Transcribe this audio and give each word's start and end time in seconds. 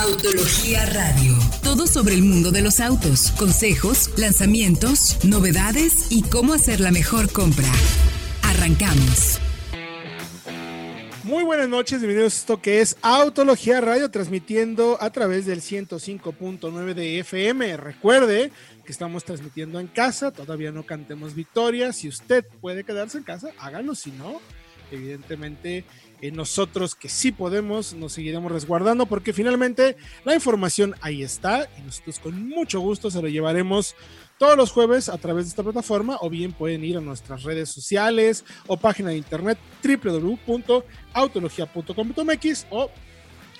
Autología 0.00 0.86
Radio. 0.86 1.34
Todo 1.64 1.88
sobre 1.88 2.14
el 2.14 2.22
mundo 2.22 2.52
de 2.52 2.62
los 2.62 2.78
autos, 2.78 3.32
consejos, 3.32 4.16
lanzamientos, 4.16 5.18
novedades 5.24 6.12
y 6.12 6.22
cómo 6.22 6.52
hacer 6.52 6.78
la 6.78 6.92
mejor 6.92 7.32
compra. 7.32 7.66
Arrancamos. 8.44 9.40
Muy 11.24 11.42
buenas 11.42 11.68
noches, 11.68 11.98
bienvenidos 11.98 12.34
a 12.34 12.36
esto 12.36 12.62
que 12.62 12.80
es 12.80 12.96
Autología 13.02 13.80
Radio, 13.80 14.08
transmitiendo 14.08 14.98
a 15.00 15.10
través 15.10 15.46
del 15.46 15.62
105.9 15.62 16.94
de 16.94 17.18
FM. 17.18 17.76
Recuerde 17.76 18.52
que 18.86 18.92
estamos 18.92 19.24
transmitiendo 19.24 19.80
en 19.80 19.88
casa, 19.88 20.30
todavía 20.30 20.70
no 20.70 20.86
cantemos 20.86 21.34
victoria. 21.34 21.92
Si 21.92 22.06
usted 22.06 22.46
puede 22.60 22.84
quedarse 22.84 23.18
en 23.18 23.24
casa, 23.24 23.50
háganlo, 23.58 23.96
si 23.96 24.12
no, 24.12 24.40
evidentemente 24.92 25.84
eh, 26.20 26.32
nosotros 26.32 26.94
que 26.94 27.08
sí 27.08 27.32
podemos 27.32 27.94
nos 27.94 28.12
seguiremos 28.12 28.50
resguardando 28.50 29.06
porque 29.06 29.32
finalmente 29.32 29.96
la 30.24 30.34
información 30.34 30.94
ahí 31.00 31.22
está 31.22 31.68
y 31.78 31.82
nosotros 31.82 32.18
con 32.18 32.48
mucho 32.48 32.80
gusto 32.80 33.10
se 33.10 33.22
lo 33.22 33.28
llevaremos 33.28 33.94
todos 34.38 34.56
los 34.56 34.72
jueves 34.72 35.08
a 35.08 35.18
través 35.18 35.44
de 35.44 35.50
esta 35.50 35.62
plataforma 35.62 36.16
o 36.20 36.30
bien 36.30 36.52
pueden 36.52 36.84
ir 36.84 36.96
a 36.96 37.00
nuestras 37.00 37.42
redes 37.42 37.70
sociales 37.70 38.44
o 38.66 38.76
página 38.76 39.10
de 39.10 39.18
internet 39.18 39.58
www.autologia.com.mx 39.82 42.66
o 42.70 42.90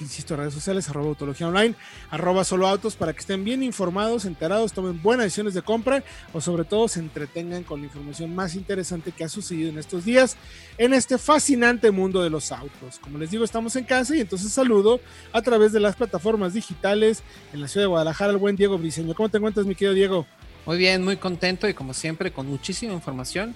insisto, 0.00 0.36
redes 0.36 0.54
sociales, 0.54 0.88
arroba 0.88 1.08
autología 1.08 1.48
online, 1.48 1.74
arroba 2.10 2.44
solo 2.44 2.66
autos, 2.68 2.96
para 2.96 3.12
que 3.12 3.20
estén 3.20 3.44
bien 3.44 3.62
informados, 3.62 4.24
enterados, 4.24 4.72
tomen 4.72 5.02
buenas 5.02 5.26
decisiones 5.26 5.54
de 5.54 5.62
compra 5.62 6.02
o 6.32 6.40
sobre 6.40 6.64
todo 6.64 6.88
se 6.88 7.00
entretengan 7.00 7.64
con 7.64 7.80
la 7.80 7.86
información 7.86 8.34
más 8.34 8.54
interesante 8.54 9.12
que 9.12 9.24
ha 9.24 9.28
sucedido 9.28 9.70
en 9.70 9.78
estos 9.78 10.04
días 10.04 10.36
en 10.78 10.94
este 10.94 11.18
fascinante 11.18 11.90
mundo 11.90 12.22
de 12.22 12.30
los 12.30 12.52
autos. 12.52 12.98
Como 13.00 13.18
les 13.18 13.30
digo, 13.30 13.44
estamos 13.44 13.76
en 13.76 13.84
casa 13.84 14.16
y 14.16 14.20
entonces 14.20 14.52
saludo 14.52 15.00
a 15.32 15.42
través 15.42 15.72
de 15.72 15.80
las 15.80 15.96
plataformas 15.96 16.54
digitales 16.54 17.22
en 17.52 17.60
la 17.60 17.68
ciudad 17.68 17.84
de 17.84 17.88
Guadalajara 17.88 18.30
al 18.30 18.38
buen 18.38 18.56
Diego 18.56 18.78
Briseño. 18.78 19.14
¿Cómo 19.14 19.28
te 19.28 19.38
encuentras, 19.38 19.66
mi 19.66 19.74
querido 19.74 19.94
Diego? 19.94 20.26
Muy 20.66 20.76
bien, 20.76 21.02
muy 21.02 21.16
contento 21.16 21.68
y 21.68 21.74
como 21.74 21.94
siempre 21.94 22.32
con 22.32 22.46
muchísima 22.46 22.92
información 22.92 23.54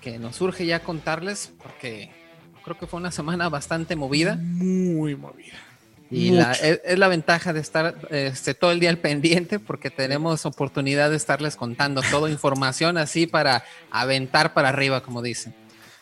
que 0.00 0.18
nos 0.18 0.40
urge 0.40 0.66
ya 0.66 0.80
contarles 0.80 1.52
porque 1.62 2.10
creo 2.62 2.78
que 2.78 2.86
fue 2.86 3.00
una 3.00 3.10
semana 3.10 3.48
bastante 3.48 3.96
movida. 3.96 4.36
Muy 4.36 5.16
movida. 5.16 5.71
Y 6.12 6.36
es, 6.36 6.98
la 6.98 7.08
ventaja 7.08 7.52
de 7.52 7.60
estar 7.60 7.96
este, 8.10 8.52
todo 8.52 8.70
el 8.70 8.80
día 8.80 8.90
al 8.90 8.98
pendiente 8.98 9.58
porque 9.58 9.90
tenemos 9.90 10.44
oportunidad 10.44 11.10
de 11.10 11.16
estarles 11.16 11.56
contando 11.56 12.02
toda 12.10 12.30
información 12.30 12.98
así 12.98 13.26
para 13.26 13.64
aventar 13.90 14.52
para 14.52 14.68
arriba, 14.68 15.02
como 15.02 15.22
dicen. 15.22 15.54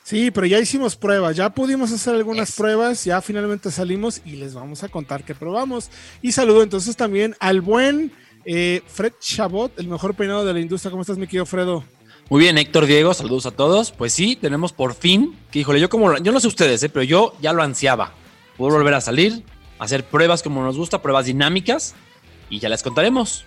Sí, 0.03 0.33
pero 0.33 0.47
ya 0.47 0.59
hicimos 0.59 0.97
pruebas, 0.97 1.37
ya 1.37 1.51
pudimos 1.51 1.93
hacer 1.93 2.17
algunas 2.17 2.53
pruebas, 2.53 3.05
ya 3.05 3.21
finalmente 3.21 3.71
salimos 3.71 4.21
y 4.25 4.33
les 4.33 4.55
vamos 4.55 4.83
a 4.83 4.89
contar 4.89 5.23
que 5.23 5.37
probamos. 5.37 5.91
Y 6.21 6.33
saludo 6.33 6.65
entonces 6.65 6.97
también 6.97 7.37
al 7.39 7.61
buen 7.61 8.11
eh, 8.45 8.83
Fred 8.89 9.13
Chabot, 9.21 9.79
el 9.79 9.87
mejor 9.87 10.15
peinado 10.15 10.45
de 10.45 10.53
la 10.53 10.61
industria. 10.61 10.91
¿Cómo 10.91 11.03
estás, 11.03 11.19
mi 11.19 11.27
querido 11.27 11.47
Fredo? 11.47 11.85
Muy 12.29 12.41
bien, 12.41 12.59
Héctor 12.59 12.87
Diego, 12.87 13.15
saludos 13.15 13.47
a 13.47 13.51
todos. 13.51 13.93
Pues 13.93 14.13
sí, 14.13 14.37
tenemos 14.37 14.73
por 14.73 14.95
fin, 14.95 15.37
que 15.51 15.61
híjole, 15.61 15.81
yo 15.81 15.89
como, 15.89 16.17
yo 16.19 16.33
no 16.33 16.41
sé 16.41 16.49
ustedes, 16.49 16.83
eh, 16.83 16.89
pero 16.89 17.03
yo 17.03 17.35
ya 17.41 17.53
lo 17.53 17.63
ansiaba. 17.63 18.13
Puedo 18.57 18.75
volver 18.75 18.95
a 18.95 19.01
salir, 19.01 19.45
hacer 19.81 20.05
pruebas 20.05 20.45
como 20.45 20.63
nos 20.63 20.77
gusta, 20.77 21.03
pruebas 21.03 21.27
dinámicas, 21.27 21.95
y 22.49 22.61
ya 22.61 22.69
les 22.69 22.83
contaremos. 22.83 23.45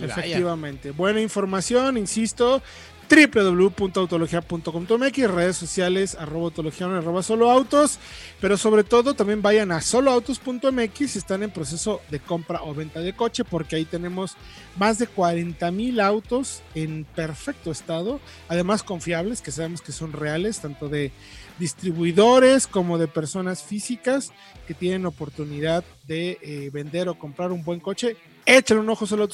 Efectivamente, 0.00 0.92
buena 0.92 1.20
información, 1.20 1.98
insisto 1.98 2.62
www.autologia.com.mx, 3.08 5.30
redes 5.30 5.56
sociales, 5.56 6.16
arroba 6.18 6.46
autología, 6.46 6.86
arroba 6.86 7.22
solo 7.22 7.48
autos, 7.50 7.98
pero 8.40 8.56
sobre 8.56 8.82
todo 8.84 9.12
también 9.14 9.42
vayan 9.42 9.70
a 9.72 9.82
soloautos.mx 9.82 11.10
si 11.10 11.18
están 11.18 11.42
en 11.42 11.50
proceso 11.50 12.00
de 12.10 12.20
compra 12.20 12.62
o 12.62 12.72
venta 12.74 13.00
de 13.00 13.14
coche, 13.14 13.44
porque 13.44 13.76
ahí 13.76 13.84
tenemos 13.84 14.38
más 14.76 14.98
de 14.98 15.06
40 15.06 15.70
mil 15.70 16.00
autos 16.00 16.62
en 16.74 17.06
perfecto 17.14 17.70
estado, 17.70 18.20
además 18.48 18.82
confiables, 18.82 19.42
que 19.42 19.52
sabemos 19.52 19.82
que 19.82 19.92
son 19.92 20.12
reales, 20.12 20.60
tanto 20.60 20.88
de 20.88 21.12
distribuidores 21.58 22.66
como 22.66 22.98
de 22.98 23.08
personas 23.08 23.62
físicas 23.62 24.32
que 24.66 24.74
tienen 24.74 25.06
oportunidad 25.06 25.84
de 26.06 26.38
eh, 26.42 26.70
vender 26.72 27.08
o 27.08 27.18
comprar 27.18 27.52
un 27.52 27.64
buen 27.64 27.80
coche 27.80 28.16
échale 28.46 28.80
un 28.80 28.88
ojo 28.88 29.06
solo 29.06 29.24
a 29.24 29.28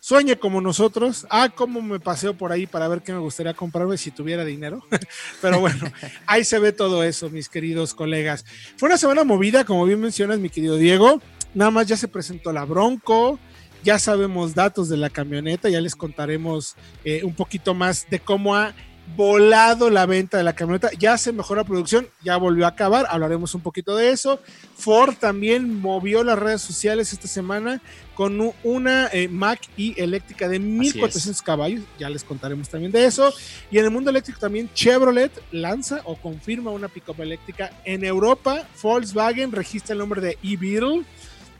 sueñe 0.00 0.38
como 0.38 0.60
nosotros. 0.60 1.26
Ah, 1.30 1.48
cómo 1.54 1.80
me 1.80 2.00
paseo 2.00 2.34
por 2.34 2.52
ahí 2.52 2.66
para 2.66 2.88
ver 2.88 3.02
qué 3.02 3.12
me 3.12 3.18
gustaría 3.18 3.54
comprarme 3.54 3.96
si 3.96 4.10
tuviera 4.10 4.44
dinero. 4.44 4.82
Pero 5.40 5.60
bueno, 5.60 5.90
ahí 6.26 6.44
se 6.44 6.58
ve 6.58 6.72
todo 6.72 7.04
eso, 7.04 7.30
mis 7.30 7.48
queridos 7.48 7.94
colegas. 7.94 8.44
Fue 8.76 8.88
una 8.88 8.98
semana 8.98 9.24
movida, 9.24 9.64
como 9.64 9.84
bien 9.84 10.00
mencionas, 10.00 10.38
mi 10.38 10.50
querido 10.50 10.76
Diego. 10.76 11.20
Nada 11.54 11.70
más 11.70 11.86
ya 11.86 11.96
se 11.96 12.08
presentó 12.08 12.52
la 12.52 12.64
Bronco. 12.64 13.38
Ya 13.82 13.98
sabemos 13.98 14.54
datos 14.54 14.88
de 14.88 14.96
la 14.96 15.10
camioneta, 15.10 15.68
ya 15.68 15.80
les 15.80 15.94
contaremos 15.94 16.74
eh, 17.04 17.22
un 17.22 17.34
poquito 17.34 17.74
más 17.74 18.08
de 18.08 18.18
cómo 18.18 18.56
ha 18.56 18.74
volado 19.16 19.90
la 19.90 20.06
venta 20.06 20.38
de 20.38 20.44
la 20.44 20.54
camioneta, 20.54 20.90
ya 20.98 21.16
se 21.18 21.32
mejoró 21.32 21.60
la 21.60 21.66
producción, 21.66 22.08
ya 22.22 22.36
volvió 22.36 22.64
a 22.64 22.70
acabar, 22.70 23.06
hablaremos 23.08 23.54
un 23.54 23.60
poquito 23.60 23.96
de 23.96 24.10
eso. 24.10 24.40
Ford 24.76 25.14
también 25.14 25.80
movió 25.80 26.24
las 26.24 26.38
redes 26.38 26.62
sociales 26.62 27.12
esta 27.12 27.28
semana 27.28 27.80
con 28.14 28.54
una 28.62 29.08
eh, 29.12 29.28
Mac 29.28 29.60
y 29.76 30.00
eléctrica 30.00 30.48
de 30.48 30.58
1400 30.58 31.42
caballos, 31.42 31.82
ya 31.98 32.08
les 32.08 32.24
contaremos 32.24 32.68
también 32.68 32.92
de 32.92 33.04
eso. 33.04 33.32
Y 33.70 33.78
en 33.78 33.84
el 33.84 33.90
mundo 33.90 34.10
eléctrico 34.10 34.38
también 34.38 34.70
Chevrolet 34.72 35.32
lanza 35.52 36.00
o 36.04 36.16
confirma 36.16 36.70
una 36.70 36.88
pickup 36.88 37.20
eléctrica 37.20 37.70
en 37.84 38.04
Europa. 38.04 38.66
Volkswagen 38.82 39.52
registra 39.52 39.92
el 39.92 39.98
nombre 39.98 40.20
de 40.20 40.38
e-Beetle, 40.42 41.04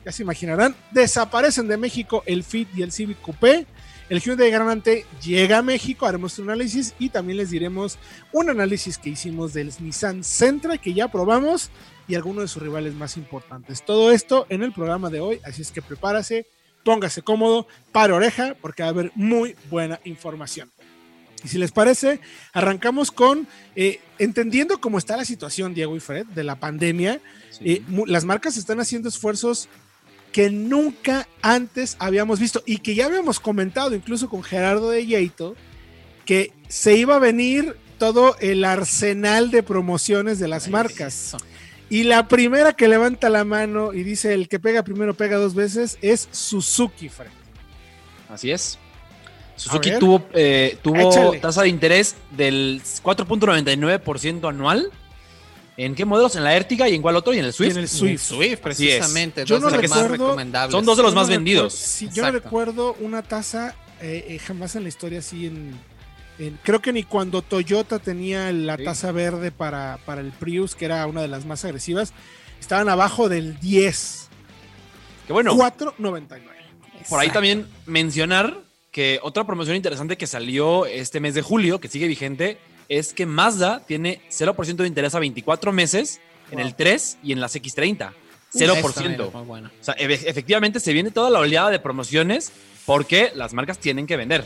ya 0.05 0.12
se 0.12 0.22
imaginarán. 0.22 0.75
Desaparecen 0.91 1.69
de 1.69 1.76
México 1.76 2.22
el 2.26 2.44
Fit 2.44 2.69
y 2.76 2.82
el 2.82 2.93
Civic 2.93 3.21
Coupé. 3.21 3.66
El 4.10 4.20
Hyundai 4.20 4.50
Granante 4.50 5.06
llega 5.22 5.59
a 5.59 5.62
México, 5.62 6.04
haremos 6.04 6.38
un 6.38 6.50
análisis 6.50 6.94
y 6.98 7.09
también 7.09 7.38
les 7.38 7.48
diremos 7.48 7.98
un 8.32 8.50
análisis 8.50 8.98
que 8.98 9.09
hicimos 9.09 9.54
del 9.54 9.72
Nissan 9.81 10.22
Sentra 10.22 10.76
que 10.76 10.92
ya 10.92 11.09
probamos 11.09 11.70
y 12.06 12.14
algunos 12.14 12.44
de 12.44 12.48
sus 12.48 12.62
rivales 12.62 12.93
más 12.93 13.16
importantes. 13.16 13.82
Todo 13.82 14.12
esto 14.12 14.47
en 14.50 14.62
el 14.62 14.72
programa 14.72 15.09
de 15.09 15.20
hoy, 15.20 15.41
así 15.43 15.62
es 15.62 15.72
que 15.72 15.81
prepárase, 15.81 16.47
póngase 16.84 17.22
cómodo, 17.22 17.66
para 17.93 18.14
oreja, 18.14 18.54
porque 18.60 18.82
va 18.82 18.88
a 18.88 18.93
haber 18.93 19.10
muy 19.14 19.56
buena 19.70 19.98
información. 20.04 20.70
Y 21.43 21.48
si 21.48 21.56
les 21.56 21.72
parece, 21.72 22.20
arrancamos 22.53 23.10
con 23.10 23.48
eh, 23.75 24.00
entendiendo 24.19 24.82
cómo 24.82 24.98
está 24.98 25.16
la 25.16 25.25
situación, 25.25 25.72
Diego 25.72 25.97
y 25.97 26.00
Fred, 26.00 26.26
de 26.26 26.44
la 26.44 26.60
pandemia. 26.60 27.20
Eh, 27.60 27.82
las 28.06 28.26
marcas 28.26 28.59
están 28.59 28.81
haciendo 28.81 29.09
esfuerzos 29.09 29.69
que 30.34 30.50
nunca 30.50 31.28
antes 31.43 31.97
habíamos 32.00 32.41
visto 32.41 32.65
y 32.67 32.78
que 32.78 32.97
ya 32.97 33.06
habíamos 33.06 33.39
comentado 33.39 33.95
incluso 33.95 34.28
con 34.28 34.43
Gerardo 34.43 34.91
de 34.91 35.06
Yeito, 35.06 35.55
que 36.25 36.50
se 36.67 36.97
iba 36.97 37.15
a 37.15 37.19
venir 37.21 37.77
todo 37.99 38.37
el 38.41 38.65
arsenal 38.65 39.53
de 39.53 39.62
promociones 39.62 40.41
de 40.41 40.49
las 40.49 40.69
marcas. 40.69 41.37
Y 41.89 42.03
la 42.03 42.27
primera 42.27 42.73
que 42.73 42.89
levanta 42.89 43.31
la 43.31 43.44
mano 43.44 43.93
y 43.93 44.03
dice 44.03 44.34
el 44.34 44.49
que 44.49 44.59
pega 44.59 44.83
primero 44.83 45.15
pega 45.15 45.37
dos 45.37 45.55
veces 45.55 45.99
es 46.03 46.28
Suzuki, 46.33 47.09
Fred. 47.09 47.31
Así 48.28 48.50
es. 48.50 48.77
Suzuki 49.55 49.93
tuvo, 50.00 50.27
eh, 50.33 50.78
tuvo 50.83 51.39
tasa 51.41 51.62
de 51.62 51.69
interés 51.69 52.17
del 52.33 52.83
4.99% 52.83 54.49
anual 54.49 54.91
¿En 55.77 55.95
qué 55.95 56.05
modelos? 56.05 56.37
En 56.37 56.45
la 56.45 56.55
Ertiga 56.55 56.89
y 56.89 56.95
en 56.95 57.03
cuál 57.03 57.17
otro 57.17 57.35
y 57.35 57.39
en 57.39 57.45
el 57.45 57.53
Swift. 57.53 57.73
en 57.73 57.79
el 57.79 57.89
Swift. 57.89 58.23
Swift, 58.23 58.61
precisamente. 58.61 59.45
Yo 59.45 59.59
no 59.59 59.71
recuerdo, 59.71 60.37
Son 60.71 60.85
dos 60.85 60.97
de 60.97 61.03
los 61.03 61.15
más 61.15 61.29
vendidos. 61.29 62.01
yo 62.12 62.23
no 62.23 62.31
recuerdo 62.31 62.97
una 63.01 63.23
tasa 63.23 63.75
eh, 64.01 64.25
eh, 64.29 64.39
jamás 64.39 64.77
en 64.77 64.83
la 64.83 64.89
historia 64.89 65.21
así 65.21 65.47
en, 65.47 65.79
Creo 66.65 66.83
que 66.83 66.93
ni 66.93 67.05
cuando 67.05 67.43
Toyota 67.43 68.01
tenía 68.01 68.51
la 68.53 68.77
tasa 68.77 69.12
verde 69.12 69.53
para, 69.53 70.01
para 70.05 70.21
el 70.21 70.33
Prius, 70.33 70.75
que 70.75 70.85
era 70.85 71.07
una 71.07 71.23
de 71.23 71.29
las 71.29 71.47
más 71.47 71.65
agresivas, 71.65 72.12
estaban 72.61 72.89
abajo 72.89 73.29
del 73.29 73.61
10. 73.61 74.29
Que 75.29 75.32
bueno. 75.32 75.55
4.99. 75.55 76.41
Por 77.09 77.20
ahí 77.20 77.31
también 77.31 77.69
mencionar 77.87 78.59
que 78.91 79.20
otra 79.23 79.44
promoción 79.44 79.77
interesante 79.77 80.17
que 80.17 80.27
salió 80.27 80.87
este 80.87 81.20
mes 81.20 81.35
de 81.35 81.43
julio, 81.43 81.81
que 81.81 81.88
sigue 81.88 82.09
vigente, 82.09 82.59
es 82.88 83.12
que 83.12 83.26
Mazda 83.26 83.81
tiene 83.86 84.20
0% 84.31 84.76
de 84.76 84.86
interés 84.86 85.14
a 85.14 85.19
24 85.19 85.72
meses 85.72 86.20
en 86.50 86.60
el 86.60 86.75
3 86.75 87.19
y 87.22 87.32
en 87.32 87.40
las 87.40 87.56
X30. 87.56 88.12
0%. 88.54 89.31
O 89.32 89.70
sea, 89.81 89.94
efectivamente 89.94 90.81
se 90.81 90.92
viene 90.92 91.10
toda 91.10 91.31
la 91.31 91.40
oleada 91.40 91.70
de 91.70 91.81
promociones 91.81 92.52
porque 92.86 93.32
las 93.34 93.52
marcas 93.52 93.78
tienen 93.78 94.06
que 94.06 94.16
vender. 94.16 94.44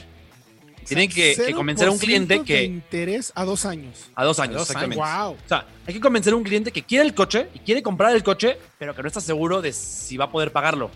Tienen 0.85 1.11
que, 1.11 1.53
convencer 1.55 1.89
a 1.89 1.91
un 1.91 1.99
cliente 1.99 2.43
que. 2.43 2.65
interés 2.65 3.31
a 3.35 3.45
dos 3.45 3.67
años. 3.67 4.11
A 4.15 4.25
dos 4.25 4.39
años, 4.39 4.63
exactamente. 4.63 5.03
O 5.03 5.37
sea, 5.47 5.67
hay 5.87 5.93
que 5.93 6.01
convencer 6.01 6.33
a 6.33 6.37
un 6.37 6.43
cliente 6.43 6.73
que 6.73 6.83
quiere 6.83 7.05
el 7.05 7.15
coche 7.15 7.49
y 7.53 7.59
quiere 7.59 7.83
comprar 7.83 8.17
el 8.17 8.23
coche, 8.23 8.57
pero 8.79 8.95
que 8.95 9.03
no 9.03 9.09
está 9.09 9.21
seguro 9.21 9.61
de 9.61 9.73
si 9.73 10.17
va 10.17 10.27
a 10.27 10.31
poder 10.31 10.51
pagarlo. 10.51 10.91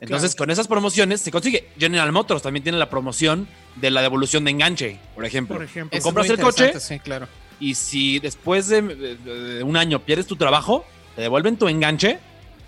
Entonces, 0.00 0.34
con 0.34 0.50
esas 0.50 0.66
promociones 0.66 1.20
se 1.20 1.30
consigue. 1.30 1.68
General 1.78 2.10
Motors 2.10 2.42
también 2.42 2.62
tiene 2.62 2.78
la 2.78 2.88
promoción 2.88 3.46
de 3.76 3.90
la 3.90 4.00
devolución 4.00 4.44
de 4.44 4.50
enganche, 4.52 4.98
por 5.14 5.24
ejemplo. 5.24 5.56
Por 5.56 5.64
ejemplo. 5.64 6.00
compras 6.00 6.28
el 6.30 6.40
coche 6.40 6.80
sí, 6.80 6.98
claro. 6.98 7.28
y 7.60 7.74
si 7.74 8.18
después 8.18 8.68
de, 8.68 9.62
un 9.62 9.76
año 9.76 10.00
pierdes 10.00 10.26
tu 10.26 10.36
trabajo, 10.36 10.86
te 11.14 11.22
devuelven 11.22 11.56
tu 11.58 11.68
enganche 11.68 12.18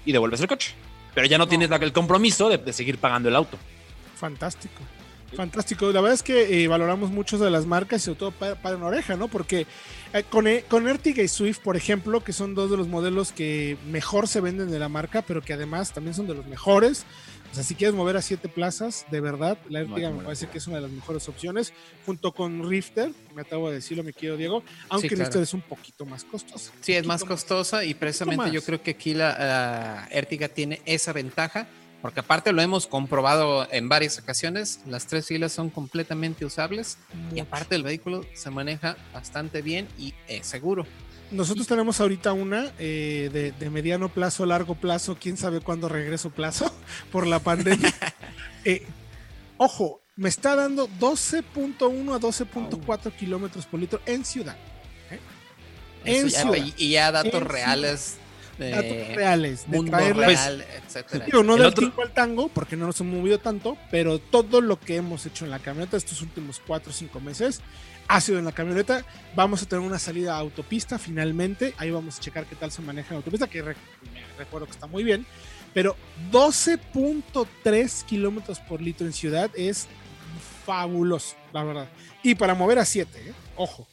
y 0.05 0.13
devuelves 0.13 0.41
el 0.43 0.47
coche. 0.49 0.75
Pero 1.15 1.27
ya 1.27 1.39
no, 1.39 1.49
tienes 1.49 1.71
la- 1.71 1.77
el 1.77 1.93
compromiso 1.93 2.49
de, 2.49 2.59
de 2.59 2.73
seguir 2.73 2.99
pagando 2.99 3.29
el 3.29 3.37
auto. 3.37 3.59
Fantástico. 4.17 4.83
Fantástico. 5.37 5.87
La 5.93 6.01
verdad 6.01 6.15
es 6.15 6.23
que 6.23 6.63
eh, 6.63 6.69
valoramos 6.69 7.11
mucho 7.11 7.39
de 7.39 7.51
las 7.51 7.67
marcas 7.67 8.03
y 8.03 8.05
sobre 8.05 8.19
todo 8.19 8.31
para, 8.33 8.55
para 8.55 8.77
una 8.77 8.87
oreja, 8.87 9.17
¿no? 9.17 9.29
Porque 9.29 9.67
eh, 10.13 10.25
con, 10.29 10.47
eh, 10.47 10.65
con 10.69 10.87
Ertiga 10.89 11.23
y 11.23 11.29
Swift, 11.29 11.61
por 11.61 11.77
ejemplo, 11.77 12.23
que 12.23 12.33
son 12.33 12.55
dos 12.55 12.71
de 12.71 12.77
los 12.77 12.89
modelos 12.89 13.33
que 13.33 13.77
mejor 13.87 14.29
se 14.29 14.41
venden 14.41 14.71
de 14.71 14.79
la 14.79 14.89
marca, 14.89 15.23
pero 15.23 15.41
que 15.41 15.55
además 15.55 15.93
también 15.93 16.15
son 16.15 16.27
de 16.27 16.35
los 16.35 16.47
mejores. 16.47 17.07
O 17.51 17.55
sea, 17.55 17.65
si 17.65 17.75
quieres 17.75 17.95
mover 17.95 18.17
a 18.17 18.23
siete 18.23 18.49
plazas, 18.49 19.05
de 19.11 19.21
verdad, 19.21 19.59
la 19.69 19.81
Ertiga 19.81 20.09
como 20.09 20.13
me 20.13 20.23
la 20.23 20.25
parece 20.29 20.49
que 20.49 20.57
es 20.57 20.67
una 20.67 20.77
de 20.77 20.83
las 20.83 20.91
mejores 20.91 21.29
opciones, 21.29 21.75
junto 22.07 22.33
con 22.33 22.67
Rifter, 22.67 23.11
me 23.35 23.43
atrevo 23.43 23.69
a 23.69 23.73
decirlo, 23.73 24.03
mi 24.03 24.15
querido 24.15 24.39
Diego, 24.39 24.63
aunque 24.89 25.09
claro. 25.09 25.25
Rifter 25.25 25.43
es 25.43 25.53
un 25.53 25.61
poquito 25.61 26.07
más 26.07 26.25
costoso. 26.25 26.73
Sí, 26.81 26.95
es 26.95 27.05
más 27.05 27.25
costosa 27.25 27.85
y 27.85 27.93
precisamente 27.93 28.51
yo 28.51 28.63
creo 28.63 28.83
que 28.83 28.93
aquí 28.93 29.13
la 29.13 29.37
ah, 29.39 30.09
Ertiga 30.11 30.49
tiene 30.49 30.81
esa 30.87 31.13
ventaja, 31.13 31.69
porque 32.03 32.21
aparte 32.21 32.53
lo 32.53 32.61
hemos 32.61 32.87
comprobado 32.87 33.67
en 33.71 33.89
varias 33.89 34.19
ocasiones, 34.19 34.81
las 34.87 35.07
tres 35.07 35.27
filas 35.27 35.53
son 35.53 35.71
completamente 35.71 36.45
usables 36.45 36.99
y 37.35 37.41
aparte 37.41 37.77
el 37.77 37.85
vehículo 37.85 38.27
se 38.35 38.51
maneja 38.51 38.97
bastante 39.15 39.63
bien 39.63 39.89
y 39.99 40.13
es 40.29 40.47
seguro. 40.47 40.85
Nosotros 41.31 41.67
tenemos 41.67 41.99
ahorita 42.01 42.35
una 42.35 42.73
eh, 42.79 43.31
de, 43.33 43.53
de 43.53 43.71
mediano 43.71 44.11
plazo, 44.11 44.45
largo 44.45 44.75
plazo, 44.75 45.17
quién 45.19 45.39
sabe 45.39 45.61
cuándo 45.61 45.89
regreso 45.89 46.29
plazo 46.29 46.71
por 47.13 47.27
la 47.27 47.39
pandemia. 47.39 47.95
Eh, 48.65 48.87
ojo, 49.57 50.01
me 50.15 50.29
está 50.29 50.55
dando 50.55 50.87
12.1 50.89 52.15
a 52.15 52.21
12.4 52.21 53.13
kilómetros 53.17 53.67
por 53.67 53.81
litro 53.81 54.01
en 54.07 54.25
ciudad. 54.25 54.57
En 56.05 56.27
Eso 56.27 56.29
ya- 56.29 56.43
ciudad. 56.43 56.59
y, 56.77 56.91
ya 56.91 57.11
datos 57.11 57.35
En 57.43 57.49
reales 57.49 58.15
de 58.17 58.22
Datos 58.59 59.17
reales. 59.17 59.71
De 59.71 59.77
mundo 59.77 59.97
real, 59.97 60.65
etcétera. 60.87 61.25
Digo, 61.25 61.43
no 61.43 61.55
El 61.55 61.59
del 61.61 61.69
otro- 61.69 61.89
tingo 61.89 62.03
al 62.03 62.13
tango, 62.13 62.49
porque 62.49 62.77
no 62.77 62.87
nos 62.87 63.01
hemos 63.01 63.15
movido 63.19 63.39
tanto, 63.39 63.77
pero 63.91 64.19
todo 64.19 64.61
lo 64.61 64.79
que 64.79 64.97
hemos 64.97 65.25
hecho 65.27 65.45
en 65.45 65.51
la 65.51 65.59
camioneta 65.59 65.97
estos 65.97 66.21
últimos 66.23 66.61
4 66.67 66.91
o 66.91 66.93
5 66.95 67.21
meses 67.21 67.61
ha 68.09 68.21
sido 68.21 68.39
en 68.39 68.45
la 68.45 68.53
camioneta. 68.53 69.05
Vamos 69.35 69.63
a 69.63 69.67
tener 69.67 69.85
una 69.85 69.99
salida 69.99 70.35
a 70.35 70.39
autopista 70.39 70.99
finalmente. 70.99 71.75
Ahí 71.79 71.91
vamos 71.91 72.19
a 72.19 72.21
checar 72.21 72.45
qué 72.47 72.57
tal 72.57 72.71
se 72.71 72.83
maneja 72.83 73.11
en 73.11 73.17
autopista, 73.17 73.47
que 73.47 73.63
re- 73.63 73.77
me 74.13 74.21
recuerdo 74.39 74.67
que 74.67 74.73
está 74.73 74.87
muy 74.87 75.03
bien. 75.05 75.25
Pero 75.75 75.97
12.3 76.31 78.05
kilómetros 78.05 78.61
por 78.61 78.81
litro 78.83 79.07
en 79.07 79.13
ciudad 79.13 79.51
es 79.55 79.89
fabuloso, 80.67 81.37
la 81.53 81.65
verdad. 81.65 81.89
Y 82.23 82.35
para 82.35 82.55
mover 82.55 82.79
a 82.79 82.85
7, 82.85 83.33
ojo. 83.57 83.87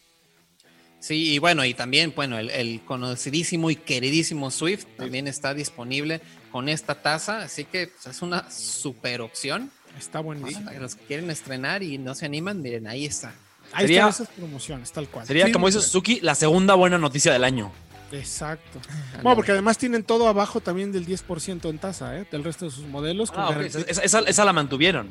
Sí, 1.00 1.34
y 1.34 1.40
bueno, 1.40 1.64
y 1.64 1.74
también, 1.74 2.12
bueno, 2.16 2.38
el, 2.38 2.50
el 2.50 2.82
conocidísimo 2.84 3.70
y 3.72 3.76
queridísimo 3.78 4.52
Swift 4.52 4.86
también 4.98 5.28
está 5.28 5.54
disponible 5.54 6.22
con 6.52 6.68
esta 6.68 6.96
tasa, 6.96 7.42
así 7.44 7.64
que 7.66 7.88
pues, 7.88 8.08
es 8.16 8.22
una 8.22 8.50
super 8.52 9.22
opción. 9.22 9.72
Está 9.98 10.20
buenísimo. 10.20 10.66
Para 10.66 10.80
los 10.80 10.96
que 10.96 11.06
quieren 11.06 11.30
estrenar 11.30 11.84
y 11.84 11.98
no 11.98 12.16
se 12.16 12.26
animan, 12.26 12.62
miren, 12.62 12.88
ahí 12.88 13.06
está. 13.06 13.34
Ahí 13.72 13.86
Sería- 13.86 14.08
están 14.10 14.26
esas 14.26 14.36
promociones, 14.36 14.92
tal 14.92 15.08
cual. 15.08 15.26
Sería, 15.26 15.46
Sí, 15.46 15.52
como 15.52 15.68
dice 15.68 15.80
Suzuki, 15.82 16.20
la 16.22 16.36
segunda 16.36 16.76
buena 16.76 16.98
noticia 16.98 17.32
del 17.32 17.44
año. 17.44 17.72
Exacto. 18.12 18.80
Bueno, 19.22 19.36
porque 19.36 19.52
además 19.52 19.78
tienen 19.78 20.04
todo 20.04 20.28
abajo 20.28 20.60
también 20.62 20.92
del 20.92 21.06
10% 21.06 21.70
en 21.70 21.78
tasa, 21.80 22.18
¿eh? 22.18 22.26
Del 22.32 22.44
resto 22.44 22.66
de 22.66 22.72
sus 22.72 22.86
modelos. 22.88 23.32
Ah, 23.36 23.54
esa- 23.90 24.20
esa 24.22 24.46
la 24.46 24.54
mantuvieron. 24.54 25.10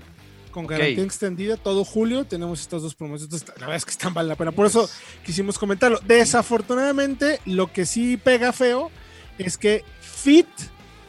Con 0.58 0.66
garantía 0.66 1.04
extendida, 1.04 1.56
todo 1.56 1.84
julio 1.84 2.24
tenemos 2.24 2.60
estas 2.60 2.82
dos 2.82 2.94
promociones. 2.96 3.24
Entonces, 3.32 3.48
la 3.60 3.66
verdad 3.66 3.76
es 3.76 3.84
que 3.84 3.92
están 3.92 4.12
vale 4.12 4.28
la 4.28 4.34
pena. 4.36 4.50
Por 4.52 4.66
eso 4.66 4.88
quisimos 5.24 5.56
comentarlo. 5.58 6.00
Desafortunadamente, 6.04 7.40
lo 7.46 7.72
que 7.72 7.86
sí 7.86 8.16
pega 8.16 8.52
feo 8.52 8.90
es 9.38 9.56
que 9.56 9.84
Fit, 10.00 10.48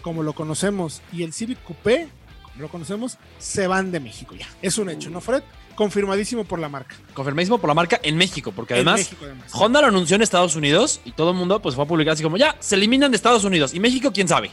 como 0.04 0.22
lo 0.22 0.34
conocemos, 0.34 1.02
y 1.12 1.24
el 1.24 1.34
Civic 1.34 1.64
Coupé, 1.64 2.08
como 2.44 2.62
lo 2.62 2.70
conocemos, 2.70 3.18
se 3.40 3.66
van 3.68 3.92
de 3.92 4.00
México 4.00 4.36
ya. 4.36 4.48
Es 4.62 4.78
un 4.78 4.90
hecho, 4.90 5.10
¿no, 5.10 5.20
Fred? 5.22 5.42
Confirmadísimo 5.76 6.44
por 6.44 6.60
la 6.60 6.70
marca. 6.70 6.96
Confirmadísimo 7.14 7.58
por 7.58 7.70
la 7.70 7.74
marca 7.74 8.00
en 8.04 8.18
México, 8.18 8.52
porque 8.56 8.76
además 8.76 9.00
México, 9.00 9.26
además. 9.26 9.50
Honda 9.54 9.82
lo 9.82 9.88
anunció 9.88 10.16
en 10.18 10.22
Estados 10.22 10.56
Unidos 10.56 11.00
y 11.06 11.14
todo 11.14 11.32
el 11.32 11.38
mundo 11.38 11.60
pues 11.62 11.74
fue 11.74 11.86
a 11.86 11.88
publicar 11.88 12.14
así 12.14 12.22
como 12.22 12.38
ya, 12.38 12.56
se 12.60 12.76
eliminan 12.76 13.12
de 13.12 13.16
Estados 13.18 13.44
Unidos. 13.46 13.74
Y 13.74 13.80
México, 13.80 14.12
quién 14.14 14.28
sabe. 14.28 14.52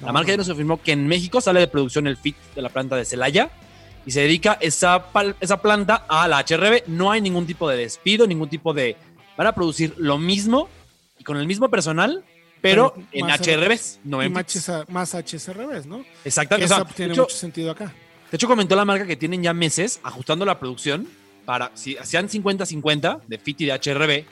La 0.00 0.06
No, 0.06 0.12
marca 0.14 0.28
ya 0.30 0.36
no. 0.36 0.42
nos 0.42 0.48
afirmó 0.50 0.80
que 0.80 0.92
en 0.92 1.06
México 1.08 1.40
sale 1.40 1.58
de 1.60 1.66
producción 1.66 2.06
el 2.06 2.16
FIT 2.16 2.36
de 2.54 2.62
la 2.62 2.68
planta 2.68 2.94
de 2.96 3.04
Celaya 3.04 3.50
y 4.08 4.10
se 4.10 4.22
dedica 4.22 4.56
esa, 4.62 5.04
esa 5.38 5.60
planta 5.60 6.06
a 6.08 6.26
la 6.28 6.38
HRB. 6.38 6.84
No 6.86 7.10
hay 7.10 7.20
ningún 7.20 7.46
tipo 7.46 7.68
de 7.68 7.76
despido, 7.76 8.26
ningún 8.26 8.48
tipo 8.48 8.72
de... 8.72 8.96
Van 9.36 9.46
a 9.46 9.54
producir 9.54 9.92
lo 9.98 10.16
mismo 10.16 10.70
y 11.18 11.24
con 11.24 11.36
el 11.36 11.46
mismo 11.46 11.68
personal, 11.68 12.24
pero 12.62 12.94
Pero 12.94 13.06
en 13.12 13.26
HRBs, 13.26 14.00
no 14.04 14.22
en 14.22 14.32
más, 14.32 14.46
HSRBs, 15.14 15.84
¿no? 15.84 16.06
Exactamente. 16.24 16.72
o 16.72 16.74
Eso 16.74 16.86
sea, 16.86 16.94
tiene 16.94 17.08
de, 17.08 17.12
hecho, 17.12 17.22
mucho 17.24 17.36
sentido 17.36 17.70
acá. 17.70 17.92
de 18.30 18.34
hecho, 18.34 18.48
comentó 18.48 18.74
la 18.76 18.86
marca 18.86 19.04
que 19.06 19.16
tienen 19.16 19.42
ya 19.42 19.52
meses 19.52 20.00
ajustando 20.02 20.46
la 20.46 20.58
producción 20.58 21.06
para, 21.44 21.70
si 21.74 21.98
hacían 21.98 22.30
50-50 22.30 23.20
de 23.26 23.36
FIT 23.36 23.60
y 23.60 23.66
de 23.66 23.72
HRB, 23.74 24.24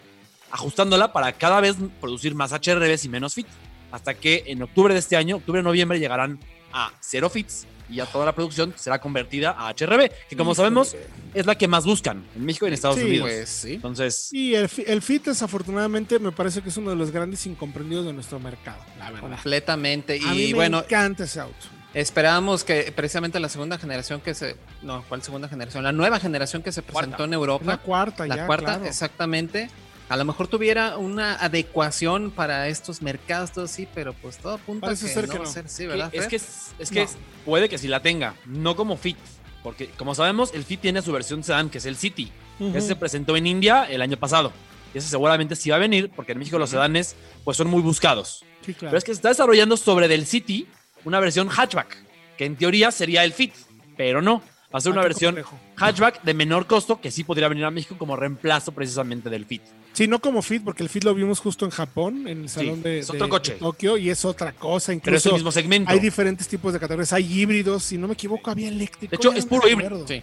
ajustándola 0.52 1.12
para 1.12 1.32
cada 1.32 1.61
vez 1.61 1.76
producir 2.00 2.34
más 2.34 2.52
HRBs 2.52 3.05
y 3.05 3.11
menos 3.11 3.34
FIT. 3.34 3.46
Hasta 3.93 4.14
que 4.14 4.44
en 4.46 4.62
octubre 4.62 4.94
de 4.94 5.00
este 5.00 5.19
año, 5.19 5.37
octubre-noviembre, 5.37 5.99
llegarán 5.99 6.40
a 6.73 6.93
cero 7.00 7.28
FITs 7.28 7.67
y 7.88 7.96
ya 7.96 8.06
toda 8.06 8.24
la 8.24 8.34
producción 8.34 8.72
será 8.76 9.00
convertida 9.00 9.54
a 9.58 9.70
HRB, 9.70 10.10
que 10.28 10.36
como 10.36 10.54
sabemos 10.54 10.96
es 11.34 11.46
la 11.46 11.54
que 11.56 11.68
más 11.68 11.84
buscan 11.84 12.24
en 12.34 12.44
México 12.44 12.66
y 12.66 12.68
en 12.68 12.74
Estados 12.74 12.96
Sí, 12.98 13.04
Unidos. 13.04 13.28
Pues 13.30 13.48
sí. 13.48 13.74
Entonces, 13.74 14.28
Y 14.32 14.54
el, 14.54 14.68
el 14.86 15.02
Fit, 15.02 15.24
desafortunadamente, 15.26 16.18
me 16.18 16.32
parece 16.32 16.62
que 16.62 16.68
es 16.70 16.76
uno 16.76 16.90
de 16.90 16.96
los 16.96 17.10
grandes 17.10 17.46
incomprendidos 17.46 18.06
de 18.06 18.12
nuestro 18.12 18.40
mercado, 18.40 18.78
la 18.98 19.10
verdad. 19.10 19.20
Completamente. 19.30 20.20
A 20.24 20.32
mí 20.32 20.44
Y 20.44 20.48
me 20.48 20.54
bueno, 20.54 20.78
encanta 20.80 21.24
ese 21.24 21.40
auto. 21.40 21.66
esperábamos 21.94 22.64
que 22.64 22.92
precisamente 22.94 23.40
la 23.40 23.48
segunda 23.48 23.78
generación 23.78 24.20
que 24.20 24.34
se. 24.34 24.56
No, 24.82 25.04
¿cuál 25.08 25.22
segunda 25.22 25.48
generación? 25.48 25.84
La 25.84 25.92
nueva 25.92 26.18
generación 26.20 26.62
que 26.62 26.72
se 26.72 26.82
presentó 26.82 27.16
Cuarta. 27.16 27.24
en 27.24 27.32
Europa. 27.34 27.64
la 27.64 27.78
cuarta, 27.78 28.26
La 28.26 28.36
ya, 28.36 28.46
cuarta, 28.46 28.74
claro. 28.74 28.84
exactamente. 28.86 29.70
A 30.08 30.16
lo 30.16 30.24
mejor 30.24 30.46
tuviera 30.46 30.98
una 30.98 31.34
adecuación 31.34 32.30
para 32.30 32.68
estos 32.68 33.02
mercados, 33.02 33.50
todo 33.52 33.64
así, 33.64 33.88
pero 33.92 34.12
pues 34.14 34.38
todo 34.38 34.54
apunta 34.54 34.86
a 34.86 34.90
Parece 34.90 35.06
que 35.06 35.12
ser 35.14 35.26
no 35.26 35.32
que 35.32 35.38
va 35.38 35.44
a 35.44 35.46
no. 35.48 35.52
ser 35.52 35.66
así, 35.66 35.82
que- 35.82 35.88
¿verdad? 35.88 36.10
es 36.12 36.26
que, 36.28 36.36
es, 36.36 36.46
es 36.78 36.90
que 36.90 37.04
No. 37.04 37.10
puede 37.44 37.68
que 37.68 37.76
sí 37.78 37.88
la 37.88 38.00
tenga, 38.00 38.34
no 38.44 38.76
como 38.76 38.96
FIT. 38.96 39.16
Porque 39.64 39.88
como 39.88 40.14
sabemos, 40.14 40.54
el 40.54 40.62
FIT 40.64 40.80
tiene 40.80 41.02
su 41.02 41.10
versión 41.12 41.42
sedán, 41.42 41.70
que 41.70 41.78
es 41.78 41.86
el 41.86 41.96
City. 41.96 42.30
Ujú. 42.60 42.76
Ese 42.78 42.86
se 42.88 42.96
presentó 42.96 43.36
en 43.36 43.48
India 43.48 43.84
el 43.90 44.00
año 44.00 44.16
pasado. 44.16 44.52
Y 44.94 44.98
ese 44.98 45.08
seguramente 45.08 45.56
sí 45.56 45.70
va 45.70 45.76
a 45.76 45.80
venir, 45.80 46.08
porque 46.14 46.32
en 46.32 46.38
México 46.38 46.56
los 46.58 46.70
sedanes 46.70 47.16
pues 47.42 47.56
son 47.56 47.66
muy 47.66 47.82
buscados. 47.82 48.44
Sí, 48.64 48.74
claro. 48.74 48.90
Pero 48.92 48.98
es 48.98 49.04
que 49.04 49.12
se 49.12 49.16
está 49.18 49.30
desarrollando 49.30 49.76
sobre 49.76 50.06
del 50.06 50.24
City 50.24 50.68
una 51.04 51.18
versión 51.18 51.48
hatchback, 51.48 51.96
que 52.38 52.44
en 52.44 52.54
teoría 52.54 52.92
sería 52.92 53.25
el 53.25 53.32
Fit, 53.32 53.54
pero 53.96 54.22
no. 54.22 54.40
Va 54.76 54.78
a 54.78 54.80
ser 54.83 54.90
Ah, 54.90 54.97
una 54.97 55.02
versión 55.04 55.35
complejo. 55.37 55.59
hatchback 55.76 56.23
de 56.23 56.35
menor 56.35 56.66
costo 56.66 57.00
que 57.00 57.11
sí 57.11 57.25
podría 57.25 57.49
venir 57.49 57.64
a 57.64 57.71
México 57.71 57.97
como 57.97 58.14
reemplazo 58.14 58.73
precisamente 58.73 59.30
del 59.30 59.47
Fit. 59.47 59.62
Sí, 59.95 60.06
no 60.06 60.18
como 60.21 60.42
Fit, 60.42 60.62
porque 60.62 60.83
el 60.83 60.90
Fit 60.90 61.04
lo 61.04 61.14
vimos 61.14 61.40
justo 61.40 61.64
en 61.64 61.71
Japón, 61.71 62.28
en 62.28 62.42
el 62.42 62.49
salón 62.50 62.83
de, 62.83 62.99
es 62.99 63.09
otro 63.09 63.25
de- 63.25 63.30
coche. 63.30 63.52
de 63.54 63.59
Tokio, 63.61 63.97
y 63.97 64.11
es 64.11 64.23
otra 64.26 64.52
cosa. 64.52 64.92
Pero 65.02 65.16
es 65.16 65.25
el 65.25 65.30
Incluso 65.30 65.33
mismo 65.33 65.50
segmento. 65.50 65.90
hay 65.90 65.99
diferentes 65.99 66.47
tipos 66.47 66.75
de 66.75 66.78
categorías. 66.78 67.11
Hay 67.14 67.25
híbridos, 67.40 67.85
si 67.85 67.97
no 67.97 68.06
me 68.06 68.12
equivoco, 68.12 68.50
había 68.50 68.68
eléctrico. 68.68 69.11
De 69.12 69.16
hecho, 69.16 69.33
es 69.33 69.47
puro 69.47 69.66
híbrido. 69.66 70.06
Sí. 70.06 70.23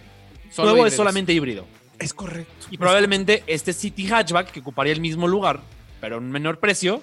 Solo 0.52 0.70
Nuevo 0.70 0.86
es 0.86 0.94
solamente 0.94 1.32
híbrido. 1.32 1.66
Es 1.98 2.14
correcto. 2.14 2.66
Y 2.70 2.78
probablemente 2.78 3.42
este 3.48 3.72
City 3.72 4.06
Hatchback, 4.08 4.52
que 4.52 4.60
ocuparía 4.60 4.92
el 4.92 5.00
mismo 5.00 5.26
lugar, 5.26 5.60
pero 6.00 6.14
a 6.14 6.18
un 6.18 6.30
menor 6.30 6.60
precio, 6.60 7.02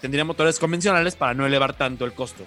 tendría 0.00 0.24
motores 0.24 0.60
convencionales 0.60 1.16
para 1.16 1.34
no 1.34 1.44
elevar 1.46 1.76
tanto 1.76 2.04
el 2.04 2.12
costo. 2.12 2.44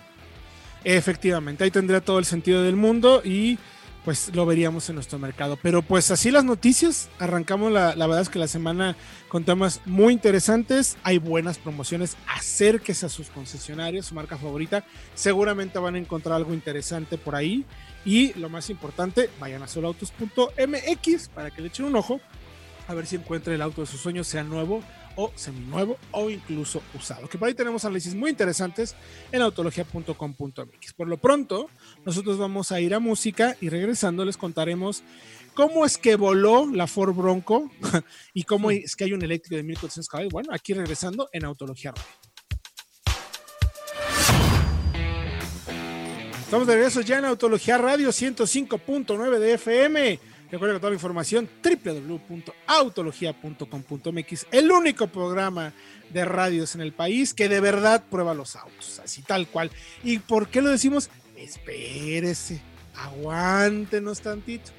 Efectivamente, 0.86 1.66
ahí 1.66 1.72
tendría 1.72 2.00
todo 2.00 2.20
el 2.20 2.26
sentido 2.26 2.64
del 2.64 2.78
mundo 2.78 3.22
y 3.26 3.58
pues 4.10 4.34
lo 4.34 4.44
veríamos 4.48 4.90
en 4.90 4.96
nuestro 4.96 5.20
mercado. 5.20 5.56
Pero 5.62 5.84
pues 5.84 6.10
así 6.10 6.32
las 6.32 6.44
noticias, 6.44 7.10
arrancamos 7.20 7.72
la, 7.72 7.96
la 7.96 8.08
verdad 8.08 8.24
es 8.24 8.30
que 8.30 8.40
la 8.40 8.48
semana 8.48 8.96
con 9.28 9.44
temas 9.44 9.82
muy 9.86 10.14
interesantes, 10.14 10.98
hay 11.04 11.20
buenas 11.20 11.60
promociones, 11.60 12.18
acérquese 12.26 13.06
a 13.06 13.10
sus 13.10 13.30
concesionarios, 13.30 14.08
su 14.08 14.16
marca 14.16 14.36
favorita, 14.36 14.84
seguramente 15.14 15.78
van 15.78 15.94
a 15.94 16.00
encontrar 16.00 16.38
algo 16.38 16.56
interesante 16.56 17.20
por 17.20 17.36
ahí. 17.36 17.66
Y 18.04 18.34
lo 18.34 18.50
más 18.50 18.72
importante, 18.72 19.30
vayan 19.40 19.62
a 19.62 19.68
soloautos.mx 19.68 21.30
para 21.30 21.52
que 21.52 21.62
le 21.62 21.68
echen 21.68 21.86
un 21.86 21.96
ojo 21.96 22.20
a 22.88 22.96
ver 22.96 23.06
si 23.06 23.16
encuentra 23.16 23.54
el 23.54 23.62
auto 23.62 23.82
de 23.82 23.88
sus 23.88 24.02
sueños, 24.02 24.26
sea 24.26 24.44
nuevo 24.44 24.82
o 25.16 25.32
seminuevo 25.36 25.98
o 26.12 26.30
incluso 26.30 26.82
usado. 26.94 27.28
Que 27.28 27.38
por 27.38 27.48
ahí 27.48 27.54
tenemos 27.54 27.86
análisis 27.86 28.16
muy 28.16 28.30
interesantes 28.30 28.96
en 29.32 29.42
autología.com.mx. 29.42 30.94
Por 30.94 31.08
lo 31.08 31.18
pronto, 31.18 31.70
nosotros 32.06 32.38
vamos 32.38 32.72
a 32.72 32.80
ir 32.80 32.94
a 32.94 33.00
música 33.00 33.56
y 33.62 33.70
regresando 33.70 34.26
les 34.26 34.38
contaremos 34.38 35.04
cómo 35.54 35.86
es 35.86 35.98
que 35.98 36.16
voló 36.16 36.68
la 36.72 36.88
Ford 36.88 37.14
Bronco 37.14 37.70
y 38.34 38.44
cómo 38.44 38.72
es 38.72 38.96
que 38.96 39.06
hay 39.06 39.14
un 39.14 39.24
eléctrico 39.24 39.56
de 39.56 39.64
1400 39.64 40.08
caballos. 40.08 40.32
Bueno, 40.32 40.54
aquí 40.54 40.74
regresando 40.74 41.30
en 41.32 41.46
Autología 41.46 41.92
Radio. 41.92 42.30
Estamos 46.50 46.66
de 46.66 46.74
regreso 46.74 47.02
ya 47.02 47.20
en 47.20 47.26
Autología 47.26 47.78
Radio 47.78 48.10
105.9 48.10 49.38
de 49.38 49.54
FM. 49.54 50.20
Recuerda 50.52 50.76
que 50.76 50.80
toda 50.80 50.90
la 50.90 50.96
información 50.96 51.48
www.autologia.com.mx, 51.64 54.48
el 54.52 54.72
único 54.72 55.06
programa 55.08 55.74
de 56.12 56.26
radios 56.26 56.74
en 56.74 56.82
el 56.82 56.92
país 56.92 57.36
que 57.36 57.48
de 57.48 57.60
verdad 57.60 58.04
prueba 58.10 58.34
los 58.34 58.56
autos, 58.56 59.00
así 59.00 59.22
tal 59.22 59.48
cual. 59.48 59.70
¿Y 60.04 60.18
por 60.20 60.50
qué 60.50 60.62
lo 60.62 60.70
decimos? 60.70 61.10
Espérese, 61.38 62.62
aguántenos 62.96 64.22
tantito. 64.22 64.72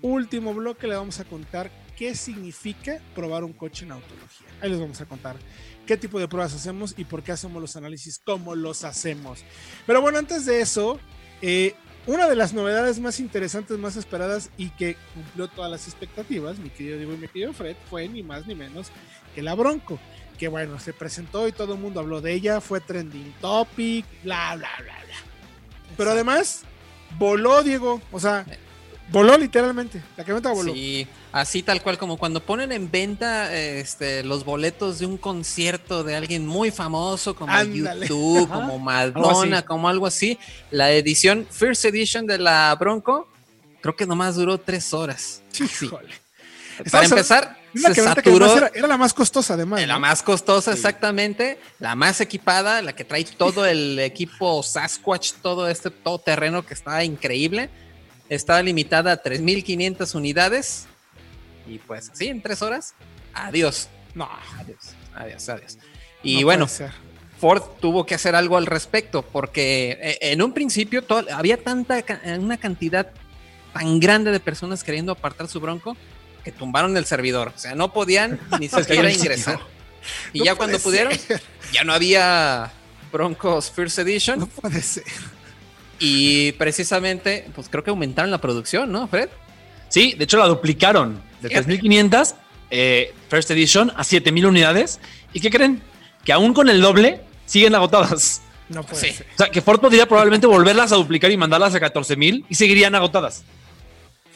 Último 0.00 0.54
bloque 0.54 0.86
le 0.86 0.96
vamos 0.96 1.20
a 1.20 1.24
contar 1.24 1.70
qué 1.96 2.14
significa 2.14 3.00
probar 3.14 3.44
un 3.44 3.52
coche 3.52 3.84
en 3.84 3.92
autología. 3.92 4.46
Ahí 4.62 4.70
les 4.70 4.80
vamos 4.80 5.00
a 5.00 5.06
contar 5.06 5.36
qué 5.86 5.96
tipo 5.96 6.18
de 6.18 6.28
pruebas 6.28 6.54
hacemos 6.54 6.94
y 6.96 7.04
por 7.04 7.22
qué 7.22 7.32
hacemos 7.32 7.60
los 7.60 7.76
análisis, 7.76 8.20
cómo 8.24 8.54
los 8.54 8.84
hacemos. 8.84 9.44
Pero 9.86 10.00
bueno, 10.00 10.18
antes 10.18 10.46
de 10.46 10.60
eso, 10.60 10.98
eh, 11.42 11.74
una 12.08 12.26
de 12.26 12.36
las 12.36 12.54
novedades 12.54 12.98
más 13.00 13.20
interesantes, 13.20 13.78
más 13.78 13.96
esperadas 13.96 14.50
y 14.56 14.70
que 14.70 14.96
cumplió 15.12 15.46
todas 15.46 15.70
las 15.70 15.86
expectativas, 15.86 16.58
mi 16.58 16.70
querido 16.70 16.96
Diego 16.96 17.12
y 17.12 17.18
mi 17.18 17.28
querido 17.28 17.52
Fred, 17.52 17.76
fue 17.90 18.08
ni 18.08 18.22
más 18.22 18.46
ni 18.46 18.54
menos 18.54 18.90
que 19.34 19.42
la 19.42 19.54
Bronco. 19.54 19.98
Que 20.38 20.48
bueno, 20.48 20.80
se 20.80 20.94
presentó 20.94 21.46
y 21.46 21.52
todo 21.52 21.74
el 21.74 21.80
mundo 21.80 22.00
habló 22.00 22.22
de 22.22 22.32
ella, 22.32 22.62
fue 22.62 22.80
trending 22.80 23.34
topic, 23.42 24.06
bla, 24.22 24.56
bla, 24.56 24.70
bla, 24.78 24.94
bla. 25.04 25.16
Pero 25.98 26.12
además, 26.12 26.62
voló, 27.18 27.62
Diego. 27.62 28.00
O 28.10 28.20
sea, 28.20 28.46
voló 29.10 29.36
literalmente. 29.36 30.02
La 30.16 30.24
camioneta 30.24 30.52
voló. 30.52 30.72
Sí, 30.72 31.06
así 31.32 31.62
tal 31.62 31.82
cual 31.82 31.98
como 31.98 32.16
cuando 32.16 32.40
ponen 32.40 32.72
en 32.72 32.90
venta 32.90 33.54
este, 33.54 34.22
los 34.24 34.44
boletos 34.44 34.98
de 34.98 35.06
un 35.06 35.16
concierto 35.16 36.04
de 36.04 36.16
alguien 36.16 36.46
muy 36.46 36.70
famoso 36.70 37.34
como 37.34 37.52
Ándale. 37.52 38.06
YouTube, 38.06 38.48
como 38.48 38.78
Madonna, 38.78 39.62
como 39.62 39.88
algo 39.88 40.06
así. 40.06 40.38
La 40.70 40.90
edición, 40.92 41.46
First 41.50 41.84
Edition 41.84 42.26
de 42.26 42.38
la 42.38 42.76
Bronco, 42.78 43.28
creo 43.80 43.96
que 43.96 44.06
nomás 44.06 44.36
duró 44.36 44.58
tres 44.58 44.92
horas. 44.92 45.42
Sí. 45.50 45.64
Híjole. 45.64 46.08
Para 46.78 47.04
Estamos 47.04 47.10
empezar, 47.10 47.58
se 47.74 47.94
saturó. 47.94 48.56
era, 48.56 48.70
era 48.72 48.86
la 48.86 48.96
más 48.96 49.12
costosa, 49.12 49.54
además. 49.54 49.80
La 49.86 49.94
¿no? 49.94 50.00
más 50.00 50.22
costosa, 50.22 50.72
exactamente. 50.72 51.58
La 51.80 51.96
más 51.96 52.20
equipada, 52.20 52.82
la 52.82 52.94
que 52.94 53.04
trae 53.04 53.24
todo 53.24 53.66
el 53.66 53.98
equipo 53.98 54.62
Sasquatch, 54.62 55.32
todo 55.42 55.68
este 55.68 55.90
todo 55.90 56.20
terreno 56.20 56.64
que 56.64 56.74
está 56.74 57.02
increíble. 57.02 57.68
Estaba 58.28 58.62
limitada 58.62 59.12
a 59.12 59.22
3.500 59.22 60.14
unidades. 60.14 60.86
Y 61.66 61.78
pues, 61.78 62.10
sí, 62.14 62.28
en 62.28 62.42
tres 62.42 62.62
horas. 62.62 62.94
Adiós. 63.34 63.88
No, 64.14 64.28
Adiós. 64.58 64.94
Adiós, 65.14 65.48
adiós. 65.48 65.78
Y 66.22 66.40
no 66.40 66.46
bueno. 66.46 66.66
Ford 67.40 67.62
tuvo 67.80 68.04
que 68.04 68.14
hacer 68.14 68.34
algo 68.34 68.56
al 68.56 68.66
respecto, 68.66 69.22
porque 69.22 69.96
eh, 70.00 70.18
en 70.32 70.42
un 70.42 70.52
principio 70.52 71.04
había 71.32 71.62
tanta 71.62 72.04
una 72.38 72.56
cantidad 72.56 73.12
tan 73.72 74.00
grande 74.00 74.32
de 74.32 74.40
personas 74.40 74.82
queriendo 74.82 75.12
apartar 75.12 75.46
su 75.46 75.60
bronco 75.60 75.96
que 76.42 76.50
tumbaron 76.50 76.96
el 76.96 77.04
servidor. 77.04 77.52
O 77.54 77.58
sea, 77.58 77.74
no 77.74 77.92
podían 77.92 78.40
ni 78.58 78.68
siquiera 78.68 79.12
ingresar. 79.12 79.60
Y 80.32 80.40
No 80.40 80.44
ya 80.46 80.54
cuando 80.56 80.78
pudieron, 80.78 81.12
ya 81.72 81.84
no 81.84 81.92
había 81.92 82.72
Broncos 83.12 83.70
First 83.70 83.98
Edition. 83.98 84.40
No 84.40 84.46
puede 84.46 84.82
ser. 84.82 85.04
Y 85.98 86.52
precisamente, 86.52 87.46
pues 87.54 87.68
creo 87.68 87.82
que 87.82 87.90
aumentaron 87.90 88.30
la 88.30 88.38
producción, 88.40 88.90
¿no, 88.92 89.08
Fred? 89.08 89.28
Sí, 89.88 90.14
de 90.16 90.24
hecho 90.24 90.36
la 90.38 90.46
duplicaron 90.46 91.20
de 91.40 91.48
Fíjate. 91.48 91.80
3.500 91.80 92.34
eh, 92.70 93.14
First 93.28 93.50
Edition 93.50 93.90
a 93.90 94.02
7.000 94.04 94.46
unidades. 94.46 95.00
¿Y 95.32 95.40
qué 95.40 95.50
creen? 95.50 95.80
Que 96.24 96.32
aún 96.32 96.52
con 96.54 96.68
el 96.68 96.80
doble 96.80 97.20
siguen 97.46 97.74
agotadas. 97.74 98.42
No 98.68 98.82
puede 98.84 99.00
Sí. 99.10 99.12
ser. 99.16 99.26
O 99.34 99.36
sea, 99.38 99.50
que 99.50 99.62
Ford 99.62 99.80
podría 99.80 100.06
probablemente 100.06 100.46
volverlas 100.46 100.92
a 100.92 100.96
duplicar 100.96 101.30
y 101.30 101.36
mandarlas 101.38 101.74
a 101.74 101.80
14.000 101.80 102.44
y 102.48 102.54
seguirían 102.54 102.94
agotadas. 102.94 103.42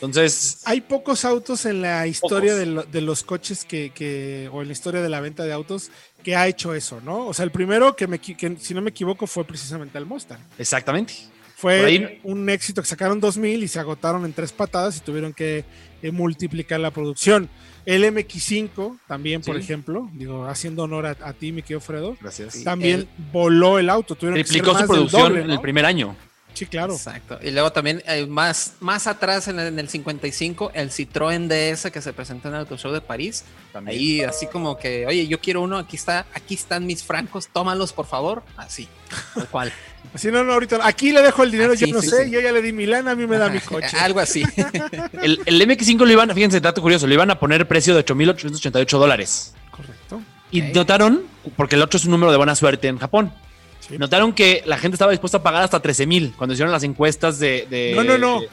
Entonces, 0.00 0.62
Hay 0.64 0.81
pocos 0.81 1.25
autos 1.25 1.64
en 1.64 1.81
la 1.83 2.07
historia 2.09 2.54
de, 2.57 2.66
lo- 2.66 2.83
de 2.83 3.00
los 3.02 3.23
coches 3.23 3.64
que, 3.64 3.90
que- 3.95 4.49
o 4.52 4.61
en 4.62 4.66
la 4.69 4.73
historia 4.73 5.00
de 5.00 5.09
la 5.09 5.21
venta 5.21 5.45
de 5.45 5.52
autos 5.52 5.90
que 6.25 6.35
ha 6.35 6.49
hecho 6.49 6.75
eso, 6.75 7.00
¿no? 7.02 7.26
O 7.28 7.35
sea, 7.35 7.45
el 7.45 7.52
primero 7.52 7.95
que, 7.95 8.07
me, 8.09 8.19
que 8.19 8.57
si 8.61 8.75
no 8.75 8.81
me 8.83 8.90
equivoco 8.90 9.26
fue 9.28 9.45
precisamente 9.45 9.99
el 9.99 10.07
Mustang. 10.07 10.40
exactamente. 10.59 11.14
Fue 11.62 11.85
ahí- 11.85 12.21
un 12.25 12.50
éxito 12.50 12.83
que 12.83 12.88
sacaron 12.88 13.21
2000 13.21 13.62
y 13.62 13.69
se 13.69 13.78
agotaron 13.78 14.25
en 14.25 14.33
tres 14.33 14.50
patadas 14.52 14.97
y 14.97 15.00
tuvieron 15.00 15.33
que 15.33 15.64
eh, 16.02 16.11
multiplicar 16.11 16.81
la 16.81 16.90
producción. 16.90 17.49
El 17.87 18.02
MX5 18.04 18.99
también, 19.07 19.42
por 19.42 19.57
ejemplo, 19.57 20.11
digo, 20.12 20.47
haciendo 20.49 20.83
honor 20.83 21.07
a, 21.07 21.11
a 21.23 21.33
ti, 21.33 21.52
mi 21.52 21.62
querido 21.62 21.81
Fredo, 21.81 22.16
Gracias. 22.21 22.64
también 22.64 23.00
El- 23.00 23.09
voló 23.33 23.78
el 23.78 23.88
auto. 23.90 24.16
Tuvieron 24.16 24.37
que 24.38 24.45
Triplicó 24.45 24.73
ser 24.76 24.87
su 24.88 24.92
producción 24.92 25.23
doble, 25.23 25.42
en 25.42 25.50
el 25.50 25.61
primer 25.61 25.85
año. 25.85 26.16
Sí, 26.54 26.66
claro. 26.66 26.94
Exacto. 26.94 27.38
Y 27.42 27.50
luego 27.50 27.73
también 27.73 28.02
eh, 28.06 28.26
más, 28.26 28.75
más 28.80 29.06
atrás 29.06 29.49
en 29.49 29.59
el, 29.59 29.68
en 29.68 29.78
el 29.78 29.88
55, 29.88 30.73
el 30.75 30.90
Citroën 30.90 31.49
DS 31.49 31.90
que 31.90 32.02
se 32.02 32.12
presentó 32.12 32.49
en 32.49 32.54
el 32.54 32.61
Auto 32.61 32.76
Show 32.76 32.92
de 32.92 33.00
París. 33.00 33.44
Ahí 33.87 34.21
así 34.23 34.47
como 34.47 34.76
que, 34.76 35.06
oye, 35.06 35.26
yo 35.26 35.40
quiero 35.40 35.62
uno, 35.62 35.78
aquí 35.78 35.97
está, 35.97 36.26
aquí 36.35 36.54
están 36.54 36.87
mis 36.87 37.02
francos, 37.02 37.49
tómalos 37.49 37.92
por 37.92 38.06
favor. 38.06 38.42
Así, 38.56 38.88
tal 39.35 39.49
cual. 39.49 39.73
Así 40.14 40.30
no, 40.30 40.44
no, 40.44 40.52
ahorita. 40.52 40.87
Aquí 40.87 41.12
le 41.12 41.23
dejo 41.23 41.42
el 41.42 41.50
dinero, 41.50 41.75
yo 41.75 41.87
no 41.87 42.02
sí, 42.02 42.09
sé, 42.11 42.25
sí. 42.25 42.30
yo 42.30 42.40
ya 42.40 42.52
le 42.52 42.61
di 42.61 42.73
mi 42.73 42.87
lana, 42.87 43.12
a 43.12 43.14
mí 43.14 43.26
me 43.26 43.38
da 43.38 43.49
mi 43.49 43.61
coche. 43.61 43.97
Algo 43.99 44.21
así. 44.21 44.42
El, 45.23 45.40
el 45.47 45.68
MX5 45.68 45.99
lo 45.99 46.11
iban, 46.11 46.30
fíjense, 46.35 46.61
dato 46.61 46.82
curioso, 46.82 47.06
lo 47.06 47.14
iban 47.14 47.30
a 47.30 47.38
poner 47.38 47.66
precio 47.68 47.94
de 47.94 48.04
8.888 48.04 48.99
dólares. 48.99 49.54
Correcto. 49.71 50.21
Y 50.50 50.61
notaron, 50.62 51.23
porque 51.56 51.76
el 51.76 51.82
8 51.82 51.97
es 51.97 52.04
un 52.04 52.11
número 52.11 52.30
de 52.30 52.37
buena 52.37 52.54
suerte 52.54 52.88
en 52.88 52.99
Japón, 52.99 53.32
Sí. 53.89 53.99
notaron 53.99 54.33
que 54.33 54.62
la 54.67 54.79
gente 54.79 54.95
estaba 54.95 55.11
dispuesta 55.11 55.39
a 55.39 55.43
pagar 55.43 55.62
hasta 55.65 55.83
13.000 55.83 56.35
cuando 56.37 56.55
hicieron 56.55 56.73
las 56.73 56.85
encuestas 56.85 57.39
de... 57.39 57.67
de 57.69 57.93
No, 57.97 58.05
no, 58.05 58.17
no. 58.19 58.41
de 58.43 58.49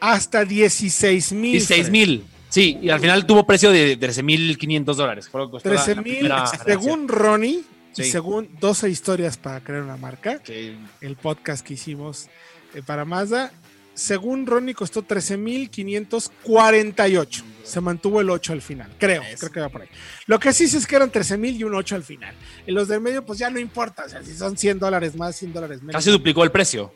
Hasta 0.00 0.44
16 0.44 1.32
mil. 1.32 1.60
16.000. 1.60 2.22
Sí, 2.48 2.78
y 2.82 2.90
al 2.90 3.00
final 3.00 3.24
tuvo 3.26 3.46
precio 3.46 3.70
de 3.70 3.98
13.500 3.98 4.84
dólares. 4.94 5.28
Fue 5.28 5.40
lo 5.40 5.46
que 5.48 5.52
costó 5.52 5.68
la- 5.72 5.82
13 5.84 5.94
la 5.96 6.02
mil, 6.02 6.32
según 6.66 7.08
Ronnie, 7.08 7.60
y 7.96 8.02
según 8.04 8.48
12 8.60 8.88
historias 8.90 9.36
para 9.36 9.60
crear 9.60 9.82
una 9.82 9.96
marca, 9.96 10.40
Sí. 10.44 10.76
el 11.02 11.16
podcast 11.16 11.64
que 11.66 11.74
hicimos 11.74 12.28
eh, 12.74 12.82
para 12.84 13.04
Mazda, 13.04 13.52
según 13.94 14.46
Ronnie 14.46 14.74
costó 14.74 15.02
13.548. 15.02 17.42
Se 17.64 17.80
mantuvo 17.80 18.20
el 18.20 18.28
8 18.30 18.52
al 18.52 18.62
final, 18.62 18.90
creo, 18.98 19.22
Eso. 19.22 19.38
creo 19.40 19.52
que 19.52 19.60
va 19.60 19.68
por 19.68 19.82
ahí. 19.82 19.88
Lo 20.26 20.38
que 20.38 20.52
sí 20.52 20.64
es 20.64 20.86
que 20.86 20.96
eran 20.96 21.10
13.000 21.10 21.56
y 21.56 21.64
un 21.64 21.74
8 21.74 21.94
al 21.94 22.02
final. 22.02 22.34
En 22.66 22.74
los 22.74 22.88
del 22.88 23.00
medio, 23.00 23.24
pues 23.24 23.38
ya 23.38 23.50
no 23.50 23.58
importa, 23.58 24.04
o 24.04 24.08
sea, 24.08 24.22
si 24.22 24.34
son 24.36 24.56
100 24.56 24.78
dólares 24.78 25.14
más, 25.16 25.36
100 25.36 25.52
dólares 25.52 25.80
menos. 25.82 25.94
Casi 26.00 26.10
duplicó 26.10 26.44
el 26.44 26.50
precio. 26.50 26.92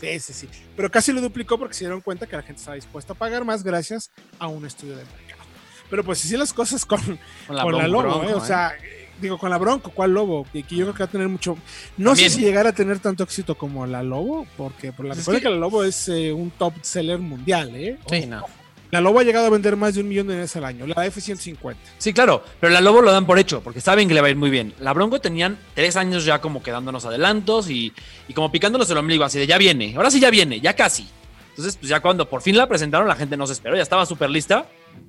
Sí, 0.00 0.20
sí, 0.20 0.32
sí. 0.34 0.48
Pero 0.76 0.90
casi 0.90 1.12
lo 1.12 1.20
duplicó 1.20 1.58
porque 1.58 1.74
se 1.74 1.80
dieron 1.84 2.00
cuenta 2.02 2.26
que 2.26 2.36
la 2.36 2.42
gente 2.42 2.58
estaba 2.60 2.74
dispuesta 2.74 3.14
a 3.14 3.16
pagar 3.16 3.44
más 3.44 3.62
gracias 3.62 4.10
a 4.38 4.46
un 4.46 4.66
estudio 4.66 4.96
de 4.96 5.04
mercado. 5.04 5.42
Pero 5.88 6.04
pues 6.04 6.24
así 6.24 6.36
las 6.36 6.52
cosas 6.52 6.84
con, 6.84 7.00
Con 7.46 7.56
la, 7.56 7.62
con 7.62 7.72
la 7.72 7.86
Bronco. 7.88 8.02
Lobo, 8.02 8.18
Bronco, 8.18 8.30
¿eh? 8.30 8.34
O 8.34 8.44
sea, 8.44 8.72
digo, 9.20 9.38
con 9.38 9.48
la 9.50 9.56
Bronco, 9.56 9.90
¿cuál 9.92 10.12
Lobo? 10.12 10.44
Que, 10.52 10.64
que 10.64 10.76
yo 10.76 10.84
creo 10.84 10.94
que 10.94 10.98
va 11.04 11.08
a 11.08 11.10
tener 11.10 11.28
mucho. 11.28 11.56
No 11.96 12.10
También. 12.10 12.30
sé 12.30 12.36
si 12.36 12.42
llegar 12.44 12.66
a 12.66 12.72
tener 12.74 12.98
tanto 12.98 13.22
éxito 13.22 13.56
como 13.56 13.86
la 13.86 14.02
Lobo, 14.02 14.46
porque 14.56 14.92
por 14.92 15.06
la 15.06 15.14
Pues 15.14 15.20
es 15.20 15.26
recuerda 15.26 15.38
que- 15.40 15.44
que 15.44 15.50
la 15.54 15.60
Lobo 15.60 15.84
es 15.84 16.08
eh, 16.08 16.32
un 16.32 16.50
top 16.50 16.74
seller 16.82 17.18
mundial, 17.18 17.74
¿eh? 17.74 17.98
Sí, 18.10 18.26
no. 18.26 18.44
La 18.90 19.00
Lobo 19.00 19.18
ha 19.18 19.24
llegado 19.24 19.46
a 19.46 19.50
vender 19.50 19.76
más 19.76 19.94
de 19.94 20.00
un 20.02 20.08
millón 20.08 20.26
de 20.28 20.32
unidades 20.34 20.54
al 20.56 20.64
año, 20.64 20.86
la 20.86 21.04
F-150. 21.06 21.74
Sí, 21.98 22.12
claro, 22.12 22.44
pero 22.60 22.72
la 22.72 22.80
Lobo 22.80 23.02
lo 23.02 23.10
dan 23.12 23.26
por 23.26 23.38
hecho, 23.38 23.60
porque 23.60 23.80
saben 23.80 24.06
que 24.08 24.14
le 24.14 24.20
va 24.20 24.28
a 24.28 24.30
ir 24.30 24.36
muy 24.36 24.48
bien. 24.50 24.74
La 24.80 24.92
Bronco 24.92 25.20
tenían 25.20 25.58
tres 25.74 25.96
años 25.96 26.24
ya 26.24 26.40
como 26.40 26.62
quedándonos 26.62 27.04
adelantos 27.04 27.68
y, 27.68 27.92
y 28.28 28.32
como 28.34 28.52
picándonos 28.52 28.88
el 28.90 28.96
ombligo, 28.98 29.24
así 29.24 29.38
de 29.38 29.46
ya 29.46 29.58
viene, 29.58 29.94
ahora 29.96 30.10
sí 30.10 30.20
ya 30.20 30.30
viene, 30.30 30.60
ya 30.60 30.74
casi. 30.74 31.08
Entonces, 31.50 31.76
pues 31.76 31.88
ya 31.88 32.00
cuando 32.00 32.28
por 32.28 32.42
fin 32.42 32.56
la 32.56 32.68
presentaron, 32.68 33.08
la 33.08 33.16
gente 33.16 33.36
no 33.36 33.46
se 33.46 33.54
esperó, 33.54 33.74
ya 33.76 33.82
estaba 33.82 34.06
súper 34.06 34.30
lista 34.30 34.66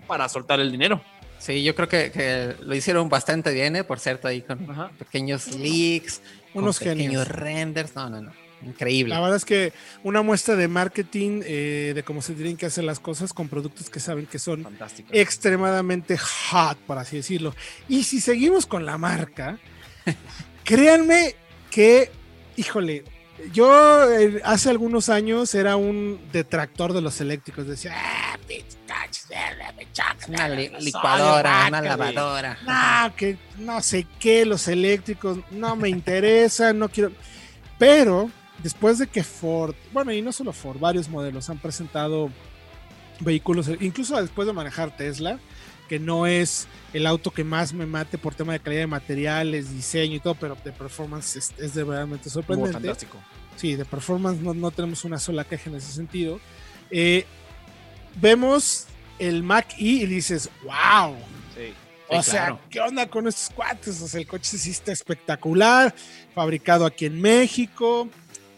para 0.07 0.27
soltar 0.29 0.59
el 0.59 0.71
dinero. 0.71 1.01
Sí, 1.39 1.61
yo 1.63 1.75
creo 1.75 1.87
que, 1.87 2.09
que 2.11 2.55
lo 2.63 2.73
hicieron 2.73 3.09
bastante 3.09 3.51
bien, 3.53 3.75
¿eh? 3.75 3.83
por 3.83 3.99
cierto, 3.99 4.27
ahí 4.27 4.41
con 4.41 4.69
Ajá. 4.71 4.89
pequeños 4.97 5.47
leaks, 5.55 6.21
Unos 6.55 6.79
con 6.79 6.87
pequeños 6.87 7.25
genios. 7.25 7.27
renders. 7.27 7.95
No, 7.95 8.09
no, 8.09 8.21
no. 8.21 8.31
Increíble. 8.65 9.13
La 9.13 9.19
verdad 9.21 9.37
es 9.37 9.45
que 9.45 9.71
una 10.03 10.21
muestra 10.23 10.55
de 10.55 10.67
marketing, 10.67 11.41
eh, 11.45 11.91
de 11.93 12.03
cómo 12.03 12.21
se 12.21 12.33
tienen 12.33 12.57
que 12.57 12.65
hacer 12.65 12.83
las 12.83 12.99
cosas 12.99 13.31
con 13.33 13.47
productos 13.49 13.89
que 13.89 13.99
saben 13.99 14.25
que 14.25 14.39
son 14.39 14.63
Fantástico. 14.63 15.09
extremadamente 15.13 16.17
hot, 16.17 16.77
por 16.79 16.97
así 16.97 17.17
decirlo. 17.17 17.55
Y 17.87 18.03
si 18.03 18.19
seguimos 18.19 18.65
con 18.65 18.85
la 18.85 18.97
marca, 18.97 19.59
créanme 20.63 21.35
que, 21.69 22.09
híjole, 22.55 23.03
yo 23.53 24.11
eh, 24.11 24.41
hace 24.43 24.69
algunos 24.71 25.09
años 25.09 25.53
era 25.53 25.75
un 25.75 26.19
detractor 26.33 26.93
de 26.93 27.01
los 27.01 27.21
eléctricos. 27.21 27.67
Decía, 27.67 27.93
ah, 27.95 28.37
eh, 28.49 28.63
Una 30.27 30.49
li- 30.49 30.71
licuadora, 30.79 31.67
una 31.67 31.79
guácala". 31.81 31.95
lavadora. 32.11 32.57
No, 33.07 33.15
que 33.15 33.37
no 33.59 33.81
sé 33.81 34.07
qué, 34.19 34.45
los 34.45 34.67
eléctricos, 34.67 35.37
no 35.51 35.75
me 35.75 35.89
interesan, 35.89 36.79
no 36.79 36.89
quiero. 36.89 37.11
Pero 37.77 38.31
después 38.63 38.97
de 38.97 39.07
que 39.07 39.23
Ford, 39.23 39.75
bueno, 39.91 40.11
y 40.11 40.21
no 40.21 40.31
solo 40.31 40.53
Ford, 40.53 40.79
varios 40.79 41.09
modelos 41.09 41.49
han 41.49 41.59
presentado 41.59 42.29
vehículos, 43.19 43.69
incluso 43.79 44.19
después 44.21 44.47
de 44.47 44.53
manejar 44.53 44.95
Tesla, 44.95 45.39
que 45.87 45.99
no 45.99 46.27
es 46.27 46.67
el 46.93 47.07
auto 47.07 47.31
que 47.31 47.43
más 47.43 47.73
me 47.73 47.85
mate 47.85 48.17
por 48.17 48.35
tema 48.35 48.53
de 48.53 48.59
calidad 48.59 48.81
de 48.81 48.87
materiales, 48.87 49.73
diseño 49.73 50.15
y 50.15 50.19
todo, 50.19 50.35
pero 50.35 50.57
de 50.63 50.71
performance 50.71 51.35
es, 51.37 51.53
es 51.57 51.73
de 51.73 51.83
realmente 51.83 52.29
sorprendente. 52.29 52.73
fantástico. 52.73 53.17
Sí, 53.55 53.75
de 53.75 53.85
performance 53.85 54.39
no, 54.39 54.53
no 54.53 54.71
tenemos 54.71 55.03
una 55.05 55.17
sola 55.17 55.43
queja 55.43 55.69
en 55.69 55.77
ese 55.77 55.91
sentido. 55.91 56.39
Eh, 56.91 57.25
vemos 58.19 58.85
el 59.17 59.43
Mac 59.43 59.73
E 59.79 59.83
y 59.83 60.05
dices, 60.05 60.49
wow. 60.63 61.15
Sí. 61.55 61.73
O 62.09 62.23
sea, 62.23 62.45
claro. 62.45 62.59
¿qué 62.69 62.79
onda 62.79 63.09
con 63.09 63.27
estos 63.27 63.49
cuates? 63.49 64.01
O 64.01 64.07
sea, 64.07 64.21
el 64.21 64.27
coche 64.27 64.57
sí 64.57 64.69
está 64.69 64.91
espectacular, 64.91 65.93
fabricado 66.33 66.85
aquí 66.85 67.05
en 67.05 67.19
México. 67.19 68.07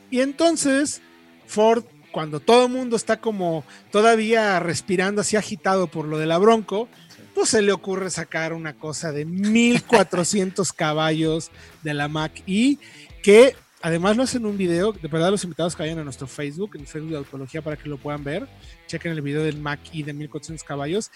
Y 0.10 0.22
entonces, 0.22 1.02
Ford, 1.46 1.84
cuando 2.12 2.40
todo 2.40 2.66
el 2.66 2.72
mundo 2.72 2.96
está 2.96 3.20
como 3.20 3.64
todavía 3.92 4.60
respirando 4.60 5.22
así 5.22 5.36
agitado 5.36 5.88
por 5.88 6.06
lo 6.06 6.18
de 6.18 6.26
la 6.26 6.38
Bronco, 6.38 6.88
pues 7.36 7.50
se 7.50 7.62
le 7.62 7.72
ocurre 7.72 8.10
sacar 8.10 8.54
una 8.54 8.74
cosa 8.74 9.12
de 9.12 9.26
1400 9.26 10.74
caballos 10.74 11.52
de 11.84 11.94
la 11.94 12.08
Mac 12.08 12.44
E, 12.48 12.78
que 13.24 13.56
además 13.82 14.18
lo 14.18 14.24
hacen 14.24 14.46
un 14.46 14.58
video, 14.58 14.92
de 14.92 15.08
verdad 15.08 15.32
los 15.32 15.44
invitados 15.44 15.76
que 15.76 15.84
vayan 15.84 16.00
a 16.00 16.04
nuestro 16.04 16.28
Facebook, 16.28 16.72
en 16.76 16.82
el 16.82 16.88
Facebook 16.88 17.12
de 17.12 17.18
Autología 17.18 17.62
para 17.62 17.78
que 17.78 17.88
lo 17.88 17.98
puedan 17.98 18.24
ver, 18.24 18.48
chequen 18.88 19.12
el 19.12 19.22
video 19.22 19.44
del 19.44 19.58
Mac 19.58 19.80
E 19.94 20.04
de 20.04 20.14
1400 20.14 20.64
caballos, 20.64 21.12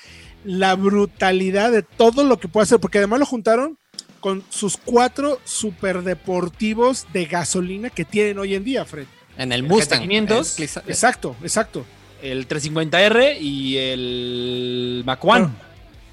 la 0.45 0.75
brutalidad 0.75 1.71
de 1.71 1.83
todo 1.83 2.23
lo 2.23 2.39
que 2.39 2.47
puede 2.47 2.63
hacer, 2.63 2.79
porque 2.79 2.99
además 2.99 3.19
lo 3.19 3.25
juntaron 3.25 3.77
con 4.23 4.41
sus 4.49 4.77
cuatro 4.77 5.41
superdeportivos 5.43 7.05
de 7.11 7.25
gasolina 7.25 7.89
que 7.89 8.05
tienen 8.05 8.39
hoy 8.39 8.55
en 8.55 8.63
día, 8.63 8.85
Fred. 8.85 9.05
En 9.37 9.51
el 9.51 9.59
El 9.61 9.67
Mustang. 9.67 10.03
GT500. 10.07 10.39
es 10.39 10.55
clisa- 10.57 10.83
Exacto, 10.87 11.35
exacto. 11.41 11.85
El 12.21 12.47
350R 12.47 13.37
y 13.41 13.75
el 13.77 15.03
Mac 15.05 15.23
One. 15.25 15.49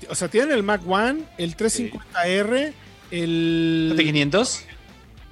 O 0.09 0.14
sea, 0.17 0.26
tienen 0.26 0.50
el 0.50 0.64
Mac 0.64 0.81
One, 0.88 1.23
el 1.38 1.57
350R, 1.57 2.73
el 3.12 3.95
GT500. 3.97 4.61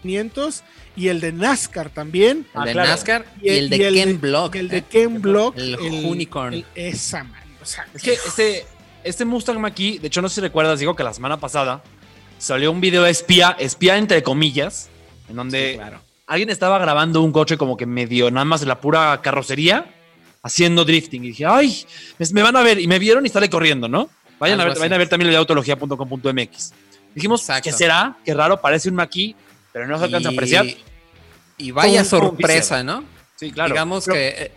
500 0.03 0.63
y 0.95 1.09
el 1.09 1.21
de 1.21 1.33
NASCAR 1.33 1.91
también. 1.91 2.47
El 2.55 2.61
Ah, 2.61 2.65
de 2.65 2.73
claro. 2.75 2.89
NASCAR 2.91 3.27
y, 3.43 3.49
el 3.49 3.71
de 3.71 3.77
y 3.77 3.95
Ken 3.95 4.21
Block. 4.21 4.55
El 4.55 4.69
de 4.69 4.77
¿eh? 4.79 4.85
Ken 4.89 5.21
Block. 5.21 5.57
El 5.59 5.77
Unicorn. 6.05 6.55
el- 6.55 6.65
esa, 6.77 7.25
man. 7.25 7.43
O 7.61 7.67
sea, 7.67 7.89
Es 7.93 8.03
que 8.03 8.13
este, 8.13 8.65
este 9.03 9.25
Mustang 9.25 9.59
Mach-E, 9.59 9.99
de 9.99 10.07
hecho, 10.07 10.23
no 10.23 10.29
sé 10.29 10.37
si 10.37 10.41
recuerdas, 10.43 10.79
digo 10.79 10.95
que 10.95 11.03
la 11.03 11.13
semana 11.13 11.41
pasada 11.41 11.83
salió 12.39 12.71
un 12.73 12.81
video 12.81 13.05
espía, 13.07 13.57
espía 13.59 13.97
entre 13.99 14.23
comillas, 14.23 14.89
en 15.29 15.37
donde 15.37 15.73
Sí, 15.73 15.77
claro. 15.77 16.01
alguien 16.27 16.51
estaba 16.51 16.79
grabando 16.79 17.23
un 17.23 17.33
coche 17.33 17.57
como 17.57 17.77
que 17.77 17.87
medio 17.87 18.31
nada 18.31 18.45
más 18.45 18.61
de 18.61 18.67
la 18.67 18.81
pura 18.81 19.21
carrocería 19.23 19.87
haciendo 20.43 20.85
drifting. 20.85 21.25
Y 21.25 21.29
dije, 21.29 21.47
ay, 21.47 21.85
me, 22.19 22.27
me 22.33 22.43
van 22.43 22.57
a 22.57 22.63
ver. 22.63 22.81
Y 22.81 22.87
me 22.87 22.99
vieron 22.99 23.27
y 23.27 23.29
sale 23.29 23.51
corriendo, 23.51 23.89
¿no? 23.89 24.09
Vayan, 24.39 24.61
a 24.61 24.65
ver, 24.65 24.79
vayan 24.79 24.93
a 24.93 24.99
ver 24.99 25.09
también 25.09 25.27
el 25.29 25.33
de 25.33 25.39
autología.com.mx. 25.39 26.73
Dijimos, 27.15 27.41
Exacto. 27.41 27.65
¿qué 27.65 27.73
será? 27.73 28.17
Qué 28.25 28.35
raro, 28.35 28.61
parece 28.61 28.89
un 28.89 28.95
Mach-E, 28.95 29.35
pero 29.73 29.87
no 29.89 29.99
se 29.99 30.05
alcanza 30.05 30.29
a 30.29 30.33
apreciar. 30.33 30.67
Y 31.57 31.71
vaya 31.73 32.05
sorpresa, 32.05 32.85
¿no? 32.85 33.03
Sí, 33.35 33.51
claro. 33.51 33.71
Digamos 33.75 34.05
Pero- 34.05 34.15
que 34.15 34.29
eh, 34.29 34.53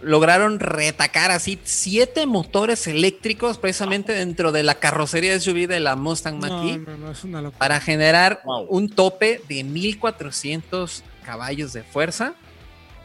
lograron 0.00 0.60
retacar 0.60 1.30
así 1.30 1.58
siete 1.64 2.26
motores 2.26 2.86
eléctricos 2.86 3.58
precisamente 3.58 4.12
dentro 4.12 4.52
de 4.52 4.62
la 4.62 4.74
carrocería 4.76 5.38
SUV 5.40 5.66
de 5.66 5.80
la 5.80 5.96
Mustang 5.96 6.38
Mach-E 6.38 6.78
no, 7.26 7.42
no, 7.42 7.50
para 7.52 7.80
generar 7.80 8.40
Wow. 8.44 8.66
un 8.68 8.88
tope 8.88 9.40
de 9.48 9.64
1400 9.64 11.02
caballos 11.24 11.72
de 11.72 11.82
fuerza. 11.82 12.34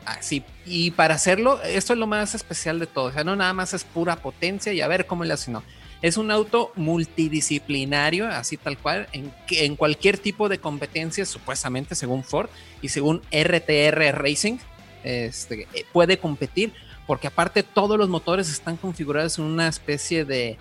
Así, 0.05 0.43
y 0.65 0.91
para 0.91 1.15
hacerlo, 1.15 1.62
esto 1.63 1.93
es 1.93 2.00
lo 2.00 2.07
más 2.07 2.35
especial 2.35 2.77
de 2.77 2.88
todo. 2.88 3.05
O 3.05 3.12
sea, 3.12 3.23
no 3.23 3.35
nada 3.38 3.53
más 3.53 3.73
es 3.73 3.85
pura 3.85 4.17
potencia 4.17 4.73
y 4.73 4.81
a 4.81 4.88
ver 4.88 5.05
cómo 5.05 5.23
le 5.23 5.33
hace, 5.33 5.50
no. 5.50 5.63
Es 6.01 6.17
un 6.17 6.29
auto 6.31 6.73
multidisciplinario, 6.75 8.27
así 8.27 8.57
tal 8.57 8.77
cual, 8.77 9.07
en, 9.13 9.31
que- 9.47 9.65
en 9.65 9.75
cualquier 9.77 10.17
tipo 10.17 10.50
de 10.50 10.57
competencia, 10.59 11.25
supuestamente 11.25 11.95
según 11.95 12.23
Ford 12.23 12.50
y 12.81 12.89
según 12.89 13.21
RTR 13.31 14.12
Racing, 14.12 14.57
este, 15.03 15.67
eh, 15.74 15.86
puede 15.91 16.17
competir, 16.17 16.74
porque 17.07 17.27
aparte 17.27 17.63
todos 17.63 17.98
los 17.98 18.10
motores 18.10 18.50
están 18.50 18.77
configurados 18.77 19.38
en 19.39 19.45
una 19.45 19.67
especie 19.67 20.25
de, 20.25 20.57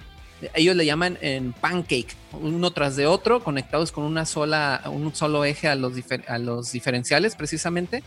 ellos 0.54 0.74
le 0.76 0.84
llaman 0.86 1.18
en 1.20 1.52
pancake, 1.52 2.16
uno 2.32 2.70
tras 2.72 2.96
de 2.96 3.06
otro, 3.06 3.42
conectados 3.42 3.92
con 3.92 4.04
una 4.04 4.26
sola, 4.26 4.82
un 4.86 5.14
solo 5.14 5.44
eje 5.44 5.68
a 5.68 5.74
los, 5.74 5.92
a 6.26 6.38
los 6.38 6.72
diferenciales 6.72 7.36
precisamente, 7.36 8.02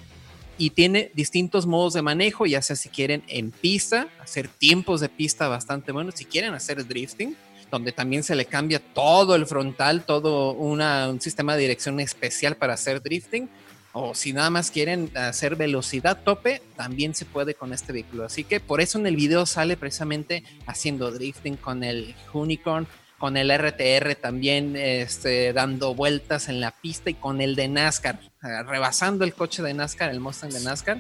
y 0.57 0.69
tiene 0.69 1.11
distintos 1.13 1.65
modos 1.65 1.93
de 1.93 2.01
manejo, 2.01 2.45
ya 2.45 2.61
sea 2.61 2.75
si 2.75 2.89
quieren 2.89 3.23
en 3.27 3.51
pista, 3.51 4.07
hacer 4.21 4.47
tiempos 4.47 5.01
de 5.01 5.09
pista 5.09 5.47
bastante 5.47 5.91
buenos, 5.91 6.15
si 6.15 6.25
quieren 6.25 6.53
hacer 6.53 6.85
drifting, 6.87 7.35
donde 7.71 7.91
también 7.91 8.23
se 8.23 8.35
le 8.35 8.45
cambia 8.45 8.79
todo 8.79 9.35
el 9.35 9.45
frontal, 9.45 10.05
todo 10.05 10.51
un 10.51 11.19
sistema 11.19 11.55
de 11.55 11.61
dirección 11.61 11.99
especial 11.99 12.55
para 12.55 12.73
hacer 12.73 13.01
drifting, 13.01 13.49
o 13.97 14.13
si 14.13 14.33
nada 14.33 14.49
más 14.49 14.71
quieren 14.71 15.09
hacer 15.15 15.55
velocidad 15.55 16.21
tope, 16.23 16.61
también 16.75 17.15
se 17.15 17.23
puede 17.23 17.53
con 17.55 17.71
este 17.71 17.93
vehículo. 17.93 18.25
Así 18.25 18.43
que 18.43 18.59
por 18.59 18.81
eso 18.81 18.99
en 18.99 19.07
el 19.07 19.15
video 19.15 19.45
sale 19.45 19.77
precisamente 19.77 20.43
haciendo 20.65 21.11
drifting 21.11 21.55
con 21.55 21.81
el 21.81 22.13
Unicorn, 22.33 22.87
con 23.17 23.37
el 23.37 23.49
RTR 23.57 24.15
también 24.15 24.75
este, 24.75 25.53
dando 25.53 25.95
vueltas 25.95 26.49
en 26.49 26.59
la 26.59 26.71
pista 26.71 27.09
y 27.09 27.13
con 27.13 27.39
el 27.39 27.55
de 27.55 27.69
NASCAR, 27.69 28.19
rebasando 28.67 29.23
el 29.23 29.33
coche 29.33 29.63
de 29.63 29.73
NASCAR, 29.73 30.09
el 30.11 30.19
Mustang 30.19 30.51
de 30.51 30.59
NASCAR. 30.59 30.99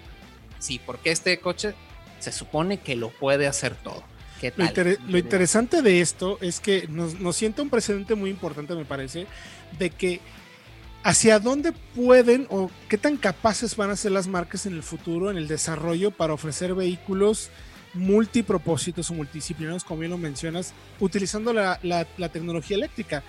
Sí, 0.59 0.79
porque 0.85 1.11
este 1.11 1.37
coche 1.39 1.73
se 2.19 2.31
supone 2.31 2.77
que 2.77 2.95
lo 2.95 3.09
puede 3.09 3.45
hacer 3.45 3.75
todo. 3.75 4.03
¿Qué 4.39 4.51
Lo, 4.51 4.55
tal? 4.55 4.67
inter- 4.69 4.99
lo 5.05 5.17
interesante 5.17 5.81
de 5.81 5.99
esto 5.99 6.37
es 6.39 6.61
que 6.61 6.87
nos, 6.87 7.19
nos 7.19 7.35
sienta 7.35 7.61
un 7.61 7.69
precedente 7.69 8.15
muy 8.15 8.29
importante, 8.29 8.73
me 8.73 8.85
parece, 8.85 9.27
de 9.77 9.89
que 9.89 10.21
hacia 11.05 11.37
dónde 11.39 11.71
pueden 11.71 12.47
o 12.49 12.71
qué 12.89 12.97
tan 12.97 13.17
capaces 13.17 13.75
van 13.75 13.91
a 13.91 13.95
ser 13.95 14.11
las 14.11 14.27
marcas 14.27 14.65
en 14.65 14.73
el 14.73 14.81
futuro, 14.81 15.29
en 15.29 15.37
el 15.37 15.47
desarrollo, 15.47 16.09
para 16.09 16.33
ofrecer 16.33 16.73
vehículos 16.73 17.51
multipropósitos 17.93 19.11
o 19.11 19.13
multidisciplinarios, 19.13 19.83
como 19.83 19.99
bien 19.99 20.11
lo 20.11 20.17
mencionas, 20.17 20.73
utilizando 20.99 21.53
la, 21.53 21.79
la- 21.83 22.07
la 22.17 22.29
tecnología 22.29 22.75
eléctrica. 22.75 23.21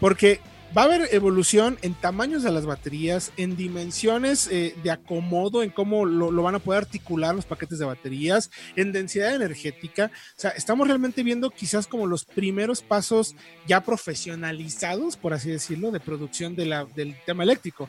Porque 0.00 0.40
va 0.76 0.82
a 0.82 0.84
haber 0.84 1.08
evolución 1.12 1.78
en 1.82 1.94
tamaños 1.94 2.42
de 2.42 2.52
las 2.52 2.66
baterías, 2.66 3.32
en 3.36 3.56
dimensiones 3.56 4.48
eh, 4.50 4.74
de 4.82 4.90
acomodo, 4.90 5.62
en 5.62 5.70
cómo 5.70 6.04
lo, 6.04 6.30
van 6.42 6.54
a 6.54 6.58
poder 6.58 6.82
articular 6.82 7.34
los 7.34 7.46
paquetes 7.46 7.78
de 7.78 7.84
baterías, 7.84 8.50
en 8.76 8.92
densidad 8.92 9.34
energética. 9.34 10.10
O 10.36 10.40
sea, 10.40 10.50
estamos 10.50 10.86
realmente 10.86 11.22
viendo 11.22 11.50
quizás 11.50 11.86
como 11.86 12.06
los 12.06 12.24
primeros 12.24 12.82
pasos 12.82 13.34
ya 13.66 13.82
profesionalizados, 13.82 15.16
por 15.16 15.32
así 15.32 15.50
decirlo, 15.50 15.90
de 15.90 16.00
producción 16.00 16.54
del 16.54 17.16
tema 17.24 17.42
eléctrico. 17.42 17.88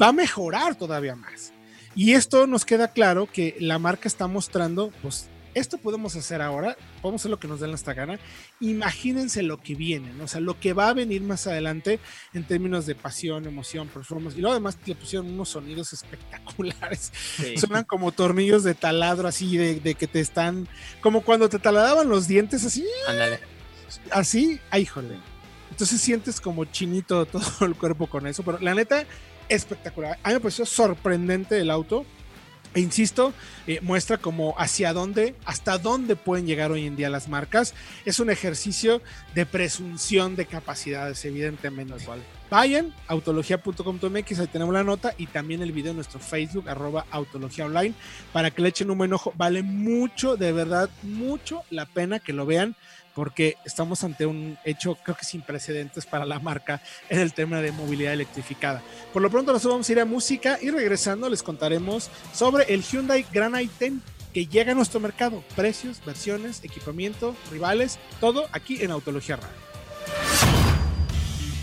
Va 0.00 0.08
a 0.08 0.12
mejorar 0.12 0.74
todavía 0.74 1.16
más. 1.16 1.52
Y 1.94 2.12
esto 2.12 2.46
nos 2.46 2.64
queda 2.64 2.92
claro 2.92 3.28
que 3.32 3.56
la 3.58 3.78
marca 3.78 4.06
está 4.06 4.26
mostrando, 4.26 4.92
pues, 5.02 5.28
esto 5.54 5.78
podemos 5.78 6.14
hacer 6.16 6.42
ahora, 6.42 6.76
podemos 7.02 7.22
hacer 7.22 7.30
lo 7.30 7.38
que 7.40 7.48
nos 7.48 7.60
dé 7.60 7.68
nuestra 7.68 7.94
gana. 7.94 8.18
Imagínense 8.60 9.42
lo 9.42 9.60
que 9.60 9.74
viene, 9.74 10.12
¿no? 10.12 10.24
o 10.24 10.28
sea, 10.28 10.40
lo 10.40 10.58
que 10.58 10.72
va 10.72 10.88
a 10.88 10.94
venir 10.94 11.22
más 11.22 11.46
adelante 11.46 11.98
en 12.34 12.44
términos 12.44 12.86
de 12.86 12.94
pasión, 12.94 13.46
emoción, 13.46 13.88
performance. 13.88 14.36
Y 14.36 14.40
luego 14.40 14.52
además 14.52 14.78
le 14.84 14.94
pusieron 14.94 15.28
unos 15.32 15.48
sonidos 15.50 15.92
espectaculares. 15.92 17.12
Suenan 17.56 17.84
como 17.84 18.12
tornillos 18.12 18.64
de 18.64 18.74
taladro, 18.74 19.28
así 19.28 19.56
de, 19.56 19.80
de 19.80 19.94
que 19.94 20.06
te 20.06 20.20
están, 20.20 20.68
como 21.00 21.22
cuando 21.22 21.48
te 21.48 21.58
taladraban 21.58 22.08
los 22.08 22.28
dientes, 22.28 22.64
así, 22.64 22.86
Ándale. 23.08 23.40
así, 24.10 24.60
ay, 24.70 24.82
híjole. 24.82 25.16
Entonces 25.70 26.00
sientes 26.00 26.40
como 26.40 26.64
chinito 26.64 27.24
todo 27.26 27.66
el 27.66 27.74
cuerpo 27.74 28.06
con 28.06 28.26
eso, 28.26 28.42
pero 28.42 28.58
la 28.58 28.74
neta, 28.74 29.04
espectacular. 29.48 30.18
A 30.22 30.28
mí 30.28 30.34
me 30.34 30.40
pareció 30.40 30.66
sorprendente 30.66 31.58
el 31.60 31.70
auto. 31.70 32.04
E 32.74 32.80
insisto, 32.80 33.32
eh, 33.66 33.80
muestra 33.82 34.18
como 34.18 34.54
hacia 34.58 34.92
dónde, 34.92 35.34
hasta 35.44 35.78
dónde 35.78 36.16
pueden 36.16 36.46
llegar 36.46 36.70
hoy 36.70 36.86
en 36.86 36.96
día 36.96 37.08
las 37.08 37.28
marcas. 37.28 37.74
Es 38.04 38.20
un 38.20 38.30
ejercicio 38.30 39.02
de 39.34 39.46
presunción 39.46 40.36
de 40.36 40.46
capacidades, 40.46 41.24
evidentemente. 41.24 41.94
Vayan, 42.50 42.94
autología.com.mx, 43.08 44.40
ahí 44.40 44.46
tenemos 44.46 44.72
la 44.72 44.82
nota 44.82 45.14
y 45.18 45.26
también 45.26 45.60
el 45.62 45.72
video 45.72 45.90
en 45.90 45.96
nuestro 45.96 46.18
Facebook, 46.18 46.68
arroba 46.68 47.04
autología 47.10 47.66
online, 47.66 47.94
para 48.32 48.50
que 48.50 48.62
le 48.62 48.70
echen 48.70 48.90
un 48.90 48.98
buen 48.98 49.12
ojo. 49.12 49.34
Vale 49.36 49.62
mucho, 49.62 50.36
de 50.36 50.52
verdad, 50.52 50.88
mucho 51.02 51.62
la 51.70 51.84
pena 51.84 52.20
que 52.20 52.32
lo 52.32 52.46
vean, 52.46 52.74
porque 53.18 53.56
estamos 53.64 54.04
ante 54.04 54.26
un 54.26 54.56
hecho, 54.64 54.96
creo 55.02 55.16
que 55.16 55.24
sin 55.24 55.42
precedentes 55.42 56.06
para 56.06 56.24
la 56.24 56.38
marca 56.38 56.80
en 57.08 57.18
el 57.18 57.32
tema 57.32 57.60
de 57.60 57.72
movilidad 57.72 58.12
electrificada. 58.12 58.80
Por 59.12 59.22
lo 59.22 59.28
pronto, 59.28 59.52
nosotros 59.52 59.74
vamos 59.74 59.88
a 59.88 59.92
ir 59.92 59.98
a 59.98 60.04
música 60.04 60.56
y 60.62 60.70
regresando 60.70 61.28
les 61.28 61.42
contaremos 61.42 62.10
sobre 62.32 62.72
el 62.72 62.84
Hyundai 62.84 63.26
Grand 63.32 63.56
i10 63.56 63.98
que 64.32 64.46
llega 64.46 64.70
a 64.70 64.76
nuestro 64.76 65.00
mercado. 65.00 65.42
Precios, 65.56 66.00
versiones, 66.06 66.62
equipamiento, 66.62 67.34
rivales, 67.50 67.98
todo 68.20 68.46
aquí 68.52 68.84
en 68.84 68.92
Autología 68.92 69.34
Radio. 69.34 69.77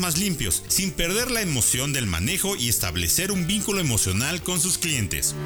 más 0.00 0.18
limpios, 0.18 0.64
sin 0.66 0.90
perder 0.90 1.30
la 1.30 1.42
emoción 1.42 1.92
del 1.92 2.06
manejo 2.06 2.56
y 2.56 2.68
establecer 2.68 3.30
un 3.30 3.46
vínculo 3.46 3.80
emocional 3.80 4.42
con 4.42 4.58
sus 4.58 4.78
clientes. 4.78 5.36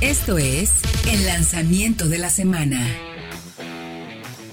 Esto 0.00 0.38
es 0.38 0.70
el 1.08 1.26
lanzamiento 1.26 2.08
de 2.08 2.18
la 2.18 2.30
semana. 2.30 2.86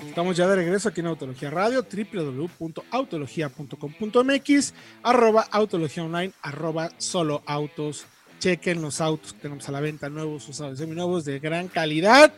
Estamos 0.08 0.36
ya 0.36 0.48
de 0.48 0.56
regreso 0.56 0.90
aquí 0.90 1.00
en 1.00 1.08
Autología 1.08 1.50
Radio, 1.50 1.84
www.autologia.com.mx, 1.84 4.74
arroba 5.04 5.48
autología 5.52 6.04
online, 6.04 6.34
arroba 6.42 6.92
solo 6.98 7.42
autos. 7.46 8.06
Chequen 8.40 8.82
los 8.82 9.02
autos 9.02 9.34
que 9.34 9.40
tenemos 9.40 9.68
a 9.70 9.72
la 9.72 9.80
venta, 9.80 10.10
nuevos, 10.10 10.48
usados, 10.50 10.78
seminuevos, 10.78 11.26
de 11.26 11.40
gran 11.40 11.68
calidad. 11.68 12.34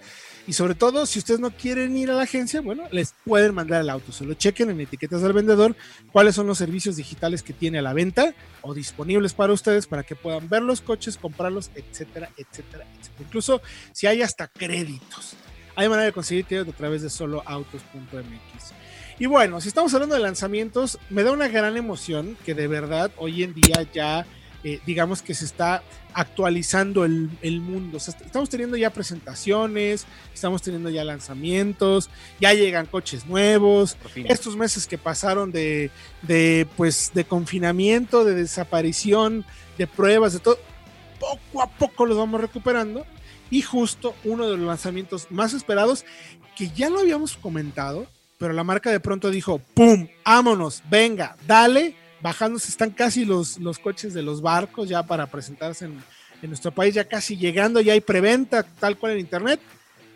Y 0.47 0.53
sobre 0.53 0.75
todo, 0.75 1.05
si 1.05 1.19
ustedes 1.19 1.39
no 1.39 1.51
quieren 1.51 1.95
ir 1.95 2.09
a 2.09 2.15
la 2.15 2.23
agencia, 2.23 2.61
bueno, 2.61 2.83
les 2.91 3.13
pueden 3.25 3.53
mandar 3.53 3.81
el 3.81 3.89
auto. 3.89 4.11
Solo 4.11 4.33
chequen 4.33 4.69
en 4.71 4.81
etiquetas 4.81 5.21
del 5.21 5.33
vendedor 5.33 5.75
cuáles 6.11 6.35
son 6.35 6.47
los 6.47 6.57
servicios 6.57 6.95
digitales 6.95 7.43
que 7.43 7.53
tiene 7.53 7.79
a 7.79 7.81
la 7.81 7.93
venta 7.93 8.33
o 8.61 8.73
disponibles 8.73 9.33
para 9.33 9.53
ustedes 9.53 9.85
para 9.87 10.03
que 10.03 10.15
puedan 10.15 10.49
ver 10.49 10.63
los 10.63 10.81
coches, 10.81 11.17
comprarlos, 11.17 11.69
etcétera, 11.75 12.29
etcétera, 12.37 12.85
etcétera. 12.99 13.25
Incluso 13.25 13.61
si 13.91 14.07
hay 14.07 14.21
hasta 14.21 14.47
créditos. 14.47 15.35
Hay 15.75 15.87
manera 15.87 16.05
de 16.05 16.11
conseguir 16.11 16.45
crédito 16.45 16.71
a 16.71 16.75
través 16.75 17.01
de 17.01 17.09
soloautos.mx. 17.09 18.73
Y 19.19 19.27
bueno, 19.27 19.61
si 19.61 19.67
estamos 19.67 19.93
hablando 19.93 20.15
de 20.15 20.21
lanzamientos, 20.21 20.97
me 21.09 21.23
da 21.23 21.31
una 21.31 21.47
gran 21.47 21.77
emoción 21.77 22.35
que 22.45 22.55
de 22.55 22.67
verdad 22.67 23.11
hoy 23.17 23.43
en 23.43 23.53
día 23.53 23.85
ya 23.93 24.25
eh, 24.63 24.79
digamos 24.85 25.21
que 25.21 25.33
se 25.33 25.45
está 25.45 25.83
actualizando 26.13 27.05
el, 27.05 27.29
el 27.41 27.61
mundo. 27.61 27.97
O 27.97 27.99
sea, 27.99 28.15
estamos 28.23 28.49
teniendo 28.49 28.77
ya 28.77 28.89
presentaciones, 28.91 30.05
estamos 30.33 30.61
teniendo 30.61 30.89
ya 30.89 31.03
lanzamientos, 31.03 32.09
ya 32.39 32.53
llegan 32.53 32.85
coches 32.85 33.25
nuevos. 33.25 33.97
Estos 34.15 34.55
meses 34.55 34.87
que 34.87 34.97
pasaron 34.97 35.51
de, 35.51 35.89
de, 36.21 36.67
pues, 36.77 37.11
de 37.13 37.23
confinamiento, 37.25 38.23
de 38.23 38.35
desaparición, 38.35 39.45
de 39.77 39.87
pruebas, 39.87 40.33
de 40.33 40.39
todo, 40.39 40.59
poco 41.19 41.61
a 41.61 41.67
poco 41.69 42.05
los 42.05 42.17
vamos 42.17 42.41
recuperando. 42.41 43.05
Y 43.49 43.61
justo 43.61 44.15
uno 44.23 44.49
de 44.49 44.57
los 44.57 44.65
lanzamientos 44.65 45.27
más 45.29 45.53
esperados, 45.53 46.05
que 46.55 46.69
ya 46.69 46.89
lo 46.89 46.99
habíamos 46.99 47.35
comentado, 47.35 48.07
pero 48.37 48.53
la 48.53 48.63
marca 48.63 48.91
de 48.91 48.99
pronto 48.99 49.29
dijo, 49.29 49.59
¡pum! 49.73 50.07
¡Vámonos! 50.25 50.81
Venga, 50.89 51.35
dale 51.45 51.95
bajándose, 52.21 52.69
están 52.69 52.91
casi 52.91 53.25
los, 53.25 53.57
los 53.57 53.79
coches 53.79 54.13
de 54.13 54.21
los 54.21 54.41
barcos 54.41 54.89
ya 54.89 55.03
para 55.03 55.27
presentarse 55.27 55.85
en, 55.85 56.03
en 56.41 56.49
nuestro 56.49 56.71
país, 56.71 56.93
ya 56.93 57.07
casi 57.07 57.37
llegando, 57.37 57.81
ya 57.81 57.93
hay 57.93 58.01
preventa 58.01 58.63
tal 58.63 58.97
cual 58.97 59.13
en 59.13 59.19
internet. 59.19 59.59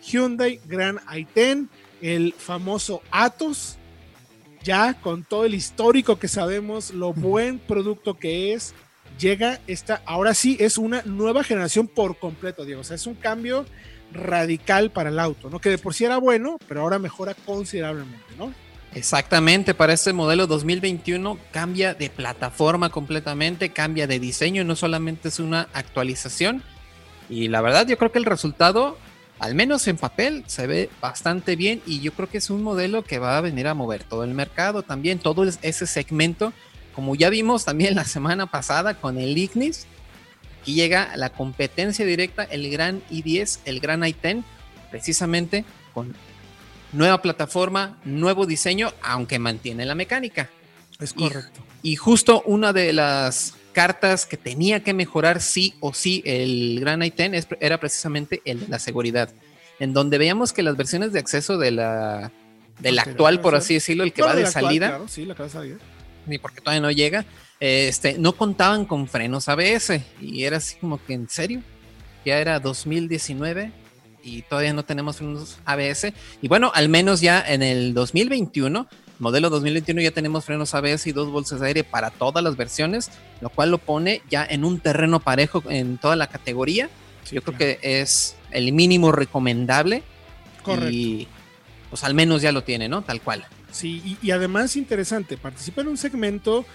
Hyundai 0.04 0.60
Grand 0.66 1.00
i10, 1.00 1.68
el 2.02 2.34
famoso 2.34 3.02
Atos, 3.12 3.78
ya 4.64 4.94
con 4.96 5.24
todo 5.24 5.46
el 5.46 5.54
histórico 5.54 6.18
que 6.20 6.28
sabemos, 6.28 6.92
lo 6.92 7.14
buen 7.14 7.60
producto 7.60 8.16
que 8.16 8.54
es, 8.54 8.74
llega 9.20 9.60
esta, 9.68 10.02
ahora 10.06 10.34
sí 10.34 10.58
es 10.60 10.78
una 10.78 11.02
nueva 11.04 11.44
generación 11.44 11.88
por 11.88 12.18
completo, 12.18 12.66
Diego. 12.66 12.82
O 12.82 12.84
sea, 12.84 12.96
es 12.96 13.08
un 13.08 13.16
cambio 13.16 13.66
radical 14.12 14.92
para 14.92 15.10
el 15.10 15.20
auto, 15.20 15.50
¿no? 15.50 15.60
Que 15.60 15.70
de 15.70 15.78
por 15.78 15.94
sí 15.94 16.06
era 16.06 16.18
bueno, 16.18 16.58
pero 16.68 16.82
ahora 16.82 17.00
mejora 17.00 17.34
considerablemente, 17.34 18.36
¿no? 18.38 18.54
Exactamente, 18.96 19.74
para 19.74 19.92
este 19.92 20.14
modelo 20.14 20.48
2021 20.48 21.38
cambia 21.52 21.94
de 21.94 22.10
plataforma 22.10 22.90
completamente, 22.90 23.72
cambia 23.72 24.08
de 24.08 24.22
diseño, 24.22 24.64
no 24.64 24.78
solamente 24.78 25.28
es 25.28 25.40
una 25.40 25.68
actualización. 25.74 26.64
Y 27.30 27.50
la 27.50 27.60
verdad 27.60 27.86
yo 27.88 27.98
creo 27.98 28.14
que 28.14 28.20
el 28.20 28.26
resultado, 28.26 28.98
al 29.38 29.54
menos 29.54 29.86
en 29.90 29.98
papel, 29.98 30.46
se 30.48 30.66
ve 30.66 30.90
bastante 31.02 31.58
bien 31.58 31.82
y 31.86 32.00
yo 32.00 32.14
creo 32.14 32.30
que 32.30 32.38
es 32.38 32.50
un 32.50 32.64
modelo 32.64 33.04
que 33.04 33.20
va 33.20 33.38
a 33.38 33.42
venir 33.42 33.68
a 33.68 33.74
mover 33.74 34.06
todo 34.06 34.24
el 34.24 34.34
mercado 34.34 34.82
también, 34.82 35.20
todo 35.20 35.44
ese 35.44 35.88
segmento, 35.88 36.54
como 36.94 37.16
ya 37.16 37.30
vimos 37.30 37.66
también 37.66 37.96
la 37.96 38.06
semana 38.06 38.46
pasada 38.46 38.94
con 38.94 39.18
el 39.18 39.38
Ignis. 39.38 39.88
Aquí 40.62 40.74
llega 40.74 41.18
la 41.18 41.32
competencia 41.32 42.06
directa, 42.06 42.46
el 42.46 42.72
Gran 42.72 43.02
i10, 43.12 43.60
el 43.66 43.82
Gran 43.82 44.04
i10, 44.04 44.42
precisamente 44.90 45.66
con 45.94 46.16
nueva 46.96 47.22
plataforma, 47.22 47.98
nuevo 48.06 48.46
diseño, 48.46 48.94
aunque 49.02 49.40
mantiene 49.40 49.86
la 49.86 49.96
mecánica. 49.96 50.50
Es 51.00 51.14
correcto. 51.14 51.62
Y, 51.84 51.92
y, 51.92 51.96
justo 51.96 52.42
una 52.46 52.74
de 52.74 52.94
las 52.94 53.56
cartas 53.74 54.26
que 54.26 54.38
tenía 54.38 54.84
que 54.84 54.94
mejorar 54.94 55.42
sí 55.42 55.76
o 55.82 55.94
sí 55.94 56.24
el 56.26 56.80
Gran 56.80 57.02
i10 57.02 57.58
era 57.60 57.80
precisamente 57.80 58.42
el 58.46 58.62
de 58.62 58.68
la 58.70 58.80
seguridad, 58.80 59.30
en 59.80 59.94
donde 59.94 60.18
veíamos 60.18 60.54
que 60.54 60.64
las 60.64 60.78
versiones 60.78 61.12
de 61.12 61.20
acceso 61.20 61.58
de 61.58 61.72
la 61.72 62.32
del 62.80 63.00
actual, 63.00 63.42
por 63.42 63.56
así 63.56 63.76
decirlo, 63.76 64.04
el 64.04 64.14
que 64.14 64.22
va 64.22 64.34
de, 64.34 64.44
de 64.44 64.48
salida, 64.48 64.88
actual, 64.88 65.02
claro, 65.02 65.08
sí, 65.08 65.26
la 65.26 65.36
casa 65.36 65.62
ni 66.26 66.38
porque 66.40 66.62
todavía 66.62 66.82
no 66.82 66.92
llega, 66.92 67.26
este, 67.60 68.18
no 68.18 68.34
contaban 68.34 68.86
con 68.86 69.08
frenos 69.08 69.48
ABS 69.48 70.02
y 70.22 70.44
era 70.44 70.58
así 70.58 70.78
como 70.78 71.04
que 71.04 71.14
en 71.14 71.30
serio, 71.30 71.62
ya 72.26 72.40
era 72.40 72.60
2019 72.60 73.72
y 74.26 74.42
todavía 74.42 74.74
no 74.74 74.84
tenemos 74.84 75.18
frenos 75.18 75.58
ABS. 75.66 76.12
Y 76.42 76.48
bueno, 76.48 76.72
al 76.74 76.90
menos 76.90 77.22
ya 77.22 77.40
en 77.40 77.64
el 77.64 77.94
2021, 77.94 78.88
modelo 79.20 79.50
2021, 79.50 80.02
ya 80.02 80.12
tenemos 80.12 80.44
frenos 80.44 80.74
ABS 80.74 81.08
y 81.08 81.12
dos 81.12 81.30
bolsas 81.30 81.62
de 81.62 81.68
aire 81.68 81.84
para 81.84 82.10
todas 82.10 82.44
las 82.44 82.58
versiones, 82.58 83.12
lo 83.40 83.50
cual 83.50 83.72
lo 83.72 83.78
pone 83.78 84.22
ya 84.30 84.46
en 84.46 84.66
un 84.66 84.80
terreno 84.80 85.20
parejo 85.20 85.64
en 85.70 85.98
toda 85.98 86.16
la 86.16 86.28
categoría. 86.28 86.90
Sí, 87.24 87.36
Yo 87.36 87.42
creo 87.44 87.58
que 87.58 87.80
es 87.82 88.36
el 88.52 88.74
mínimo 88.74 89.12
recomendable. 89.12 90.04
Correcto. 90.64 90.92
Y 90.92 91.28
pues 91.90 92.04
al 92.04 92.16
menos 92.16 92.42
ya 92.42 92.52
lo 92.52 92.64
tiene, 92.64 92.90
¿no? 92.90 93.04
Tal 93.04 93.22
cual. 93.22 93.46
Sí, 93.72 94.02
y, 94.04 94.28
y 94.28 94.32
además 94.32 94.76
interesante, 94.76 95.38
participa 95.38 95.82
en 95.82 95.90
un 95.90 95.98
segmento 95.98 96.66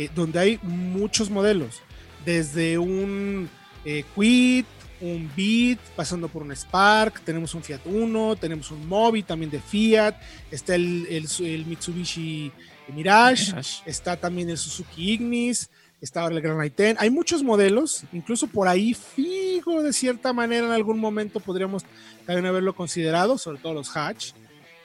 eh, 0.00 0.08
donde 0.14 0.38
hay 0.38 0.58
muchos 0.62 1.28
modelos, 1.28 1.82
desde 2.24 2.78
un 2.78 3.50
eh, 3.84 4.04
Quid, 4.14 4.64
un 5.00 5.30
Beat, 5.36 5.78
pasando 5.96 6.28
por 6.28 6.42
un 6.42 6.54
Spark, 6.54 7.20
tenemos 7.20 7.54
un 7.54 7.62
Fiat 7.62 7.80
Uno, 7.86 8.36
tenemos 8.36 8.70
un 8.70 8.86
Mobi 8.86 9.22
también 9.22 9.50
de 9.50 9.60
Fiat, 9.60 10.14
está 10.50 10.74
el, 10.74 11.06
el, 11.08 11.26
el 11.46 11.66
Mitsubishi 11.66 12.52
Mirage, 12.94 13.52
Mirage, 13.52 13.82
está 13.86 14.16
también 14.16 14.50
el 14.50 14.58
Suzuki 14.58 15.12
Ignis, 15.12 15.70
está 16.00 16.26
el 16.26 16.40
Gran 16.40 16.58
i10, 16.58 16.96
hay 16.98 17.10
muchos 17.10 17.42
modelos, 17.42 18.04
incluso 18.12 18.46
por 18.46 18.68
ahí 18.68 18.94
fijo 18.94 19.82
de 19.82 19.92
cierta 19.92 20.32
manera 20.32 20.66
en 20.66 20.72
algún 20.72 20.98
momento 20.98 21.40
podríamos 21.40 21.84
también 22.26 22.46
haberlo 22.46 22.74
considerado, 22.74 23.38
sobre 23.38 23.58
todo 23.58 23.74
los 23.74 23.96
hatch, 23.96 24.32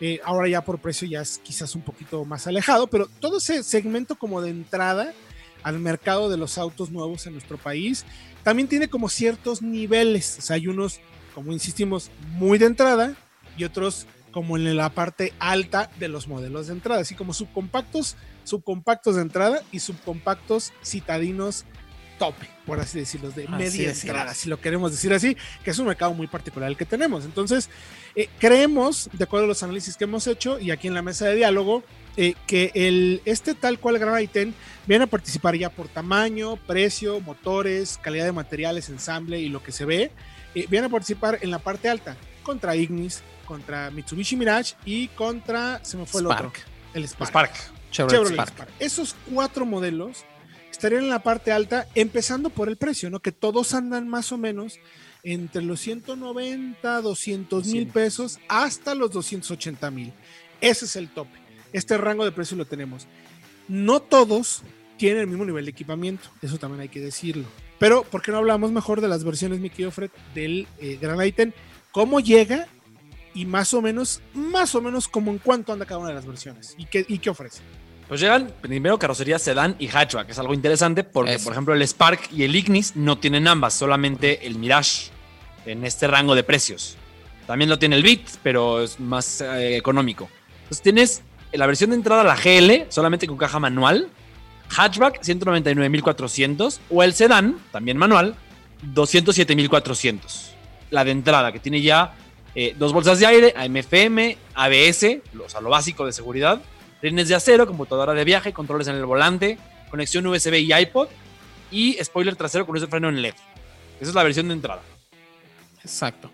eh, 0.02 0.20
ahora 0.26 0.50
ya 0.50 0.62
por 0.62 0.80
precio 0.80 1.08
ya 1.08 1.22
es 1.22 1.38
quizás 1.38 1.74
un 1.74 1.82
poquito 1.82 2.26
más 2.26 2.48
alejado, 2.48 2.88
pero 2.88 3.08
todo 3.20 3.38
ese 3.38 3.64
segmento 3.64 4.16
como 4.16 4.42
de 4.42 4.50
entrada 4.50 5.14
al 5.66 5.80
mercado 5.80 6.30
de 6.30 6.38
los 6.38 6.60
autos 6.60 6.92
nuevos 6.92 7.26
en 7.26 7.34
nuestro 7.34 7.58
país 7.58 8.06
también 8.44 8.68
tiene 8.68 8.88
como 8.88 9.10
ciertos 9.10 9.64
niveles. 9.64 10.38
O 10.38 10.42
sea, 10.44 10.58
hay 10.58 10.68
unos, 10.68 11.00
como 11.34 11.52
insistimos, 11.52 12.12
muy 12.34 12.60
de 12.60 12.68
entrada 12.68 13.16
y 13.58 13.64
otros 13.64 14.06
como 14.32 14.58
en 14.58 14.78
la 14.78 14.90
parte 14.92 15.34
alta 15.40 15.90
de 16.00 16.08
los 16.08 16.28
modelos 16.28 16.68
de 16.68 16.74
entrada, 16.74 17.02
así 17.02 17.16
como 17.16 17.34
subcompactos, 17.34 18.16
subcompactos 18.44 19.16
de 19.16 19.24
entrada 19.24 19.64
y 19.72 19.80
subcompactos 19.80 20.72
citadinos 20.84 21.66
tope, 22.20 22.48
por 22.66 22.80
así 22.80 23.00
decirlo, 23.00 23.32
de 23.32 23.46
así 23.46 23.52
media 23.52 23.90
es, 23.90 24.04
entrada, 24.04 24.36
si 24.36 24.50
lo 24.50 24.62
queremos 24.62 24.92
decir 24.92 25.14
así, 25.14 25.36
que 25.64 25.72
es 25.72 25.80
un 25.80 25.88
mercado 25.88 26.14
muy 26.14 26.28
particular 26.28 26.70
el 26.70 26.78
que 26.78 26.86
tenemos. 26.86 27.26
Entonces, 27.26 27.70
eh, 28.16 28.30
creemos, 28.40 29.10
de 29.14 29.24
acuerdo 29.24 29.46
a 29.46 29.48
los 29.48 29.64
análisis 29.64 29.98
que 29.98 30.04
hemos 30.04 30.28
hecho 30.28 30.60
y 30.60 30.70
aquí 30.70 30.88
en 30.88 30.94
la 30.94 31.02
mesa 31.02 31.26
de 31.26 31.36
diálogo, 31.36 31.84
eh, 32.18 32.36
que 32.48 32.72
el, 32.76 33.22
este 33.26 33.54
tal 33.56 33.80
cual 33.80 34.00
Gran 34.00 34.16
i10 34.24 34.54
viene 34.88 35.04
a 35.04 35.08
participar 35.08 35.56
ya 35.56 35.70
por 35.70 35.88
tamaño, 35.88 36.56
precio, 36.56 37.20
motores, 37.20 38.00
calidad 38.02 38.26
de 38.26 38.32
materiales, 38.32 38.90
ensamble 38.90 39.40
y 39.40 39.50
lo 39.50 39.62
que 39.62 39.72
se 39.72 39.86
ve. 39.86 40.12
eh, 40.56 40.66
viene 40.70 40.88
a 40.88 40.90
participar 40.90 41.40
en 41.42 41.52
la 41.52 41.60
parte 41.60 41.90
alta 41.90 42.16
contra 42.44 42.76
Ignis, 42.76 43.22
contra 43.46 43.92
Mitsubishi 43.92 44.36
Mirage 44.38 44.76
y 44.86 45.08
contra, 45.10 45.84
se 45.84 45.98
me 45.98 46.06
fue 46.06 46.22
el 46.22 46.28
Spark. 46.28 46.48
otro, 46.48 46.62
el 46.94 47.04
Spark. 47.08 47.30
Spark. 47.30 47.54
Chevrolet, 47.92 48.18
Chevrolet 48.18 48.34
Spark. 48.34 48.50
Spark. 48.50 48.70
Esos 48.80 49.16
cuatro 49.34 49.66
modelos 49.66 50.24
estarían 50.72 51.04
en 51.04 51.10
la 51.10 51.20
parte 51.24 51.52
alta, 51.52 51.88
empezando 51.96 52.50
por 52.50 52.68
el 52.70 52.78
precio, 52.78 53.10
¿no? 53.10 53.20
Que 53.22 53.32
todos 53.32 53.74
andan 53.74 54.08
más 54.08 54.32
o 54.32 54.38
menos 54.38 54.80
entre 55.24 55.62
los 55.64 55.80
190, 55.80 57.02
200 57.02 57.66
mil 57.66 57.86
200. 57.88 57.94
pesos 57.94 58.40
hasta 58.48 58.94
los 58.96 59.12
280 59.12 59.90
mil. 59.92 60.14
Ese 60.62 60.86
es 60.86 60.96
el 60.96 61.10
tope. 61.10 61.38
Este 61.76 61.98
rango 61.98 62.24
de 62.24 62.32
precio 62.32 62.56
lo 62.56 62.64
tenemos. 62.64 63.06
No 63.68 64.00
todos 64.00 64.64
tienen 64.98 65.20
el 65.20 65.28
mismo 65.28 65.44
nivel 65.44 65.66
de 65.66 65.72
equipamiento, 65.72 66.30
eso 66.42 66.58
también 66.58 66.80
hay 66.80 66.88
que 66.88 67.02
decirlo. 67.02 67.44
Pero, 67.80 68.04
¿por 68.04 68.22
qué 68.22 68.32
no 68.32 68.38
hablamos 68.38 68.72
mejor 68.72 69.02
de 69.02 69.10
las 69.10 69.26
versiones, 69.26 69.60
mi 69.60 69.70
querido 69.70 69.92
Fred, 69.92 70.10
del 70.34 70.70
eh, 70.80 70.98
Gran 71.02 71.18
i10? 71.18 71.52
¿Cómo 71.92 72.22
llega? 72.22 72.68
Y 73.34 73.46
más 73.46 73.74
o 73.74 73.82
menos, 73.82 74.22
más 74.34 74.74
o 74.76 74.82
menos, 74.82 75.10
como 75.10 75.32
en 75.32 75.38
cuánto 75.38 75.74
anda 75.74 75.86
cada 75.86 76.00
una 76.00 76.10
de 76.10 76.16
las 76.16 76.26
versiones. 76.26 76.76
¿Y 76.78 76.86
qué, 76.86 77.06
y 77.10 77.20
qué 77.20 77.30
ofrece? 77.30 77.62
Pues 78.08 78.22
llegan 78.22 78.54
primero 78.62 78.98
carrocería 78.98 79.38
sedán 79.38 79.76
y 79.78 79.90
hatchback, 79.90 80.30
es 80.30 80.40
algo 80.40 80.54
interesante 80.54 81.04
porque, 81.04 81.34
Eso. 81.34 81.44
por 81.44 81.54
ejemplo, 81.54 81.74
el 81.74 81.82
Spark 81.86 82.30
y 82.32 82.44
el 82.44 82.56
Ignis 82.56 82.96
no 82.96 83.18
tienen 83.18 83.50
ambas, 83.50 83.74
solamente 83.74 84.48
el 84.48 84.58
Mirage 84.58 85.10
en 85.66 85.84
este 85.84 86.08
rango 86.08 86.36
de 86.36 86.44
precios. 86.44 86.96
También 87.48 87.70
lo 87.70 87.78
tiene 87.78 87.98
el 87.98 88.04
Beat, 88.04 88.22
pero 88.44 88.82
es 88.82 88.98
más 88.98 89.42
eh, 89.42 89.76
económico. 89.76 90.30
Entonces 90.64 90.82
tienes 90.82 91.22
la 91.54 91.68
versión 91.68 91.92
de 91.92 91.96
entrada, 91.96 92.24
la 92.24 92.36
GL, 92.36 92.90
solamente 92.90 93.28
con 93.28 93.38
caja 93.38 93.60
manual, 93.60 94.10
hatchback 94.70 95.22
199.400 95.22 96.80
o 96.90 97.04
el 97.04 97.14
sedán, 97.14 97.58
también 97.72 97.98
manual, 97.98 98.36
207.400. 98.94 100.20
La 100.92 101.04
de 101.04 101.12
entrada, 101.12 101.52
que 101.52 101.60
tiene 101.60 101.82
ya 101.82 102.14
eh, 102.56 102.76
dos 102.78 102.94
bolsas 102.94 103.20
de 103.20 103.26
aire, 103.26 103.54
AMFM, 103.56 104.38
ABS, 104.54 105.20
o 105.44 105.50
sea, 105.50 105.62
lo 105.62 105.70
básico 105.70 106.06
de 106.06 106.14
seguridad, 106.14 106.62
rines 107.02 107.28
de 107.28 107.36
acero, 107.36 107.68
computadora 107.68 108.14
de 108.14 108.24
viaje, 108.24 108.54
controles 108.54 108.88
en 108.88 108.96
el 108.96 109.06
volante, 109.06 109.58
conexión 109.90 110.26
USB 110.28 110.56
y 110.56 110.74
iPod 110.74 111.08
y 111.72 111.98
spoiler 112.04 112.36
trasero 112.36 112.66
con 112.66 112.78
ese 112.78 112.88
freno 112.88 113.10
en 113.10 113.22
LED. 113.22 113.34
Esa 114.00 114.10
es 114.10 114.16
la 114.16 114.24
versión 114.24 114.48
de 114.48 114.54
entrada. 114.54 114.82
Exacto. 115.84 116.30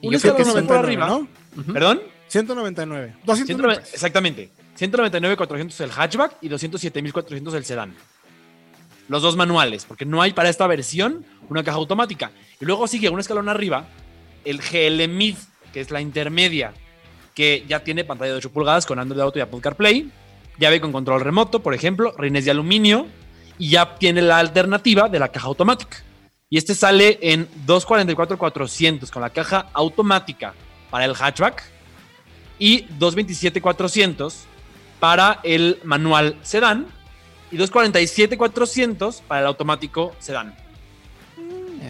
Y 0.00 0.08
Un 0.08 0.14
yo 0.14 0.20
creo 0.20 0.36
que 0.36 0.62
por 0.62 0.76
arriba. 0.76 1.06
¿no? 1.06 1.28
¿Perdón? 1.72 2.02
199. 2.32 3.16
200 3.24 3.46
109 3.46 3.82
exactamente. 3.92 4.50
199.400 4.78 5.80
el 5.84 5.90
hatchback 5.90 6.36
y 6.40 6.48
207.400 6.48 7.54
el 7.54 7.64
sedán. 7.64 7.94
Los 9.08 9.20
dos 9.20 9.36
manuales, 9.36 9.84
porque 9.84 10.06
no 10.06 10.22
hay 10.22 10.32
para 10.32 10.48
esta 10.48 10.66
versión 10.66 11.26
una 11.50 11.62
caja 11.62 11.76
automática. 11.76 12.30
Y 12.58 12.64
luego 12.64 12.86
sigue 12.86 13.10
un 13.10 13.20
escalón 13.20 13.50
arriba 13.50 13.84
el 14.46 14.62
GL 14.62 15.06
Mid, 15.08 15.36
que 15.74 15.82
es 15.82 15.90
la 15.90 16.00
intermedia, 16.00 16.72
que 17.34 17.64
ya 17.68 17.84
tiene 17.84 18.04
pantalla 18.04 18.32
de 18.32 18.38
8 18.38 18.50
pulgadas 18.50 18.86
con 18.86 18.98
Android 18.98 19.20
Auto 19.20 19.38
y 19.38 19.42
Apple 19.42 19.60
CarPlay, 19.60 20.10
llave 20.58 20.80
con 20.80 20.90
control 20.90 21.20
remoto, 21.20 21.60
por 21.60 21.74
ejemplo, 21.74 22.14
rines 22.16 22.46
de 22.46 22.50
aluminio, 22.50 23.06
y 23.58 23.68
ya 23.68 23.96
tiene 23.96 24.22
la 24.22 24.38
alternativa 24.38 25.10
de 25.10 25.18
la 25.18 25.28
caja 25.28 25.48
automática. 25.48 25.98
Y 26.48 26.56
este 26.56 26.74
sale 26.74 27.18
en 27.20 27.46
244.400 27.66 29.10
con 29.10 29.20
la 29.20 29.30
caja 29.30 29.68
automática 29.74 30.54
para 30.90 31.04
el 31.04 31.14
hatchback 31.14 31.62
y 32.62 32.86
227.400 33.00 34.32
para 35.00 35.40
el 35.42 35.80
manual 35.82 36.36
sedán 36.42 36.86
y 37.50 37.56
247.400 37.56 39.20
para 39.22 39.40
el 39.40 39.46
automático 39.48 40.14
sedán. 40.20 40.54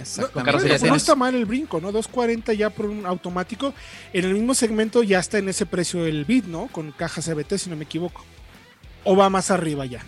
Exactamente. 0.01 0.79
No, 0.79 0.87
no 0.87 0.97
está 0.97 1.15
mal 1.15 1.35
el 1.35 1.45
brinco, 1.45 1.79
¿no? 1.79 1.93
240 1.93 2.55
ya 2.55 2.71
por 2.71 2.87
un 2.87 3.05
automático. 3.05 3.75
En 4.15 4.25
el 4.25 4.33
mismo 4.33 4.55
segmento 4.55 5.03
ya 5.03 5.19
está 5.19 5.37
en 5.37 5.51
ese 5.51 5.67
precio 5.67 6.07
el 6.07 6.25
Bit, 6.25 6.47
¿no? 6.47 6.69
Con 6.69 6.91
caja 6.93 7.21
CBT, 7.21 7.59
si 7.59 7.69
no 7.69 7.77
me 7.77 7.85
equivoco. 7.85 8.25
O 9.05 9.15
va 9.15 9.29
más 9.29 9.51
arriba 9.51 9.85
ya. 9.85 10.03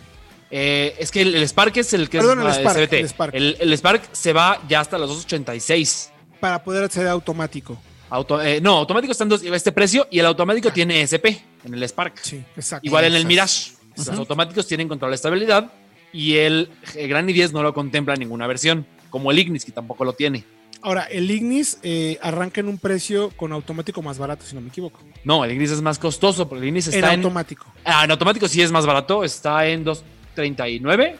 Eh, 0.50 0.96
es 0.98 1.10
que 1.10 1.20
el, 1.20 1.34
el 1.34 1.42
Spark 1.46 1.76
es 1.76 1.92
el 1.92 2.08
que 2.08 2.20
Perdón, 2.20 2.40
es 2.48 2.56
el 2.56 2.62
Spark, 2.62 2.78
SBT. 2.78 2.92
el 2.94 3.08
Spark. 3.10 3.34
El, 3.34 3.56
el 3.60 3.72
Spark 3.74 4.08
se 4.12 4.32
va 4.32 4.62
ya 4.66 4.80
hasta 4.80 4.96
los 4.96 5.10
286. 5.10 6.10
Para 6.40 6.64
poder 6.64 6.84
acceder 6.84 7.08
a 7.08 7.12
automático. 7.12 7.78
Auto- 8.14 8.40
eh, 8.40 8.60
no, 8.60 8.76
automático 8.78 9.10
está 9.12 9.24
en 9.24 9.30
dos- 9.30 9.42
este 9.42 9.72
precio 9.72 10.06
y 10.10 10.20
el 10.20 10.26
automático 10.26 10.70
tiene 10.72 11.00
SP 11.02 11.34
en 11.64 11.74
el 11.74 11.82
Spark. 11.82 12.18
Sí, 12.22 12.44
exacto. 12.56 12.86
Igual 12.86 13.06
en 13.06 13.14
el. 13.14 13.26
Mirage. 13.26 13.72
Los 13.96 14.08
automáticos 14.10 14.66
tienen 14.66 14.88
control 14.88 15.10
de 15.10 15.16
estabilidad 15.16 15.72
y 16.12 16.36
el, 16.36 16.70
el 16.96 17.08
Gran 17.08 17.26
i10 17.28 17.50
no 17.52 17.62
lo 17.62 17.74
contempla 17.74 18.14
en 18.14 18.20
ninguna 18.20 18.46
versión, 18.46 18.86
como 19.10 19.30
el 19.32 19.38
Ignis, 19.38 19.64
que 19.64 19.72
tampoco 19.72 20.04
lo 20.04 20.12
tiene. 20.12 20.44
Ahora, 20.82 21.04
el 21.04 21.30
Ignis 21.30 21.78
eh, 21.82 22.18
arranca 22.22 22.60
en 22.60 22.68
un 22.68 22.78
precio 22.78 23.30
con 23.36 23.52
automático 23.52 24.02
más 24.02 24.18
barato, 24.18 24.44
si 24.44 24.54
no 24.54 24.60
me 24.60 24.68
equivoco. 24.68 25.00
No, 25.24 25.44
el 25.44 25.52
Ignis 25.52 25.70
es 25.70 25.80
más 25.82 25.98
costoso 25.98 26.48
porque 26.48 26.62
el 26.62 26.68
Ignis 26.68 26.88
está 26.88 27.12
en. 27.14 27.20
automático. 27.20 27.66
Ah, 27.84 28.04
en 28.04 28.10
automático 28.10 28.46
sí 28.48 28.60
es 28.62 28.70
más 28.70 28.84
barato, 28.86 29.24
está 29.24 29.66
en 29.66 29.82
239. 29.82 31.16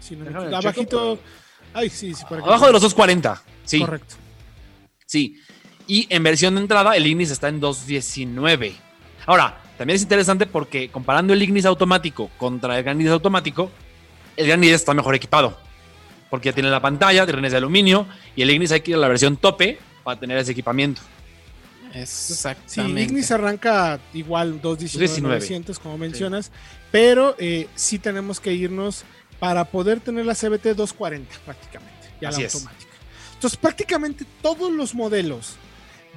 Si 0.00 0.14
no 0.16 0.24
me 0.24 0.30
Déjame 0.30 0.46
checo, 0.46 0.56
Abajito. 0.56 1.18
Ay, 1.74 1.90
sí, 1.90 2.14
sí. 2.14 2.24
Abajo 2.30 2.66
de 2.66 2.72
los 2.72 2.82
240. 2.82 3.42
Sí, 3.64 3.80
Correcto. 3.80 4.14
sí. 5.04 5.36
Y 5.88 6.06
en 6.10 6.22
versión 6.22 6.54
de 6.54 6.60
entrada, 6.60 6.94
el 6.96 7.06
Ignis 7.06 7.30
está 7.30 7.48
en 7.48 7.60
219. 7.60 8.74
Ahora, 9.26 9.60
también 9.78 9.96
es 9.96 10.02
interesante 10.02 10.44
porque 10.44 10.90
comparando 10.90 11.32
el 11.32 11.42
Ignis 11.42 11.64
automático 11.64 12.30
contra 12.36 12.76
el 12.76 12.84
Gran 12.84 13.00
i10 13.00 13.08
automático, 13.10 13.70
el 14.36 14.46
Gran 14.46 14.62
i10 14.62 14.74
está 14.74 14.92
mejor 14.92 15.14
equipado. 15.14 15.58
Porque 16.28 16.50
ya 16.50 16.52
tiene 16.52 16.68
la 16.68 16.80
pantalla, 16.80 17.24
trenes 17.26 17.52
de 17.52 17.58
aluminio, 17.58 18.06
y 18.36 18.42
el 18.42 18.50
Ignis 18.50 18.70
hay 18.72 18.82
que 18.82 18.90
ir 18.90 18.96
a 18.98 19.00
la 19.00 19.08
versión 19.08 19.38
tope 19.38 19.78
para 20.04 20.20
tener 20.20 20.36
ese 20.36 20.52
equipamiento. 20.52 21.00
Sí, 21.92 22.00
Exactamente. 22.00 23.02
Ignis 23.02 23.30
arranca 23.30 23.98
igual 24.12 24.60
219 24.60 25.40
19. 25.40 25.80
como 25.82 25.96
mencionas, 25.96 26.52
pero 26.92 27.34
eh, 27.38 27.66
sí 27.74 27.98
tenemos 27.98 28.40
que 28.40 28.52
irnos 28.52 29.04
para 29.38 29.64
poder 29.64 30.00
tener 30.00 30.26
la 30.26 30.34
CBT 30.34 30.74
240 30.76 31.34
prácticamente, 31.46 32.10
ya 32.20 32.28
Así 32.28 32.42
la 32.42 32.46
es. 32.48 32.54
automática. 32.54 32.92
Entonces, 33.34 33.56
prácticamente 33.58 34.26
todos 34.42 34.70
los 34.70 34.94
modelos 34.94 35.54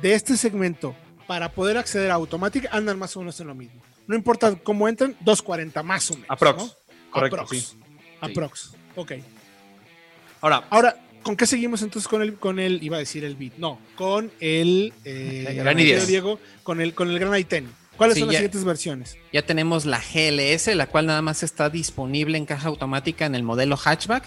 de 0.01 0.13
este 0.13 0.37
segmento 0.37 0.95
para 1.27 1.51
poder 1.51 1.77
acceder 1.77 2.11
a 2.11 2.15
automática 2.15 2.69
andan 2.71 2.97
más 2.99 3.15
o 3.15 3.19
menos 3.19 3.39
en 3.39 3.47
lo 3.47 3.55
mismo. 3.55 3.81
No 4.07 4.15
importa 4.15 4.55
cómo 4.55 4.87
entren, 4.89 5.15
240 5.21 5.83
más 5.83 6.09
o 6.11 6.15
menos. 6.15 6.29
Aprox. 6.29 6.57
¿no? 6.63 6.71
Correcto, 7.11 7.35
Aprox. 7.41 7.57
sí. 7.57 7.77
Aprox. 8.19 8.71
Ok. 8.95 9.11
Ahora, 10.41 10.65
Ahora, 10.69 10.97
¿con 11.23 11.35
qué 11.35 11.45
seguimos 11.45 11.81
entonces 11.81 12.07
con 12.07 12.21
el, 12.21 12.35
con 12.35 12.59
el, 12.59 12.81
iba 12.83 12.97
a 12.97 12.99
decir 12.99 13.23
el 13.23 13.35
Beat, 13.35 13.53
no, 13.57 13.79
con 13.95 14.31
el, 14.39 14.93
eh, 15.05 15.45
El 15.49 15.55
Gran 15.57 15.77
i10. 15.77 16.05
Diego, 16.05 16.39
con 16.63 16.81
el, 16.81 16.93
con 16.93 17.09
el 17.09 17.19
Gran 17.19 17.31
i10. 17.33 17.65
¿Cuáles 17.97 18.15
Sí, 18.15 18.21
son 18.21 18.27
las 18.29 18.33
ya- 18.33 18.39
siguientes 18.39 18.63
versiones? 18.63 19.17
Ya 19.31 19.45
tenemos 19.45 19.85
la 19.85 19.99
GLS, 19.99 20.75
la 20.75 20.87
cual 20.87 21.05
nada 21.05 21.21
más 21.21 21.43
está 21.43 21.69
disponible 21.69 22.37
en 22.37 22.45
caja 22.45 22.67
automática 22.69 23.25
en 23.27 23.35
el 23.35 23.43
modelo 23.43 23.77
hatchback, 23.77 24.23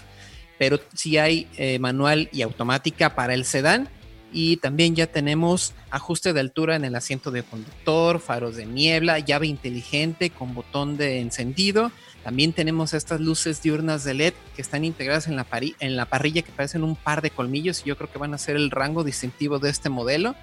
pero 0.57 0.79
sí 0.93 1.17
hay 1.17 1.47
eh, 1.57 1.77
manual 1.79 2.29
y 2.31 2.41
automática 2.41 3.15
para 3.15 3.33
el 3.33 3.43
sedán. 3.43 3.89
Y 4.31 4.57
también 4.57 4.95
ya 4.95 5.07
tenemos 5.07 5.73
ajuste 5.91 6.33
de 6.33 6.41
altura 6.41 6.75
en 6.75 6.83
el 6.83 6.95
asiento 6.95 7.31
de 7.31 7.43
conductor, 7.43 8.19
faros 8.19 8.55
de 8.55 8.65
niebla, 8.65 9.19
llave 9.19 9.47
inteligente 9.47 10.29
con 10.29 10.53
botón 10.53 10.97
de 10.97 11.21
encendido. 11.21 11.91
También 12.23 12.53
tenemos 12.53 12.93
estas 12.93 13.21
luces 13.21 13.61
diurnas 13.61 14.03
de 14.03 14.15
LED 14.15 14.33
que 14.55 14.61
están 14.61 14.83
integradas 14.83 15.27
en 15.27 15.35
la, 15.35 15.45
en 15.79 15.95
la 15.95 16.05
parrilla 16.05 16.41
que 16.41 16.51
parecen 16.51 16.83
un 16.83 16.95
par 16.95 17.21
de 17.21 17.29
colmillos 17.29 17.83
y 17.85 17.89
yo 17.89 17.97
creo 17.97 18.11
que 18.11 18.17
van 18.17 18.33
a 18.33 18.37
ser 18.37 18.55
el 18.55 18.71
rango 18.71 19.03
distintivo 19.03 19.59
de 19.59 19.69
este 19.69 19.89
modelo. 19.89 20.35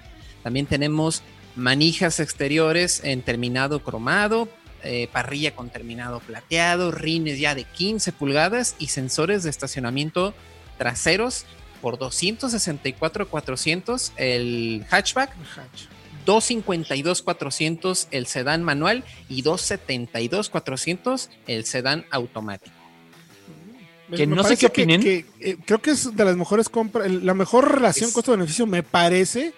También 0.43 0.65
tenemos 0.65 1.21
manijas 1.55 2.19
exteriores 2.19 3.03
en 3.03 3.21
terminado 3.21 3.83
cromado, 3.83 4.47
eh, 4.83 5.07
parrilla 5.11 5.55
con 5.55 5.69
terminado 5.69 6.19
plateado, 6.19 6.91
rines 6.91 7.39
ya 7.39 7.55
de 7.55 7.63
15 7.63 8.11
pulgadas 8.11 8.75
y 8.79 8.87
sensores 8.87 9.43
de 9.43 9.49
estacionamiento 9.49 10.33
traseros 10.77 11.45
por 11.83 11.99
264,400 11.99 14.13
el 14.15 14.85
hatchback, 14.89 15.31
252,400 16.25 18.07
el 18.11 18.25
sedán 18.25 18.63
manual 18.63 19.03
y 19.29 19.41
272,400 19.41 21.29
el 21.47 21.65
sedán 21.65 22.05
automático. 22.09 22.73
Que 24.15 24.25
no 24.27 24.43
sé 24.43 24.55
qué 24.57 24.67
opinen. 24.67 25.01
que, 25.01 25.25
eh, 25.39 25.57
creo 25.65 25.81
que 25.81 25.89
es 25.91 26.15
de 26.15 26.25
las 26.25 26.35
mejores 26.37 26.69
compras, 26.69 27.07
el- 27.07 27.25
la 27.25 27.33
mejor 27.33 27.71
relación 27.73 28.09
Es- 28.09 28.13
costo-beneficio 28.13 28.65
me 28.67 28.83
parece 28.83 29.53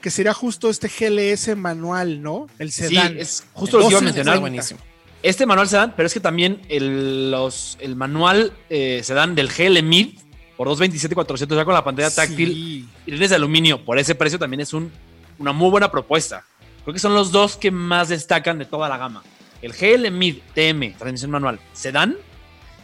que 0.00 0.10
sería 0.10 0.32
justo 0.34 0.70
este 0.70 0.88
GLS 0.88 1.54
manual, 1.56 2.22
¿no? 2.22 2.46
El 2.58 2.70
sí, 2.72 2.88
sedán. 2.88 3.16
es 3.18 3.44
justo 3.52 3.78
lo 3.78 3.84
que 3.84 3.90
iba 3.90 3.98
a 3.98 4.02
12, 4.02 4.14
mencionar. 4.14 4.40
Buenísimo. 4.40 4.80
Este 5.22 5.46
manual 5.46 5.68
sedán, 5.68 5.94
pero 5.96 6.06
es 6.06 6.14
que 6.14 6.20
también 6.20 6.62
el, 6.68 7.30
los, 7.32 7.76
el 7.80 7.96
manual 7.96 8.52
eh, 8.70 9.00
sedán 9.04 9.34
del 9.34 9.48
GL 9.50 9.82
Mid 9.82 10.16
por 10.58 10.66
227,400 10.68 11.56
ya 11.56 11.64
con 11.64 11.72
la 11.72 11.82
pantalla 11.84 12.10
táctil 12.10 12.52
Sí. 12.52 12.88
y 13.06 13.10
rines 13.12 13.30
de 13.30 13.36
aluminio 13.36 13.82
por 13.84 13.98
ese 13.98 14.14
precio 14.14 14.38
también 14.38 14.60
es 14.60 14.74
un, 14.74 14.92
una 15.38 15.52
muy 15.52 15.70
buena 15.70 15.90
propuesta. 15.90 16.44
Creo 16.84 16.92
que 16.92 16.98
son 17.00 17.14
los 17.14 17.32
dos 17.32 17.56
que 17.56 17.70
más 17.70 18.08
destacan 18.10 18.58
de 18.58 18.66
toda 18.66 18.88
la 18.90 18.98
gama. 18.98 19.22
el 19.62 19.72
GL 19.72 20.10
Mid 20.12 20.36
TM, 20.54 20.94
transmisión 20.98 21.30
manual, 21.32 21.58
sedán, 21.72 22.16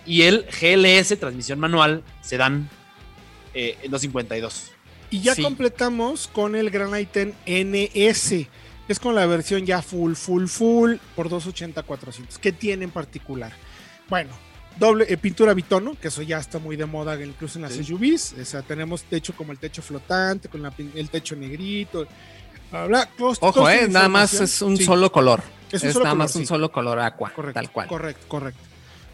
y 0.06 0.22
el 0.22 0.44
GLS, 0.60 1.16
transmisión 1.20 1.58
manual, 1.60 2.02
sedán, 2.20 2.68
eh, 3.54 3.78
en 3.82 3.90
252. 3.92 4.72
Y 5.10 5.20
ya 5.20 5.34
Sí. 5.36 5.42
completamos 5.42 6.26
con 6.26 6.56
el 6.56 6.70
Gran 6.70 6.98
Item 6.98 7.32
NS. 7.46 8.48
Es 8.88 8.98
con 8.98 9.14
la 9.14 9.24
versión 9.26 9.64
ya 9.66 9.82
full, 9.82 10.14
full, 10.14 10.46
full 10.46 10.94
por 11.14 11.28
280-400. 11.28 12.38
¿Qué 12.38 12.50
tiene 12.52 12.84
en 12.84 12.90
particular? 12.90 13.52
Bueno, 14.08 14.30
doble 14.78 15.06
eh, 15.08 15.16
pintura 15.16 15.54
bitono, 15.54 15.94
que 16.00 16.08
eso 16.08 16.22
ya 16.22 16.38
está 16.38 16.58
muy 16.58 16.76
de 16.76 16.86
moda 16.86 17.20
incluso 17.22 17.58
en 17.58 17.62
las 17.62 17.72
Sí. 17.74 17.84
SUVs. 17.84 18.34
O 18.40 18.44
sea, 18.44 18.62
tenemos 18.62 19.02
techo 19.04 19.34
como 19.36 19.52
el 19.52 19.58
techo 19.58 19.82
flotante, 19.82 20.48
con 20.48 20.62
la 20.62 20.72
el 20.94 21.10
techo 21.10 21.36
negrito. 21.36 22.06
Bla, 22.70 22.86
bla, 22.86 23.10
cost- 23.16 23.38
Ojo, 23.42 23.68
de 23.68 23.84
eh, 23.84 23.88
nada 23.88 24.08
más 24.08 24.34
es 24.34 24.60
un 24.62 24.76
Sí, 24.76 24.84
solo 24.84 25.12
color. 25.12 25.42
Es 25.68 25.74
Es, 25.74 25.84
un 25.84 25.92
solo 25.92 26.04
nada 26.04 26.14
color, 26.14 26.24
más 26.26 26.36
un 26.36 26.46
solo 26.46 26.72
color 26.72 26.98
aqua, 27.00 27.30
Correcto, 27.32 27.60
tal 27.60 27.70
cual. 27.70 27.88
Correcto, 27.88 28.24
correcto. 28.28 28.60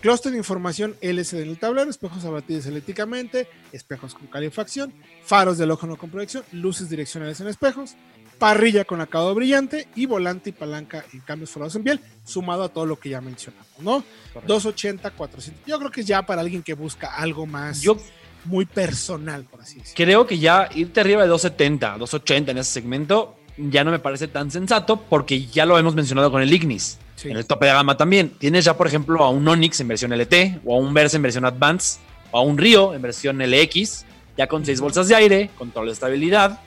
Clúster 0.01 0.33
de 0.33 0.38
información 0.38 0.96
LCD 1.03 1.42
en 1.42 1.49
el 1.51 1.59
tablero, 1.59 1.90
espejos 1.90 2.25
abatidos 2.25 2.64
eléctricamente, 2.64 3.49
espejos 3.70 4.14
con 4.14 4.29
calefacción, 4.29 4.94
faros 5.25 5.59
del 5.59 5.70
ojo 5.70 5.87
no 5.87 5.96
con 5.96 6.09
proyección, 6.09 6.42
luces 6.53 6.88
direccionales 6.88 7.38
en 7.42 7.49
espejos, 7.49 7.96
parrilla 8.40 8.85
con 8.85 9.00
acabado 9.00 9.35
brillante 9.35 9.87
y 9.94 10.07
volante 10.07 10.50
y 10.50 10.53
palanca 10.53 11.05
en 11.12 11.20
cambios 11.20 11.50
forrados 11.50 11.76
en 11.76 11.85
piel, 11.85 12.00
sumado 12.24 12.64
a 12.64 12.70
todo 12.70 12.87
lo 12.87 12.98
que 12.98 13.11
ya 13.11 13.20
mencionamos, 13.20 13.68
¿no? 13.79 14.03
280, 14.46 15.11
400. 15.11 15.66
Yo 15.66 15.79
creo 15.79 15.90
que 15.90 16.00
es 16.00 16.07
ya 16.07 16.22
para 16.24 16.40
alguien 16.40 16.62
que 16.62 16.74
busca 16.74 17.14
algo 17.14 17.46
más 17.46 17.83
Yo 17.83 17.98
muy 18.46 18.64
personal, 18.64 19.44
por 19.44 19.61
así 19.61 19.79
decirlo. 19.79 19.94
creo 19.94 20.26
que 20.26 20.38
ya 20.38 20.68
irte 20.74 21.00
arriba 21.00 21.22
de 21.22 21.29
270, 21.29 21.98
280 21.98 22.50
en 22.53 22.59
ese 22.59 22.72
segmento 22.72 23.37
ya 23.57 23.85
no 23.85 23.90
me 23.90 23.98
parece 23.98 24.26
tan 24.26 24.50
sensato 24.50 24.96
porque 24.96 25.46
ya 25.46 25.66
lo 25.66 25.79
hemos 25.79 25.94
mencionado 25.94 26.31
con 26.31 26.40
el 26.40 26.50
Ignis. 26.50 26.98
Sí. 27.16 27.29
En 27.29 27.37
el 27.37 27.44
tope 27.44 27.66
de 27.66 27.72
gama 27.72 27.98
también. 27.98 28.31
Tienes 28.31 28.64
ya, 28.64 28.79
por 28.79 28.87
ejemplo, 28.87 29.22
a 29.22 29.29
un 29.29 29.46
Onix 29.46 29.79
en 29.81 29.88
versión 29.88 30.12
LT, 30.12 30.62
o 30.64 30.74
a 30.74 30.79
un 30.79 30.94
Versa 30.94 31.18
en 31.18 31.22
versión 31.22 31.44
Advance, 31.44 32.00
o 32.31 32.38
a 32.38 32.40
un 32.40 32.57
Rio 32.57 32.94
en 32.94 33.03
versión 33.03 33.38
LX, 33.38 34.07
ya 34.38 34.46
con 34.46 34.64
seis 34.64 34.81
bolsas 34.81 35.09
de 35.09 35.16
aire, 35.16 35.50
control 35.59 35.87
de 35.87 35.92
estabilidad, 35.92 36.61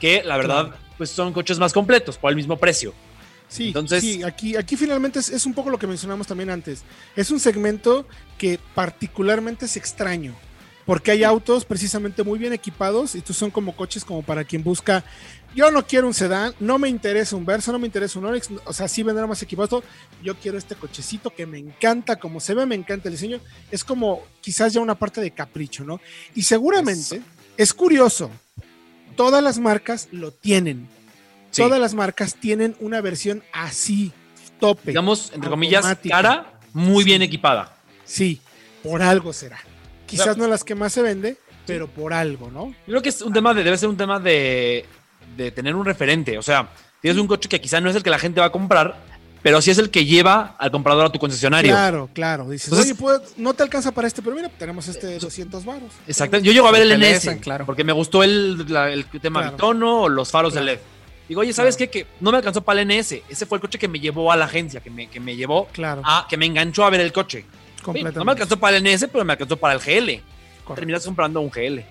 que 0.00 0.24
la 0.24 0.36
verdad. 0.36 0.74
Pues 0.96 1.10
son 1.10 1.32
coches 1.32 1.58
más 1.58 1.72
completos 1.72 2.16
por 2.18 2.30
el 2.30 2.36
mismo 2.36 2.56
precio. 2.56 2.92
Sí, 3.48 3.68
Entonces- 3.68 4.00
sí, 4.02 4.22
aquí, 4.24 4.56
aquí 4.56 4.76
finalmente 4.76 5.20
es, 5.20 5.28
es 5.30 5.46
un 5.46 5.54
poco 5.54 5.70
lo 5.70 5.78
que 5.78 5.86
mencionamos 5.86 6.26
también 6.26 6.50
antes. 6.50 6.82
Es 7.14 7.30
un 7.30 7.38
segmento 7.38 8.06
que 8.38 8.58
particularmente 8.74 9.66
es 9.66 9.76
extraño, 9.76 10.34
porque 10.84 11.12
hay 11.12 11.22
autos 11.22 11.64
precisamente 11.64 12.24
muy 12.24 12.38
bien 12.38 12.52
equipados 12.52 13.14
y 13.14 13.18
estos 13.18 13.36
son 13.36 13.50
como 13.50 13.76
coches 13.76 14.04
como 14.04 14.22
para 14.22 14.42
quien 14.44 14.64
busca, 14.64 15.04
yo 15.54 15.70
no 15.70 15.86
quiero 15.86 16.06
un 16.06 16.12
sedán, 16.14 16.54
no 16.60 16.78
me 16.78 16.88
interesa 16.88 17.34
un 17.36 17.46
Versa, 17.46 17.72
no 17.72 17.78
me 17.78 17.86
interesa 17.86 18.18
un 18.18 18.26
Onix, 18.26 18.50
o 18.64 18.72
sea, 18.72 18.88
sí 18.88 19.02
vendrá 19.02 19.26
más 19.26 19.40
equipado, 19.42 19.82
yo 20.22 20.34
quiero 20.34 20.58
este 20.58 20.74
cochecito 20.74 21.30
que 21.30 21.46
me 21.46 21.58
encanta, 21.58 22.16
como 22.16 22.40
se 22.40 22.52
ve, 22.52 22.66
me 22.66 22.74
encanta 22.74 23.08
el 23.08 23.14
diseño, 23.14 23.40
es 23.70 23.82
como 23.84 24.22
quizás 24.40 24.72
ya 24.74 24.80
una 24.80 24.96
parte 24.96 25.20
de 25.20 25.30
capricho, 25.30 25.82
¿no? 25.84 26.00
Y 26.34 26.42
seguramente 26.42 27.22
es 27.56 27.72
curioso, 27.72 28.30
todas 29.16 29.42
las 29.42 29.58
marcas 29.58 30.08
lo 30.12 30.30
tienen. 30.30 30.88
Sí. 31.50 31.62
Todas 31.62 31.80
las 31.80 31.94
marcas 31.94 32.34
tienen 32.34 32.76
una 32.80 33.00
versión 33.00 33.42
así, 33.52 34.12
tope. 34.60 34.90
Digamos, 34.90 35.32
entre 35.34 35.50
comillas, 35.50 35.86
cara 36.08 36.52
muy 36.72 37.02
Sí. 37.02 37.10
bien 37.10 37.22
equipada. 37.22 37.76
Sí, 38.04 38.40
por 38.82 39.02
algo 39.02 39.32
será. 39.32 39.58
Quizás 40.06 40.26
Claro. 40.26 40.42
no 40.42 40.48
las 40.48 40.62
que 40.64 40.74
más 40.74 40.92
se 40.92 41.02
vende, 41.02 41.36
pero 41.66 41.88
por 41.88 42.12
algo, 42.12 42.50
¿no? 42.50 42.68
Yo 42.68 42.74
creo 42.86 43.02
que 43.02 43.08
es 43.08 43.22
un 43.22 43.32
tema 43.32 43.52
de, 43.54 43.64
debe 43.64 43.76
ser 43.78 43.88
un 43.88 43.96
tema 43.96 44.20
de, 44.20 44.84
de 45.36 45.50
tener 45.50 45.74
un 45.74 45.84
referente. 45.84 46.38
O 46.38 46.42
sea, 46.42 46.68
tienes 47.00 47.20
un 47.20 47.26
coche 47.26 47.48
que 47.48 47.60
quizá 47.60 47.80
no 47.80 47.90
es 47.90 47.96
el 47.96 48.02
que 48.02 48.10
la 48.10 48.18
gente 48.18 48.40
va 48.40 48.46
a 48.46 48.52
comprar, 48.52 48.96
pero 49.46 49.62
sí 49.62 49.70
es 49.70 49.78
el 49.78 49.90
que 49.90 50.04
lleva 50.04 50.56
al 50.58 50.72
comprador 50.72 51.06
a 51.06 51.10
tu 51.12 51.20
concesionario. 51.20 51.70
Claro, 51.70 52.10
claro. 52.12 52.50
Dices, 52.50 52.66
Entonces- 52.66 52.90
oye, 52.92 53.00
pues, 53.00 53.20
no 53.36 53.54
te 53.54 53.62
alcanza 53.62 53.92
para 53.92 54.08
este, 54.08 54.20
pero 54.20 54.34
mira, 54.34 54.48
tenemos 54.48 54.88
este 54.88 55.06
de 55.06 55.20
200 55.20 55.64
varos. 55.64 55.92
Exacto. 56.08 56.38
Yo 56.38 56.50
llego 56.50 56.66
a 56.66 56.72
ver 56.72 56.82
el 56.82 56.90
NS, 57.00 57.38
claro. 57.38 57.64
porque 57.64 57.84
me 57.84 57.92
gustó 57.92 58.24
el, 58.24 58.66
la- 58.72 58.90
el 58.90 59.06
tema 59.20 59.42
Claro. 59.42 59.52
bitono 59.56 60.00
o 60.02 60.08
los 60.08 60.32
faros 60.32 60.52
Claro. 60.52 60.66
de 60.66 60.72
LED. 60.72 60.80
Digo, 61.28 61.42
oye, 61.42 61.52
¿sabes 61.52 61.76
Claro. 61.76 61.92
qué? 61.92 62.00
Que 62.00 62.06
no 62.18 62.32
me 62.32 62.38
alcanzó 62.38 62.62
para 62.62 62.80
el 62.80 62.88
NS. 62.90 63.22
Ese 63.28 63.46
fue 63.46 63.58
el 63.58 63.62
coche 63.62 63.78
que 63.78 63.86
me 63.86 64.00
llevó 64.00 64.32
a 64.32 64.36
la 64.36 64.46
agencia, 64.46 64.80
que 64.80 64.90
me, 64.90 65.06
que 65.08 65.20
me 65.20 65.36
llevó 65.36 65.68
Claro, 65.72 66.02
a, 66.04 66.26
que 66.28 66.36
me 66.36 66.46
enganchó 66.46 66.84
a 66.84 66.90
ver 66.90 67.00
el 67.02 67.12
coche. 67.12 67.44
Completamente. 67.84 68.18
no 68.18 68.24
me 68.24 68.32
alcanzó 68.32 68.56
para 68.58 68.76
el 68.78 68.82
NS, 68.84 69.06
pero 69.06 69.24
me 69.24 69.34
alcanzó 69.34 69.56
para 69.56 69.74
el 69.74 69.80
GL. 69.80 70.22
Correcto. 70.64 70.74
Terminas 70.74 71.04
comprando 71.04 71.40
un 71.40 71.50
GL. 71.50 71.84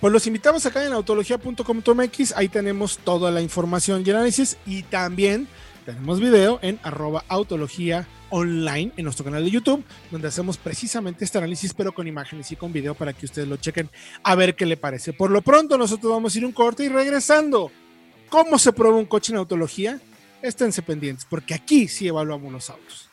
Pues 0.00 0.12
los 0.12 0.26
invitamos 0.26 0.66
acá 0.66 0.84
en 0.84 0.92
autología.com.mx, 0.92 2.32
ahí 2.36 2.48
tenemos 2.48 2.98
toda 2.98 3.30
la 3.30 3.40
información 3.40 4.02
y 4.04 4.10
análisis 4.10 4.56
y 4.66 4.82
también 4.82 5.46
tenemos 5.86 6.20
video 6.20 6.58
en 6.62 6.78
arroba 6.82 7.24
autología 7.28 8.08
online 8.30 8.90
en 8.96 9.04
nuestro 9.04 9.24
canal 9.24 9.44
de 9.44 9.52
YouTube, 9.52 9.84
donde 10.10 10.26
hacemos 10.28 10.58
precisamente 10.58 11.24
este 11.24 11.38
análisis, 11.38 11.72
pero 11.72 11.94
con 11.94 12.08
imágenes 12.08 12.50
y 12.50 12.56
con 12.56 12.72
video 12.72 12.94
para 12.94 13.12
que 13.12 13.24
ustedes 13.24 13.46
lo 13.46 13.56
chequen 13.56 13.88
a 14.24 14.34
ver 14.34 14.56
qué 14.56 14.66
le 14.66 14.76
parece. 14.76 15.12
Por 15.12 15.30
lo 15.30 15.42
pronto 15.42 15.78
nosotros 15.78 16.12
vamos 16.12 16.34
a 16.34 16.38
ir 16.38 16.44
un 16.44 16.50
corte 16.50 16.82
y 16.84 16.88
regresando. 16.88 17.70
¿Cómo 18.28 18.58
se 18.58 18.72
prueba 18.72 18.96
un 18.96 19.06
coche 19.06 19.32
en 19.32 19.38
autología? 19.38 20.00
Esténse 20.42 20.82
pendientes, 20.82 21.24
porque 21.24 21.54
aquí 21.54 21.86
sí 21.86 22.08
evaluamos 22.08 22.52
los 22.52 22.68
autos. 22.68 23.08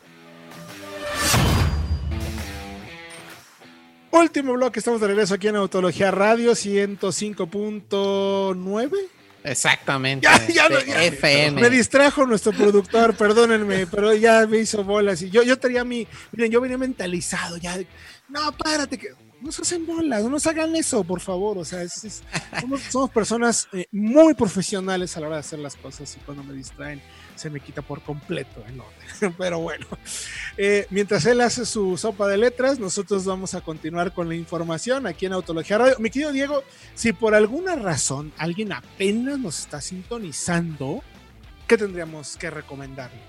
Último 4.09 4.53
bloque, 4.53 4.79
estamos 4.79 4.99
de 4.99 5.05
regreso 5.07 5.36
aquí 5.36 5.47
en 5.47 5.57
Autología 5.57 6.09
Radio 6.09 6.53
105.9. 6.53 9.22
Exactamente. 9.43 10.25
Ya, 10.27 10.47
ya 10.47 10.69
no, 10.69 10.77
de 10.77 10.86
ya. 10.86 11.03
FM. 11.06 11.62
Me 11.62 11.69
distrajo 11.69 12.25
nuestro 12.25 12.51
productor, 12.53 13.15
perdónenme, 13.15 13.88
pero 13.88 14.13
ya 14.13 14.45
me 14.47 14.58
hizo 14.60 14.84
bolas. 14.84 15.21
Y 15.21 15.29
yo, 15.29 15.43
yo 15.43 15.58
tenía 15.58 15.84
mi. 15.84 16.08
Miren, 16.32 16.51
yo 16.51 16.62
venía 16.62 16.77
mentalizado 16.77 17.58
ya. 17.58 17.77
No, 18.29 18.51
párate, 18.58 18.97
que 18.97 19.10
no 19.41 19.51
se 19.51 19.62
hacen 19.63 19.86
bolas, 19.86 20.23
no 20.23 20.29
nos 20.29 20.47
hagan 20.47 20.75
eso, 20.75 21.03
por 21.03 21.19
favor. 21.19 21.58
O 21.58 21.65
sea, 21.65 21.82
es- 21.84 22.03
es- 22.06 22.23
somos, 22.62 22.82
somos 22.84 23.10
personas 23.12 23.67
eh, 23.73 23.86
muy 23.91 24.34
profesionales 24.34 25.15
a 25.17 25.19
la 25.19 25.27
hora 25.27 25.36
de 25.38 25.39
hacer 25.41 25.60
las 25.60 25.75
cosas 25.75 26.15
y 26.15 26.19
cuando 26.25 26.43
me 26.43 26.53
distraen 26.53 27.01
se 27.35 27.49
me 27.49 27.59
quita 27.59 27.81
por 27.81 28.01
completo 28.01 28.63
el 28.67 28.79
orden. 28.79 29.35
Pero 29.37 29.59
bueno, 29.59 29.85
eh, 30.57 30.87
mientras 30.89 31.25
él 31.25 31.41
hace 31.41 31.65
su 31.65 31.97
sopa 31.97 32.27
de 32.27 32.37
letras, 32.37 32.79
nosotros 32.79 33.25
vamos 33.25 33.53
a 33.53 33.61
continuar 33.61 34.13
con 34.13 34.29
la 34.29 34.35
información 34.35 35.07
aquí 35.07 35.25
en 35.25 35.33
Autología 35.33 35.77
Radio. 35.77 35.95
Mi 35.99 36.09
querido 36.09 36.31
Diego, 36.31 36.63
si 36.95 37.13
por 37.13 37.35
alguna 37.35 37.75
razón 37.75 38.31
alguien 38.37 38.71
apenas 38.71 39.39
nos 39.39 39.59
está 39.59 39.81
sintonizando, 39.81 41.03
¿qué 41.67 41.77
tendríamos 41.77 42.37
que 42.37 42.49
recomendarle? 42.49 43.21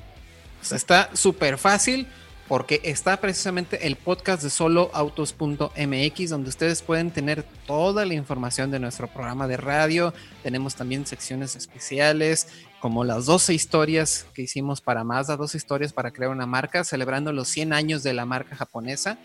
O 0.60 0.64
sea, 0.64 0.76
está 0.76 1.10
súper 1.14 1.58
fácil 1.58 2.06
porque 2.48 2.80
está 2.84 3.16
precisamente 3.18 3.86
el 3.86 3.96
podcast 3.96 4.42
de 4.42 4.50
soloautos.mx 4.50 6.30
donde 6.30 6.48
ustedes 6.50 6.82
pueden 6.82 7.10
tener 7.10 7.42
toda 7.66 8.04
la 8.04 8.14
información 8.14 8.70
de 8.70 8.78
nuestro 8.78 9.08
programa 9.08 9.48
de 9.48 9.56
radio. 9.56 10.12
Tenemos 10.42 10.74
también 10.74 11.06
secciones 11.06 11.56
especiales 11.56 12.48
como 12.80 13.02
las 13.02 13.24
12 13.24 13.54
historias 13.54 14.26
que 14.34 14.42
hicimos 14.42 14.82
para 14.82 15.04
Mazda, 15.04 15.38
12 15.38 15.56
historias 15.56 15.94
para 15.94 16.10
crear 16.10 16.30
una 16.30 16.44
marca, 16.44 16.84
celebrando 16.84 17.32
los 17.32 17.48
100 17.48 17.72
años 17.72 18.02
de 18.02 18.12
la 18.12 18.26
marca 18.26 18.56
japonesa. 18.56 19.16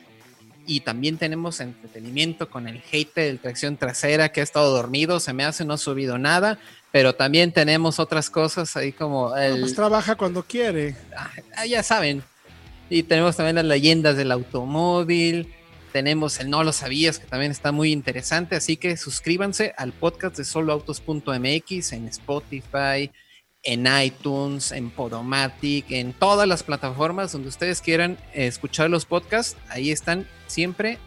Y 0.66 0.82
también 0.82 1.18
tenemos 1.18 1.60
entretenimiento 1.60 2.50
con 2.50 2.70
el 2.70 2.82
hate 2.90 3.16
de 3.16 3.38
tracción 3.38 3.76
trasera 3.76 4.32
que 4.32 4.40
ha 4.40 4.44
estado 4.44 4.72
dormido, 4.72 5.20
se 5.20 5.34
me 5.34 5.44
hace 5.44 5.66
no 5.66 5.74
ha 5.74 5.78
subido 5.78 6.18
nada, 6.18 6.58
pero 6.94 7.16
también 7.16 7.52
tenemos 7.52 8.00
otras 8.00 8.30
cosas 8.30 8.78
ahí 8.78 8.94
como 8.94 9.36
el... 9.36 9.60
Pues 9.60 9.76
trabaja 9.76 10.16
cuando 10.16 10.44
quiere. 10.44 10.96
Ah, 11.58 11.66
ya 11.66 11.84
saben. 11.84 12.24
Y 12.90 13.04
tenemos 13.04 13.38
también 13.38 13.56
las 13.56 13.66
leyendas 13.66 14.18
del 14.18 14.32
automóvil. 14.32 15.54
Tenemos 15.94 16.40
el 16.40 16.50
No 16.50 16.64
lo 16.64 16.72
sabías, 16.72 17.20
que 17.20 17.28
también 17.28 17.52
está 17.52 17.72
muy 17.72 17.92
interesante. 17.92 18.56
Así 18.56 18.78
que 18.78 18.98
suscríbanse 18.98 19.74
al 19.78 19.92
podcast 19.92 20.38
de 20.38 20.46
soloautos.mx 20.46 21.94
en 21.94 22.08
Spotify, 22.08 23.12
en 23.64 23.88
iTunes, 24.04 24.72
en 24.72 24.90
Podomatic, 24.90 25.92
en 25.92 26.14
todas 26.14 26.48
las 26.48 26.64
plataformas 26.64 27.32
donde 27.32 27.50
ustedes 27.50 27.82
quieran 27.82 28.18
escuchar 28.34 28.90
los 28.90 29.06
podcasts. 29.06 29.58
Ahí 29.70 29.92
están 29.92 30.28
siempre 30.48 30.98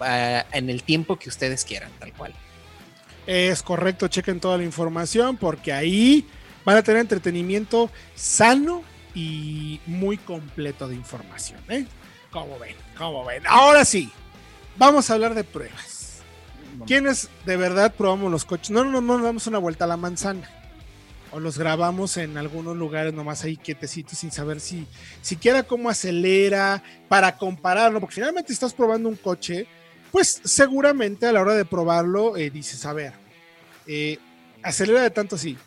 ah, 0.00 0.44
en 0.52 0.70
el 0.70 0.82
tiempo 0.82 1.16
que 1.16 1.28
ustedes 1.28 1.64
quieran, 1.64 1.90
tal 1.98 2.12
cual. 2.12 2.34
Es 3.26 3.62
correcto, 3.62 4.08
chequen 4.08 4.38
toda 4.38 4.58
la 4.58 4.64
información 4.64 5.36
porque 5.36 5.72
ahí 5.72 6.26
van 6.64 6.76
a 6.76 6.82
tener 6.82 7.00
entretenimiento 7.00 7.90
sano 8.14 8.82
y 9.14 9.80
muy 9.86 10.16
completo 10.16 10.88
de 10.88 10.94
información. 10.94 11.60
¿eh? 11.68 11.86
¿Cómo 12.30 12.58
ven? 12.58 12.76
¿Cómo 12.98 13.24
ven? 13.24 13.42
Ahora 13.46 13.84
sí, 13.84 14.10
vamos 14.76 15.08
a 15.10 15.14
hablar 15.14 15.34
de 15.34 15.44
pruebas. 15.44 16.22
¿Quiénes 16.86 17.28
de 17.46 17.56
verdad 17.56 17.94
probamos 17.96 18.30
los 18.30 18.44
coches? 18.44 18.70
No, 18.70 18.84
no, 18.84 19.00
no, 19.00 19.18
no 19.18 19.24
damos 19.24 19.46
una 19.46 19.58
vuelta 19.58 19.84
a 19.84 19.88
la 19.88 19.96
manzana. 19.96 20.50
O 21.30 21.40
los 21.40 21.58
grabamos 21.58 22.16
en 22.16 22.36
algunos 22.36 22.76
lugares 22.76 23.12
nomás 23.12 23.44
ahí 23.44 23.56
quietecitos 23.56 24.18
sin 24.18 24.30
saber 24.30 24.60
si 24.60 24.86
siquiera 25.20 25.64
cómo 25.64 25.90
acelera 25.90 26.82
para 27.08 27.36
compararlo, 27.36 28.00
porque 28.00 28.16
finalmente 28.16 28.52
estás 28.52 28.72
probando 28.72 29.08
un 29.08 29.16
coche, 29.16 29.66
pues 30.12 30.40
seguramente 30.44 31.26
a 31.26 31.32
la 31.32 31.40
hora 31.40 31.54
de 31.54 31.64
probarlo 31.64 32.36
eh, 32.36 32.50
dices, 32.50 32.86
a 32.86 32.92
ver, 32.92 33.14
eh, 33.88 34.18
acelera 34.62 35.02
de 35.02 35.10
tanto 35.10 35.34
así, 35.34 35.58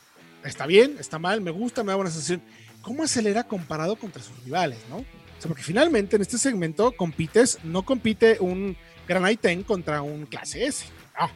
está 0.46 0.66
bien, 0.68 0.96
está 1.00 1.20
mal, 1.20 1.42
me 1.42 1.52
gusta, 1.52 1.84
me 1.84 1.92
da 1.92 1.96
buena 1.96 2.12
sensación. 2.12 2.42
Cómo 2.88 3.04
acelera 3.04 3.44
comparado 3.44 3.98
contra 3.98 4.24
sus 4.24 4.42
rivales, 4.46 4.80
¿no? 4.90 5.00
O 5.00 5.40
sea, 5.40 5.50
porque 5.50 5.62
finalmente 5.62 6.16
en 6.16 6.22
este 6.22 6.38
segmento 6.38 6.94
compites, 6.94 7.60
no 7.66 7.84
compite 7.84 8.38
un 8.40 8.78
Gran 9.06 9.24
i10 9.24 9.66
contra 9.66 10.02
un 10.02 10.26
clase 10.26 10.66
S. 10.66 10.86
No. 11.20 11.30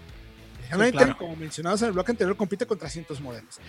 El 0.64 0.70
Gran 0.70 0.80
Sí, 0.80 0.86
i10, 0.86 0.92
claro. 0.92 1.18
como 1.18 1.36
mencionados 1.36 1.82
en 1.82 1.90
el 1.90 1.94
bloque 1.94 2.12
anterior, 2.12 2.38
compite 2.38 2.66
contra 2.66 2.90
cientos 2.90 3.20
modelos. 3.20 3.60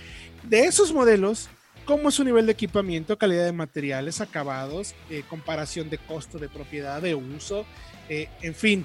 De 0.44 0.60
esos 0.60 0.92
modelos, 0.92 1.48
¿cómo 1.84 2.10
es 2.10 2.14
su 2.14 2.22
nivel 2.22 2.46
de 2.46 2.52
equipamiento, 2.52 3.18
calidad 3.18 3.46
de 3.46 3.52
materiales, 3.52 4.20
acabados, 4.20 4.94
eh, 5.10 5.24
comparación 5.28 5.90
de 5.90 5.98
costo 5.98 6.38
de 6.38 6.48
propiedad, 6.48 7.02
de 7.02 7.16
uso, 7.16 7.66
eh, 8.08 8.28
en 8.42 8.54
fin, 8.54 8.84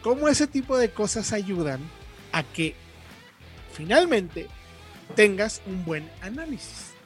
cómo 0.00 0.28
ese 0.28 0.46
tipo 0.46 0.78
de 0.78 0.90
cosas 0.90 1.32
ayudan 1.32 1.80
a 2.30 2.44
que 2.44 2.76
finalmente 3.72 4.46
tengas 5.16 5.60
un 5.66 5.84
buen 5.84 6.08
análisis. 6.20 6.97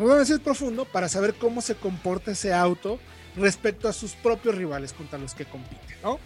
Un 0.00 0.10
análisis 0.10 0.38
profundo 0.40 0.84
para 0.84 1.08
saber 1.08 1.34
cómo 1.34 1.60
se 1.60 1.74
comporta 1.74 2.32
ese 2.32 2.52
auto 2.52 2.98
respecto 3.36 3.88
a 3.88 3.92
sus 3.92 4.12
propios 4.12 4.54
rivales 4.54 4.92
contra 4.92 5.18
los 5.18 5.34
que 5.34 5.44
compite, 5.44 5.96
¿no? 6.02 6.18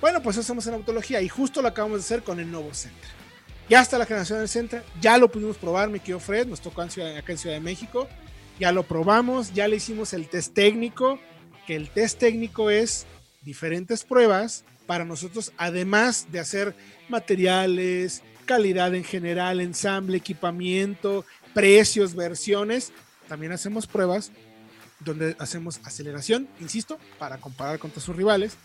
Bueno, 0.00 0.22
pues 0.22 0.36
eso 0.36 0.42
hacemos 0.42 0.66
en 0.66 0.74
autología 0.74 1.20
y 1.20 1.28
justo 1.28 1.62
lo 1.62 1.68
acabamos 1.68 1.98
de 1.98 2.04
hacer 2.04 2.22
con 2.22 2.40
el 2.40 2.50
nuevo 2.50 2.72
Sentra. 2.74 3.08
Ya 3.68 3.80
está 3.80 3.98
la 3.98 4.06
generación 4.06 4.38
del 4.40 4.48
Sentra, 4.48 4.82
ya 5.00 5.16
lo 5.18 5.30
pudimos 5.30 5.56
probar, 5.56 5.88
mi 5.88 6.00
querido 6.00 6.20
Fred, 6.20 6.46
nos 6.46 6.60
tocó 6.60 6.82
en 6.82 6.90
Ciudad- 6.90 7.16
acá 7.16 7.32
en 7.32 7.38
Ciudad 7.38 7.56
de 7.56 7.60
México, 7.60 8.08
ya 8.58 8.72
lo 8.72 8.82
probamos, 8.82 9.52
ya 9.54 9.68
le 9.68 9.76
hicimos 9.76 10.12
el 10.12 10.28
test 10.28 10.54
técnico, 10.54 11.18
que 11.66 11.76
el 11.76 11.88
test 11.90 12.18
técnico 12.18 12.70
es 12.70 13.06
diferentes 13.42 14.04
pruebas 14.04 14.64
para 14.86 15.04
nosotros, 15.04 15.52
además 15.56 16.26
de 16.32 16.40
hacer 16.40 16.74
materiales, 17.08 18.22
calidad 18.44 18.94
en 18.94 19.04
general, 19.04 19.60
ensamble, 19.60 20.16
equipamiento, 20.16 21.24
precios, 21.54 22.14
versiones, 22.14 22.92
también 23.28 23.52
hacemos 23.52 23.86
pruebas 23.86 24.32
donde 25.00 25.34
hacemos 25.38 25.80
aceleración, 25.84 26.48
insisto, 26.60 26.98
para 27.18 27.38
comparar 27.38 27.78
contra 27.78 28.02
sus 28.02 28.14
rivales, 28.14 28.56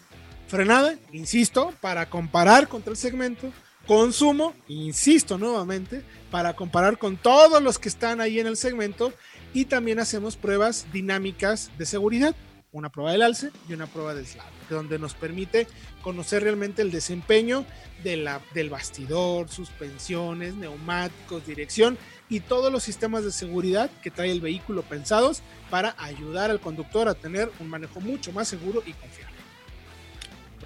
frenada, 0.48 0.96
insisto, 1.12 1.74
para 1.82 2.10
comparar 2.10 2.68
contra 2.68 2.92
el 2.92 2.98
segmento, 2.98 3.52
consumo, 3.88 4.54
insisto 4.68 5.38
nuevamente, 5.38 6.04
para 6.32 6.56
comparar 6.56 6.98
con 6.98 7.18
todos 7.18 7.62
los 7.62 7.80
que 7.80 7.90
están 7.90 8.22
ahí 8.22 8.40
en 8.40 8.48
el 8.48 8.58
segmento. 8.58 9.14
Y 9.54 9.66
también 9.66 10.00
hacemos 10.00 10.36
pruebas 10.36 10.86
dinámicas 10.92 11.72
de 11.78 11.86
seguridad, 11.86 12.36
una 12.74 12.90
prueba 12.90 13.14
del 13.14 13.22
alce 13.22 13.52
y 13.70 13.74
una 13.74 13.88
prueba 13.88 14.14
del 14.14 14.28
slab, 14.28 14.46
donde 14.70 15.00
nos 15.00 15.14
permite 15.14 15.66
conocer 16.02 16.44
realmente 16.44 16.82
el 16.82 16.92
desempeño 16.92 17.66
de 18.04 18.18
la, 18.18 18.42
del 18.54 18.70
bastidor, 18.70 19.48
suspensiones, 19.48 20.56
neumáticos, 20.56 21.48
dirección 21.48 21.98
y 22.30 22.40
todos 22.40 22.72
los 22.72 22.82
sistemas 22.84 23.24
de 23.24 23.32
seguridad 23.32 23.90
que 24.02 24.10
trae 24.12 24.32
el 24.32 24.42
vehículo 24.42 24.82
pensados 24.82 25.42
para 25.70 25.96
ayudar 25.98 26.50
al 26.50 26.60
conductor 26.60 27.08
a 27.08 27.14
tener 27.14 27.52
un 27.60 27.70
manejo 27.70 28.00
mucho 28.02 28.32
más 28.32 28.48
seguro 28.48 28.82
y 28.86 28.94
confiable. 28.94 29.36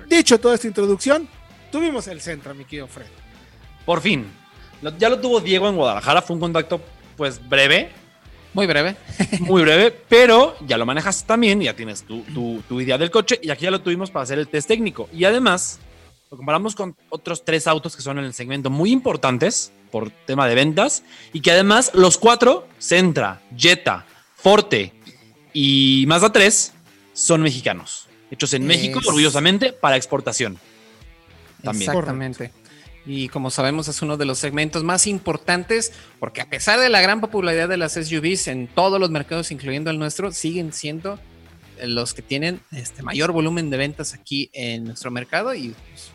Dicho 0.07 0.39
toda 0.39 0.55
esta 0.55 0.67
introducción, 0.67 1.27
tuvimos 1.71 2.07
el 2.07 2.21
centro, 2.21 2.53
mi 2.55 2.63
querido 2.65 2.87
Fred. 2.87 3.07
Por 3.85 4.01
fin. 4.01 4.25
Ya 4.97 5.09
lo 5.09 5.19
tuvo 5.19 5.39
Diego 5.41 5.67
en 5.67 5.75
Guadalajara. 5.75 6.21
Fue 6.21 6.35
un 6.35 6.39
contacto, 6.39 6.81
pues, 7.17 7.45
breve, 7.47 7.91
Muy 8.53 8.65
breve. 8.65 8.95
muy 9.41 9.61
breve, 9.61 9.91
pero 9.91 10.55
ya 10.65 10.77
lo 10.77 10.85
manejas 10.85 11.23
también, 11.25 11.61
ya 11.61 11.75
tienes 11.75 12.03
tu, 12.03 12.21
tu- 12.23 12.63
tu 12.67 12.79
idea 12.81 12.97
del 12.97 13.11
coche 13.11 13.39
y 13.43 13.49
aquí 13.51 13.65
ya 13.65 13.71
lo 13.71 13.81
tuvimos 13.81 14.09
para 14.09 14.23
hacer 14.23 14.39
el 14.39 14.47
test 14.47 14.67
técnico. 14.69 15.07
Y 15.13 15.25
además, 15.25 15.79
lo 16.31 16.37
comparamos 16.37 16.75
con 16.75 16.95
otros 17.09 17.43
tres 17.43 17.65
autos 17.65 17.95
que 17.95 18.03
son 18.03 18.19
en 18.19 18.25
el 18.25 18.33
segmento 18.33 18.69
muy 18.69 18.91
importantes 18.91 19.71
por 19.91 20.11
tema 20.11 20.47
de 20.47 20.53
ventas 20.53 21.03
y 21.33 21.41
que 21.41 21.51
además 21.51 21.91
los 21.95 22.17
cuatro, 22.17 22.67
Sentra, 22.77 23.41
Jetta, 23.57 24.05
Forte 24.35 24.93
y 25.53 26.05
Mazda 26.07 26.31
3, 26.31 26.73
son 27.13 27.41
mexicanos. 27.41 28.07
Hechos 28.29 28.53
en 28.53 28.67
México, 28.67 28.99
orgullosamente, 29.07 29.73
para 29.73 29.97
exportación. 29.97 30.59
También. 31.63 31.89
Exactamente. 31.89 32.51
Y 33.07 33.29
como 33.29 33.49
sabemos 33.49 33.87
es 33.87 34.03
uno 34.03 34.15
de 34.15 34.25
los 34.25 34.37
segmentos 34.37 34.83
más 34.83 35.07
importantes 35.07 35.91
porque 36.19 36.41
a 36.41 36.49
pesar 36.49 36.79
de 36.79 36.89
la 36.89 37.01
gran 37.01 37.21
popularidad 37.21 37.67
de 37.67 37.77
las 37.77 37.93
SUVs 37.93 38.47
en 38.49 38.67
todos 38.67 38.99
los 38.99 39.09
mercados, 39.09 39.49
incluyendo 39.49 39.89
el 39.89 39.97
nuestro, 39.97 40.31
siguen 40.31 40.73
siendo 40.73 41.19
los 41.83 42.13
que 42.13 42.21
tienen 42.21 42.61
este 42.71 43.01
mayor 43.01 43.31
volumen 43.31 43.71
de 43.71 43.77
ventas 43.77 44.13
aquí 44.13 44.51
en 44.53 44.83
nuestro 44.83 45.09
mercado 45.09 45.55
y 45.55 45.69
pues, 45.69 46.11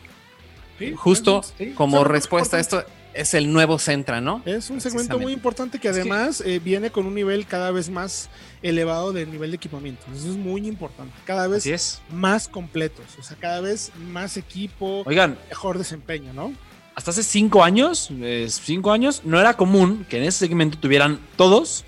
Sí, 0.79 0.93
justo 0.95 1.41
sí, 1.57 1.71
como 1.71 2.03
respuesta 2.03 2.57
a 2.57 2.59
esto 2.59 2.83
es 3.13 3.33
el 3.33 3.51
nuevo 3.51 3.79
Centra, 3.79 4.19
¿no? 4.19 4.41
Es 4.45 4.69
un 4.69 4.81
segmento 4.81 5.17
muy 5.17 5.31
importante 5.31 5.79
que 5.79 5.87
además 5.87 6.41
eh, 6.45 6.59
viene 6.63 6.91
con 6.91 7.05
un 7.05 7.15
nivel 7.15 7.45
cada 7.47 7.71
vez 7.71 7.89
más 7.89 8.29
elevado 8.61 9.13
de 9.13 9.25
nivel 9.25 9.51
de 9.51 9.55
equipamiento. 9.55 10.03
Eso 10.13 10.29
es 10.29 10.35
muy 10.35 10.67
importante. 10.67 11.13
Cada 11.23 11.47
vez 11.47 11.65
es. 11.65 12.01
más 12.11 12.49
completos, 12.49 13.05
o 13.17 13.23
sea, 13.23 13.37
cada 13.39 13.61
vez 13.61 13.91
más 14.11 14.35
equipo, 14.35 15.03
Oigan, 15.05 15.37
mejor 15.49 15.77
desempeño, 15.77 16.33
¿no? 16.33 16.53
hasta 16.95 17.11
hace 17.11 17.23
cinco 17.23 17.63
años, 17.63 18.09
eh, 18.21 18.47
cinco 18.49 18.91
años, 18.91 19.21
no 19.25 19.39
era 19.39 19.55
común 19.55 20.05
que 20.09 20.17
en 20.17 20.23
ese 20.23 20.39
segmento 20.39 20.77
tuvieran 20.79 21.19
todos 21.35 21.83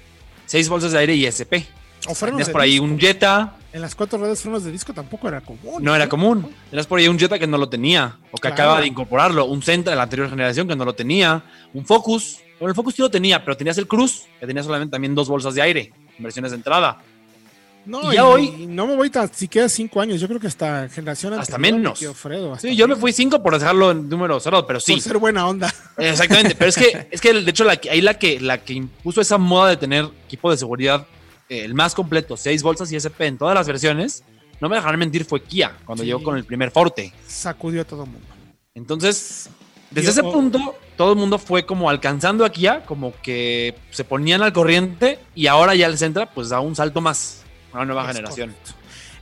seis 0.45 0.67
bolsas 0.67 0.91
de 0.91 0.99
aire 0.99 1.15
y 1.15 1.25
SP. 1.25 1.63
O 2.07 2.13
frenos 2.13 2.37
Tenías 2.37 2.47
de 2.47 2.53
por 2.53 2.61
ahí 2.61 2.71
disco. 2.71 2.85
un 2.85 2.99
Jetta, 2.99 3.55
En 3.77 3.81
las 3.83 3.93
cuatro 3.93 4.17
ruedas 4.17 4.41
frenos 4.41 4.63
de 4.63 4.71
disco 4.71 4.91
tampoco 4.91 5.27
era 5.27 5.39
común. 5.39 5.83
no 5.83 5.95
era 5.95 6.09
común. 6.09 6.49
Tenías 6.71 6.87
por 6.87 6.97
ahí 6.97 7.07
un 7.07 7.19
Jetta 7.19 7.37
que 7.37 7.45
no 7.45 7.59
lo 7.59 7.69
tenía, 7.69 8.17
o 8.31 8.35
que 8.37 8.41
Claro. 8.41 8.53
acaba 8.55 8.81
de 8.81 8.87
incorporarlo, 8.87 9.45
un 9.45 9.61
Sentra 9.61 9.91
de 9.91 9.97
la 9.97 10.01
anterior 10.03 10.27
generación 10.31 10.67
que 10.67 10.75
no 10.75 10.83
lo 10.83 10.93
tenía, 10.93 11.43
un 11.75 11.85
Focus. 11.85 12.39
Bueno, 12.59 12.71
el 12.71 12.75
Focus 12.75 12.95
sí 12.95 13.03
lo 13.03 13.11
tenía, 13.11 13.45
pero 13.45 13.55
tenías 13.55 13.77
el 13.77 13.85
Cruz, 13.87 14.23
que 14.39 14.47
tenía 14.47 14.63
solamente 14.63 14.93
también 14.93 15.13
dos 15.13 15.29
bolsas 15.29 15.53
de 15.53 15.61
aire, 15.61 15.93
en 16.17 16.23
versiones 16.23 16.49
de 16.51 16.57
entrada. 16.57 16.97
No, 17.85 18.11
Y 18.11 18.15
ya 18.15 18.25
hoy- 18.25 18.65
no 18.67 18.87
me 18.87 18.95
voy 18.95 19.11
tan 19.11 19.31
siquiera 19.31 19.69
cinco 19.69 20.01
años. 20.01 20.19
Yo 20.19 20.27
creo 20.27 20.39
que 20.39 20.47
hasta 20.47 20.89
generación 20.89 21.35
Hasta 21.35 21.55
anterior, 21.55 21.79
menos. 21.79 21.99
tío 21.99 22.15
Fredo, 22.15 22.53
hasta 22.53 22.67
Sí, 22.67 22.75
yo 22.75 22.87
me 22.87 22.95
fui 22.95 23.13
cinco 23.13 23.43
por 23.43 23.57
dejarlo 23.59 23.91
en 23.91 24.09
número 24.09 24.39
cero, 24.39 24.65
pero 24.65 24.79
sí. 24.79 24.93
Por 24.93 25.01
ser 25.01 25.17
buena 25.19 25.47
onda. 25.47 25.71
Exactamente, 25.97 26.55
pero 26.55 26.69
es 26.69 26.75
que, 26.77 27.07
es 27.11 27.21
que 27.21 27.31
de 27.31 27.49
hecho 27.51 27.63
la, 27.63 27.79
ahí 27.91 28.01
la 28.01 28.15
que, 28.15 28.39
la 28.39 28.57
que 28.57 28.73
impuso 28.73 29.21
esa 29.21 29.37
moda 29.37 29.69
de 29.69 29.77
tener 29.77 30.09
equipo 30.25 30.49
de 30.49 30.57
seguridad 30.57 31.05
el 31.49 31.73
más 31.73 31.93
completo, 31.95 32.37
seis 32.37 32.63
bolsas 32.63 32.91
y 32.91 32.95
SP 32.99 33.25
en 33.27 33.37
todas 33.37 33.55
las 33.55 33.67
versiones, 33.67 34.23
no 34.59 34.69
me 34.69 34.75
dejarán 34.75 34.99
mentir, 34.99 35.23
fue 35.25 35.41
Kia 35.43 35.77
cuando 35.85 36.03
Sí. 36.03 36.07
llegó 36.07 36.23
con 36.23 36.37
el 36.37 36.43
primer 36.45 36.71
Forte. 36.71 37.13
Sacudió 37.27 37.81
a 37.81 37.85
todo 37.85 38.03
el 38.05 38.09
mundo. 38.09 38.27
Entonces, 38.75 39.49
desde 39.91 40.05
Yo- 40.07 40.11
ese 40.11 40.23
punto, 40.23 40.75
todo 40.95 41.13
el 41.13 41.17
mundo 41.19 41.37
fue 41.39 41.65
como 41.65 41.89
alcanzando 41.89 42.43
a 42.45 42.51
Kia, 42.51 42.83
como 42.85 43.13
que 43.21 43.75
se 43.91 44.03
ponían 44.03 44.41
al 44.41 44.53
corriente 44.53 45.19
y 45.35 45.47
ahora 45.47 45.75
ya 45.75 45.87
el 45.87 45.97
Centra 45.97 46.31
pues 46.33 46.49
da 46.49 46.59
un 46.59 46.75
salto 46.75 47.01
más, 47.01 47.43
una 47.73 47.85
nueva 47.85 48.01
Es 48.03 48.07
generación. 48.15 48.49
correcto. 48.51 48.71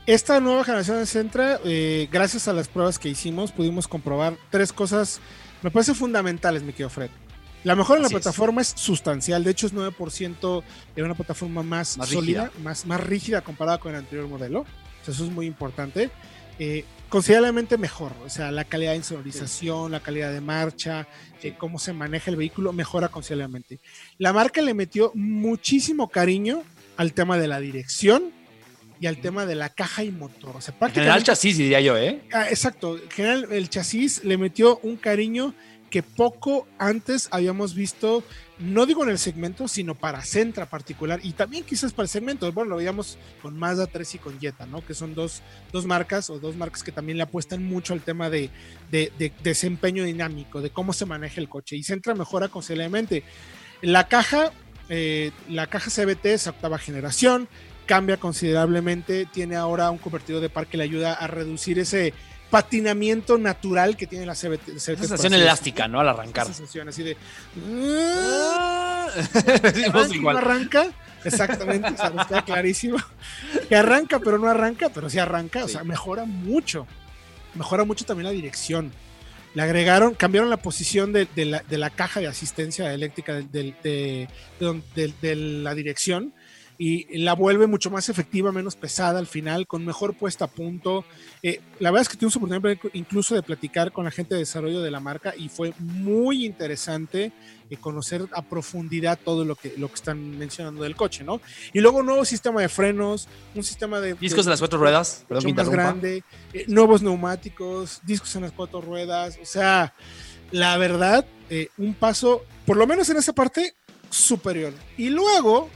Esta 0.08 0.40
nueva 0.40 0.64
generación 0.64 0.98
de 1.00 1.06
Centra, 1.08 1.60
eh, 1.66 2.08
gracias 2.12 2.48
a 2.48 2.54
las 2.54 2.68
pruebas 2.68 3.00
que 3.00 3.10
hicimos, 3.10 3.52
pudimos 3.52 3.88
comprobar 3.88 4.36
tres 4.52 4.72
cosas, 4.72 5.20
me 5.64 5.72
parece 5.72 5.96
fundamentales, 5.96 6.62
mi 6.64 6.72
querido 6.74 6.90
Fred. 6.90 7.10
La 7.66 7.76
mejora 7.76 7.98
en 7.98 8.04
la 8.04 8.08
Así 8.08 8.16
es. 8.16 8.22
plataforma 8.22 8.62
es. 8.62 8.74
sustancial, 8.76 9.44
de 9.44 9.52
hecho 9.52 9.68
es 9.68 9.74
9% 9.74 10.64
de 10.96 11.04
una 11.04 11.16
plataforma 11.16 11.64
más, 11.64 11.98
Más 11.98 12.10
sólida, 12.10 12.52
más, 12.64 12.86
más 12.86 13.02
rígida 13.04 13.42
comparada 13.42 13.80
con 13.80 13.92
el 13.92 13.98
anterior 14.00 14.28
modelo. 14.28 14.62
O 14.62 14.66
sea, 15.06 15.14
eso 15.14 15.26
es 15.26 15.32
muy 15.32 15.48
importante. 15.48 16.12
Eh, 16.60 16.86
considerablemente 17.10 17.78
mejor, 17.78 18.14
o 18.26 18.30
sea, 18.30 18.52
la 18.52 18.64
calidad 18.64 18.92
de 18.92 18.98
insonorización, 18.98 19.92
la 19.92 20.00
calidad 20.00 20.32
de 20.32 20.42
marcha, 20.42 21.08
eh, 21.44 21.56
cómo 21.58 21.80
se 21.80 21.92
maneja 21.92 22.30
el 22.32 22.38
vehículo, 22.38 22.72
mejora 22.72 23.10
considerablemente. 23.10 23.80
La 24.20 24.32
marca 24.32 24.62
le 24.62 24.74
metió 24.74 25.12
muchísimo 25.16 26.08
cariño 26.10 26.64
al 26.98 27.14
tema 27.14 27.38
de 27.38 27.48
la 27.48 27.60
dirección 27.60 28.32
y 29.00 29.08
al 29.08 29.18
tema 29.18 29.46
de 29.46 29.56
la 29.56 29.70
caja 29.70 30.04
y 30.04 30.12
motor. 30.12 30.56
O 30.56 30.62
sea, 30.62 30.74
En 30.74 30.80
general 30.80 31.24
prácticamente 31.24 31.26
chasis 31.26 31.58
diría 31.58 31.82
yo, 31.82 31.98
¿eh? 31.98 32.22
Ah, 32.32 32.48
exacto. 32.50 32.98
En 32.98 33.10
general, 33.12 33.48
el 33.52 33.70
chasis 33.70 34.24
le 34.24 34.38
metió 34.38 34.78
un 34.84 34.96
cariño 34.96 35.54
que 35.96 36.04
poco 36.04 36.68
antes 36.78 37.30
habíamos 37.32 37.74
visto, 37.74 38.22
no 38.60 38.86
digo 38.86 39.06
en 39.06 39.12
el 39.12 39.18
segmento, 39.18 39.70
sino 39.70 39.96
para 39.96 40.22
Centra 40.26 40.66
particular 40.66 41.22
y 41.24 41.32
también 41.32 41.64
quizás 41.64 41.94
para 41.94 42.04
el 42.04 42.10
segmento. 42.10 42.52
Bueno, 42.52 42.72
lo 42.72 42.76
veíamos 42.76 43.18
con 43.42 43.58
Mazda 43.58 43.88
3 43.88 44.16
y 44.16 44.18
con 44.18 44.38
Jetta, 44.38 44.66
¿no? 44.66 44.86
Que 44.86 44.94
son 44.94 45.16
dos, 45.16 45.42
dos 45.72 45.86
marcas 45.86 46.30
o 46.30 46.38
dos 46.38 46.58
marcas 46.58 46.84
que 46.84 46.92
también 46.92 47.16
le 47.18 47.24
apuestan 47.24 47.64
mucho 47.64 47.94
al 47.94 48.02
tema 48.02 48.30
de, 48.30 48.50
de- 48.92 49.14
de 49.18 49.32
desempeño 49.42 50.04
dinámico, 50.04 50.60
de 50.60 50.70
cómo 50.70 50.92
se 50.92 51.06
maneja 51.06 51.40
el 51.40 51.48
coche. 51.48 51.78
Y 51.78 51.84
Centra 51.84 52.14
mejora 52.14 52.50
considerablemente. 52.50 53.24
La 53.82 54.10
caja, 54.10 54.52
eh, 54.90 55.32
la 55.48 55.68
caja 55.68 55.90
CBT 55.90 56.26
es 56.26 56.48
octava 56.48 56.78
generación, 56.78 57.48
cambia 57.86 58.18
considerablemente, 58.18 59.28
tiene 59.32 59.56
ahora 59.56 59.92
un 59.92 59.98
convertidor 59.98 60.42
de 60.42 60.50
par 60.50 60.68
que 60.68 60.76
le 60.76 60.84
ayuda 60.84 61.14
a 61.14 61.28
reducir 61.28 61.80
ese 61.80 62.14
patinamiento 62.56 63.38
natural 63.38 63.98
que 63.98 64.08
tiene 64.08 64.26
la 64.26 64.34
CBT. 64.34 64.80
Sensación 64.80 65.34
elástica, 65.34 65.90
¿no? 65.90 66.00
Al 66.00 66.08
arrancar. 66.08 66.46
Sensación 66.46 66.88
así 66.88 67.04
de... 67.04 67.18
Decimos 69.62 69.94
arranca 69.94 70.14
y 70.14 70.16
igual. 70.16 70.36
no 70.36 70.40
arranca. 70.40 70.88
Exactamente, 71.26 71.90
o 71.90 71.98
sea, 71.98 72.12
nos 72.12 72.28
queda 72.28 72.46
clarísimo. 72.46 72.96
Que 73.68 73.76
arranca, 73.76 74.20
pero 74.20 74.38
no 74.38 74.48
arranca, 74.48 74.88
pero 74.88 75.10
sí 75.10 75.20
arranca. 75.20 75.66
O 75.66 75.68
sea, 75.68 75.84
mejora 75.84 76.24
mucho. 76.24 76.88
Mejora 77.56 77.84
mucho 77.84 78.06
también 78.06 78.28
la 78.28 78.32
dirección. 78.32 78.94
Le 79.54 79.62
agregaron, 79.62 80.14
cambiaron 80.14 80.50
la 80.50 80.56
posición 80.56 81.12
de, 81.12 81.28
de 81.36 81.44
la, 81.44 81.60
de 81.60 81.78
la 81.78 81.90
caja 81.90 82.22
de 82.22 82.28
asistencia 82.28 82.94
eléctrica 82.94 83.34
de, 83.34 84.30
de 84.62 85.36
la 85.36 85.76
dirección. 85.76 86.34
Y 86.78 87.20
la 87.20 87.34
vuelve 87.34 87.68
mucho 87.68 87.90
más 87.90 88.10
efectiva, 88.10 88.52
menos 88.52 88.76
pesada 88.76 89.20
al 89.20 89.28
final, 89.28 89.68
con 89.68 89.86
mejor 89.86 90.16
puesta 90.16 90.46
a 90.46 90.48
punto. 90.48 91.06
Eh, 91.42 91.62
la 91.80 91.92
verdad 91.92 92.04
es 92.04 92.10
que 92.10 92.18
tuvimos 92.18 92.36
oportunidad 92.36 92.78
incluso 92.94 93.36
de 93.36 93.44
platicar 93.44 93.92
con 93.92 94.06
la 94.06 94.12
gente 94.12 94.34
de 94.36 94.42
desarrollo 94.42 94.82
de 94.82 94.92
la 94.92 95.00
marca 95.00 95.34
y 95.38 95.48
fue 95.48 95.74
muy 95.80 96.46
interesante 96.46 97.32
eh, 97.70 97.78
conocer 97.78 98.28
a 98.34 98.42
profundidad 98.42 99.18
todo 99.24 99.46
lo 99.46 99.56
que, 99.56 99.74
lo 99.78 99.88
que 99.88 99.96
están 99.96 100.38
mencionando 100.38 100.84
del 100.84 100.96
coche, 100.96 101.24
¿no? 101.24 101.40
Y 101.72 101.80
luego 101.80 102.00
un 102.00 102.08
nuevo 102.08 102.26
sistema 102.26 102.62
de 102.62 102.70
frenos, 102.70 103.28
un 103.54 103.64
sistema 103.64 104.02
de... 104.02 104.16
Discos 104.16 104.46
de, 104.46 104.52
las 104.52 104.60
cuatro 104.60 104.78
ruedas, 104.78 105.26
perdón, 105.28 105.56
más 105.56 105.70
grande, 105.70 106.24
eh, 106.54 106.66
nuevos 106.68 107.02
neumáticos, 107.02 108.02
discos 108.04 108.36
en 108.36 108.44
las 108.44 108.52
cuatro 108.52 108.82
ruedas, 108.82 109.40
o 109.42 109.46
sea, 109.46 109.94
la 110.52 110.78
verdad, 110.78 111.26
un 111.78 111.94
paso, 111.94 112.44
por 112.66 112.76
lo 112.78 112.86
menos 112.86 113.10
en 113.10 113.18
esa 113.18 113.34
parte, 113.34 113.76
superior. 114.10 114.74
Y 114.98 115.10
luego 115.10 115.70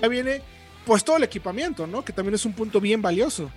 ya 0.00 0.08
viene 0.08 0.42
pues 0.84 1.04
todo 1.04 1.16
el 1.16 1.24
equipamiento, 1.24 1.86
¿no? 1.86 2.04
Que 2.04 2.12
también 2.12 2.34
es 2.34 2.44
un 2.44 2.52
punto 2.52 2.80
bien 2.80 3.02
valioso. 3.02 3.50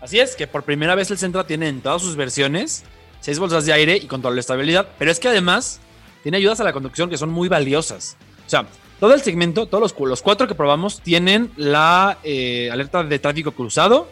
Así 0.00 0.20
es, 0.20 0.36
que 0.36 0.46
por 0.46 0.62
primera 0.62 0.94
vez 0.94 1.10
el 1.10 1.18
Sentra 1.18 1.46
tiene 1.46 1.68
en 1.68 1.80
todas 1.80 2.02
sus 2.02 2.16
versiones 2.16 2.84
seis 3.20 3.38
bolsas 3.38 3.66
de 3.66 3.72
aire 3.72 3.96
y 3.96 4.06
control 4.06 4.34
de 4.34 4.40
estabilidad, 4.40 4.88
pero 4.98 5.10
es 5.10 5.18
que 5.18 5.28
además 5.28 5.80
tiene 6.22 6.38
ayudas 6.38 6.60
a 6.60 6.64
la 6.64 6.72
conducción 6.72 7.10
que 7.10 7.18
son 7.18 7.30
muy 7.30 7.48
valiosas. 7.48 8.16
O 8.46 8.50
sea, 8.50 8.66
todo 9.00 9.14
el 9.14 9.22
segmento, 9.22 9.66
todos 9.66 9.94
los, 9.98 10.22
cuatro 10.22 10.48
que 10.48 10.54
probamos 10.54 11.00
tienen 11.00 11.50
la 11.56 12.18
eh, 12.22 12.68
alerta 12.72 13.02
de 13.02 13.18
tráfico 13.18 13.52
cruzado 13.52 14.08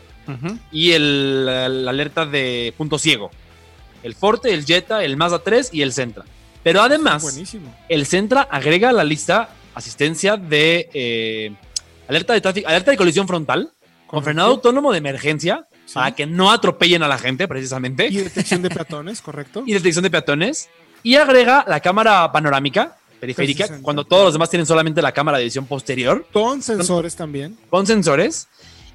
y 0.73 0.91
el, 0.91 1.47
la 1.47 1.91
alerta 1.91 2.27
de 2.27 2.75
punto 2.77 2.99
ciego. 2.99 3.31
El 4.03 4.15
Forte, 4.15 4.53
el 4.53 4.65
Jetta, 4.65 5.05
el 5.05 5.17
Mazda 5.17 5.39
3 5.41 5.71
y 5.73 5.83
el 5.83 5.93
Sentra. 5.93 6.25
Pero 6.63 6.83
además, 6.83 7.25
el 7.89 8.07
Sentra 8.07 8.43
agrega 8.43 8.89
a 8.89 8.93
la 8.93 9.05
lista 9.05 9.51
asistencia 9.77 10.39
de 10.39 10.89
eh, 10.95 11.55
alerta 12.09 12.33
de 12.33 12.41
tráfico, 12.41 12.67
alerta 12.67 12.91
de 12.91 12.97
colisión 12.97 13.29
frontal, 13.29 13.71
con 14.07 14.25
frenado 14.25 14.53
autónomo 14.53 14.91
de 14.91 14.99
emergencia, 14.99 15.67
para 15.93 16.15
que 16.15 16.27
no 16.27 16.51
atropellen 16.51 17.03
a 17.03 17.09
la 17.09 17.19
gente, 17.19 17.47
precisamente. 17.47 18.09
Y 18.09 18.17
detección 18.17 18.63
de 18.63 18.71
peatones, 18.71 19.21
correcto. 19.21 19.63
y 19.67 19.75
detección 19.75 20.03
de 20.03 20.11
peatones. 20.11 20.71
Y 21.03 21.17
agrega 21.17 21.65
la 21.69 21.81
cámara 21.81 22.33
panorámica 22.33 22.97
periférica, 23.21 23.81
cuando 23.83 24.05
todos 24.05 24.25
los 24.25 24.33
demás 24.33 24.51
tienen 24.51 24.67
solamente 24.67 25.01
la 25.03 25.13
cámara 25.13 25.39
de 25.39 25.45
visión 25.45 25.67
posterior. 25.67 26.27
Con 26.33 26.63
sensores 26.63 27.15
también. 27.15 27.57
Con 27.69 27.87
sensores. 27.87 28.49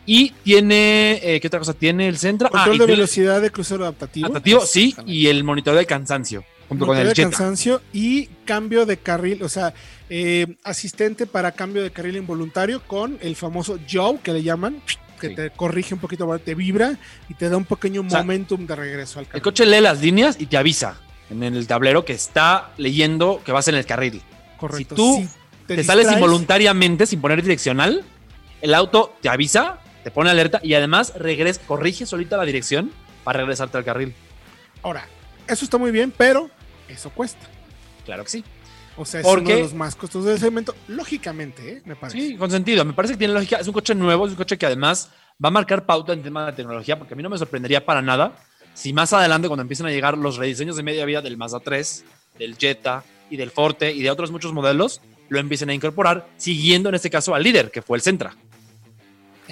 Y 0.06 0.32
tiene, 0.44 1.20
eh, 1.22 1.40
¿qué 1.40 1.48
otra 1.48 1.60
cosa? 1.60 1.74
Tiene 1.74 2.08
el 2.08 2.18
centro. 2.18 2.48
Ah, 2.48 2.66
Control 2.66 2.80
de 2.80 2.86
velocidad 2.88 3.40
de 3.40 3.52
crucero 3.52 3.84
adaptativo. 3.84 4.26
Adaptativo, 4.28 4.62
sí, 4.62 4.96
y 5.06 5.28
el 5.28 5.44
monitor 5.44 5.76
de 5.76 5.86
cansancio 5.86 6.44
junto 6.72 6.86
con 6.86 6.98
el 6.98 7.14
cansancio 7.14 7.82
y 7.92 8.28
cambio 8.46 8.86
de 8.86 8.96
carril, 8.96 9.44
o 9.44 9.50
sea, 9.50 9.74
eh, 10.10 10.56
asistente 10.64 11.26
para 11.26 11.52
cambio 11.52 11.84
de 11.84 11.92
carril 11.92 12.16
involuntario 12.16 12.82
con 12.88 13.18
el 13.22 13.36
famoso 13.36 13.78
Joe 13.92 14.20
que 14.24 14.32
le 14.32 14.42
llaman, 14.42 14.82
que 15.20 15.32
te 15.32 15.50
corrige 15.50 15.94
un 15.94 16.00
poquito, 16.00 16.40
te 16.40 16.56
vibra 16.56 16.98
y 17.28 17.34
te 17.34 17.50
da 17.50 17.58
un 17.58 17.66
pequeño 17.66 18.04
momentum 18.04 18.66
de 18.66 18.76
regreso 18.78 19.20
al 19.20 19.26
carril. 19.26 19.40
El 19.40 19.42
coche 19.42 19.66
lee 19.66 19.82
las 19.82 20.00
líneas 20.00 20.38
y 20.40 20.46
te 20.46 20.56
avisa 20.56 21.02
en 21.30 21.44
el 21.44 21.68
tablero 21.68 22.06
que 22.06 22.14
está 22.14 22.72
leyendo 22.78 23.42
que 23.44 23.52
vas 23.52 23.68
en 23.68 23.76
el 23.76 23.86
carril. 23.86 24.22
Correcto. 24.56 24.96
Si 24.96 25.02
tú 25.02 25.28
te, 25.68 25.84
sales 25.84 26.10
involuntariamente 26.10 27.06
sin 27.06 27.20
poner 27.20 27.42
direccional, 27.42 28.06
el 28.62 28.74
auto 28.74 29.14
te 29.22 29.28
avisa, 29.28 29.80
te 30.06 30.12
pone 30.12 30.30
alerta 30.30 30.62
y 30.64 30.74
además 30.74 31.16
regresa, 31.18 31.60
corrige 31.68 32.06
solita 32.06 32.38
la 32.38 32.46
dirección 32.46 32.92
para 33.26 33.40
regresarte 33.40 33.78
al 33.78 33.84
carril. 33.84 34.16
Ahora, 34.84 35.06
eso 35.48 35.66
está 35.66 35.78
muy 35.78 35.92
bien, 35.92 36.14
pero 36.16 36.50
eso 36.92 37.10
cuesta. 37.10 37.48
Claro 38.06 38.24
que 38.24 38.30
sí. 38.30 38.44
O 38.98 39.06
sea, 39.06 39.22
es 39.22 39.26
uno 39.26 39.42
de 39.42 39.60
los 39.62 39.74
más 39.74 39.96
costosos 39.96 40.28
del 40.28 40.40
segmento, 40.40 40.76
lógicamente, 40.88 41.78
¿eh? 41.78 41.82
me 41.86 41.96
parece. 41.96 42.20
Sí, 42.20 42.36
con 42.36 42.52
sentido. 42.52 42.84
Me 42.84 42.94
parece 42.94 43.14
que 43.14 43.20
tiene 43.20 43.34
lógica. 43.34 43.58
Es 43.58 43.68
un 43.68 43.74
coche 43.74 43.96
nuevo, 43.96 44.26
es 44.26 44.32
un 44.32 44.38
coche 44.38 44.58
que 44.58 44.66
además 44.66 45.10
va 45.44 45.48
a 45.48 45.52
marcar 45.52 45.86
pauta 45.86 46.14
en 46.14 46.22
tema 46.22 46.46
de 46.48 46.54
tecnología, 46.54 47.00
porque 47.00 47.14
a 47.14 47.18
mí 47.18 47.24
no 47.24 47.30
me 47.30 47.38
sorprendería 47.38 47.86
para 47.86 48.02
nada 48.02 48.38
si 48.74 48.94
más 48.94 49.14
adelante, 49.14 49.48
cuando 49.48 49.62
empiecen 49.62 49.86
a 49.86 49.92
llegar 49.92 50.18
los 50.18 50.38
rediseños 50.38 50.76
de 50.76 50.84
media 50.84 51.06
vida 51.06 51.22
del 51.22 51.38
Mazda 51.38 51.60
3, 51.60 52.06
del 52.38 52.58
Jetta 52.58 53.04
y 53.30 53.38
del 53.38 53.52
Forte 53.52 53.92
y 53.92 54.02
de 54.02 54.10
otros 54.10 54.32
muchos 54.32 54.54
modelos, 54.54 55.02
lo 55.30 55.40
empiecen 55.40 55.70
a 55.70 55.74
incorporar, 55.74 56.28
siguiendo 56.38 56.90
en 56.90 56.96
este 56.96 57.10
caso 57.10 57.36
al 57.36 57.44
líder, 57.44 57.72
que 57.72 57.82
fue 57.82 57.98
el 57.98 58.02
Centra. 58.02 58.36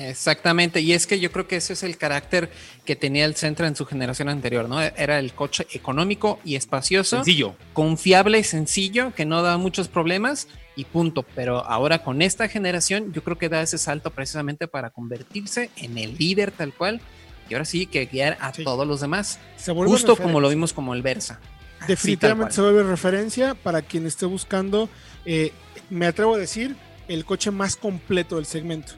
Exactamente, 0.08 0.80
y 0.80 0.94
es 0.94 1.06
que 1.06 1.20
yo 1.20 1.30
creo 1.32 1.48
que 1.48 1.58
ese 1.58 1.74
es 1.74 1.84
el 1.84 1.98
carácter 1.98 2.50
que 2.86 2.96
tenía 2.96 3.26
el 3.26 3.36
Centro 3.36 3.68
en 3.68 3.76
su 3.76 3.86
generación 3.86 4.30
anterior, 4.30 4.70
¿no? 4.70 4.82
Era 4.82 5.20
el 5.20 5.34
coche 5.34 5.68
económico 5.74 6.40
y 6.46 6.56
espacioso, 6.56 7.18
sencillo, 7.18 7.56
confiable, 7.74 8.44
sencillo, 8.46 9.14
que 9.14 9.26
no 9.26 9.42
da 9.42 9.58
muchos 9.58 9.90
problemas 9.90 10.48
y 10.78 10.86
punto. 10.86 11.24
Pero 11.36 11.66
ahora 11.66 12.02
con 12.02 12.22
esta 12.22 12.48
generación, 12.48 13.12
yo 13.12 13.24
creo 13.24 13.38
que 13.38 13.50
da 13.50 13.62
ese 13.62 13.78
salto 13.78 14.12
precisamente 14.12 14.70
para 14.70 14.90
convertirse 14.90 15.70
en 15.76 15.98
el 15.98 16.18
líder 16.18 16.52
tal 16.52 16.74
cual 16.74 17.02
y 17.50 17.54
ahora 17.56 17.66
sí 17.66 17.86
que 17.86 18.06
guiar 18.06 18.38
a 18.40 18.52
todos 18.52 18.88
los 18.88 19.02
demás, 19.02 19.40
justo 19.66 20.16
como 20.16 20.40
lo 20.40 20.50
vimos 20.50 20.72
como 20.72 20.94
el 20.94 21.02
Versa. 21.02 21.40
Definitivamente 21.88 22.54
se 22.54 22.62
vuelve 22.62 22.84
referencia 22.84 23.54
para 23.56 23.82
quien 23.82 24.06
esté 24.06 24.26
buscando, 24.26 24.90
eh, 25.26 25.52
me 25.90 26.06
atrevo 26.06 26.36
a 26.36 26.38
decir, 26.38 26.76
el 27.08 27.26
coche 27.26 27.52
más 27.52 27.76
completo 27.76 28.36
del 28.36 28.46
segmento. 28.46 28.94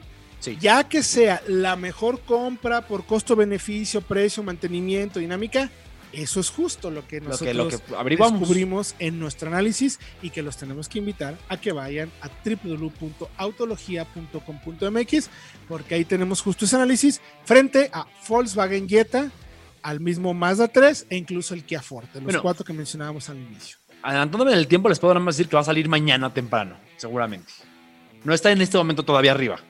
Ya 0.60 0.88
que 0.88 1.02
sea 1.02 1.42
la 1.46 1.76
mejor 1.76 2.20
compra 2.20 2.86
por 2.86 3.06
costo-beneficio, 3.06 4.00
precio, 4.00 4.42
mantenimiento, 4.42 5.20
dinámica, 5.20 5.70
eso 6.12 6.40
es 6.40 6.50
justo 6.50 6.90
lo 6.90 7.06
que 7.08 7.20
nosotros 7.20 7.56
lo 7.56 7.68
descubrimos 8.04 8.94
en 8.98 9.18
nuestro 9.18 9.48
análisis 9.48 9.98
y 10.20 10.28
que 10.30 10.42
los 10.42 10.58
tenemos 10.58 10.88
que 10.88 10.98
invitar 10.98 11.38
a 11.48 11.56
que 11.56 11.70
vayan 11.72 12.10
a 12.20 12.28
www.autologia.com.mx 12.44 15.30
porque 15.68 15.94
ahí 15.94 16.04
tenemos 16.04 16.42
justo 16.42 16.66
ese 16.66 16.76
análisis 16.76 17.22
frente 17.44 17.90
a 17.92 18.06
Volkswagen 18.28 18.88
Jetta, 18.88 19.30
al 19.82 20.00
mismo 20.00 20.34
Mazda 20.34 20.68
3 20.68 21.06
e 21.08 21.16
incluso 21.16 21.54
el 21.54 21.64
Kia 21.64 21.80
Forte, 21.80 22.20
los 22.20 22.42
cuatro 22.42 22.62
que 22.64 22.74
mencionábamos 22.74 23.30
al 23.30 23.38
inicio. 23.38 23.78
Adelantándome 24.02 24.52
en 24.52 24.58
el 24.58 24.66
tiempo, 24.66 24.88
les 24.88 24.98
puedo 24.98 25.14
decir 25.14 25.46
que 25.48 25.54
va 25.56 25.62
a 25.62 25.64
salir 25.64 25.88
mañana 25.88 26.34
temprano, 26.34 26.76
seguramente. 26.96 27.52
No 28.24 28.34
está 28.34 28.50
en 28.52 28.60
este 28.60 28.76
momento 28.76 29.04
todavía 29.04 29.30
arriba. 29.32 29.60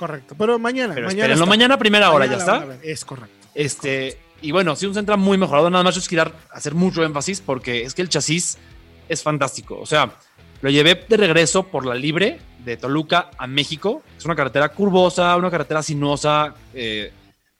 Correcto, 0.00 0.34
pero 0.38 0.58
mañana. 0.58 0.94
Pero 0.94 1.08
mañana, 1.08 1.44
mañana 1.44 1.78
primera 1.78 2.10
hora, 2.10 2.24
ya 2.24 2.38
está. 2.38 2.78
Es 2.82 3.04
correcto. 3.04 3.48
Este, 3.54 4.18
y 4.40 4.50
bueno, 4.50 4.74
sí, 4.74 4.86
un 4.86 4.94
Centra 4.94 5.18
muy 5.18 5.36
mejorado. 5.36 5.68
Nada 5.68 5.84
más 5.84 5.94
yo 5.94 6.00
quiero 6.08 6.32
hacer 6.50 6.74
mucho 6.74 7.04
énfasis 7.04 7.42
porque 7.42 7.82
es 7.82 7.92
que 7.92 8.00
el 8.00 8.08
chasis 8.08 8.56
es 9.10 9.22
fantástico. 9.22 9.78
O 9.78 9.84
sea, 9.84 10.10
lo 10.62 10.70
llevé 10.70 11.04
de 11.06 11.18
regreso 11.18 11.64
por 11.64 11.84
la 11.84 11.94
libre 11.94 12.40
de 12.64 12.78
Toluca 12.78 13.30
a 13.36 13.46
México. 13.46 14.02
Es 14.16 14.24
una 14.24 14.34
carretera 14.34 14.70
curvosa, 14.70 15.36
una 15.36 15.50
carretera 15.50 15.82
sinuosa, 15.82 16.54
eh, 16.72 17.12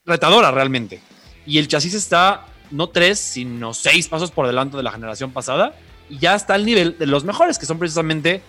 retadora 0.07 0.51
realmente. 0.51 1.03
Y 1.45 1.59
el 1.59 1.68
chasis 1.68 1.93
está 1.93 2.47
no 2.70 2.88
tres, 2.88 3.18
sino 3.18 3.74
seis 3.74 4.09
pasos 4.09 4.30
por 4.30 4.47
delante 4.47 4.78
de 4.78 4.82
la 4.82 4.93
generación 4.93 5.30
pasada. 5.30 5.74
Y 6.09 6.16
ya 6.16 6.34
está 6.34 6.55
al 6.55 6.64
nivel 6.64 6.97
de 6.99 7.05
los 7.05 7.22
mejores, 7.22 7.59
que 7.59 7.66
son 7.66 7.78
precisamente 7.78 8.41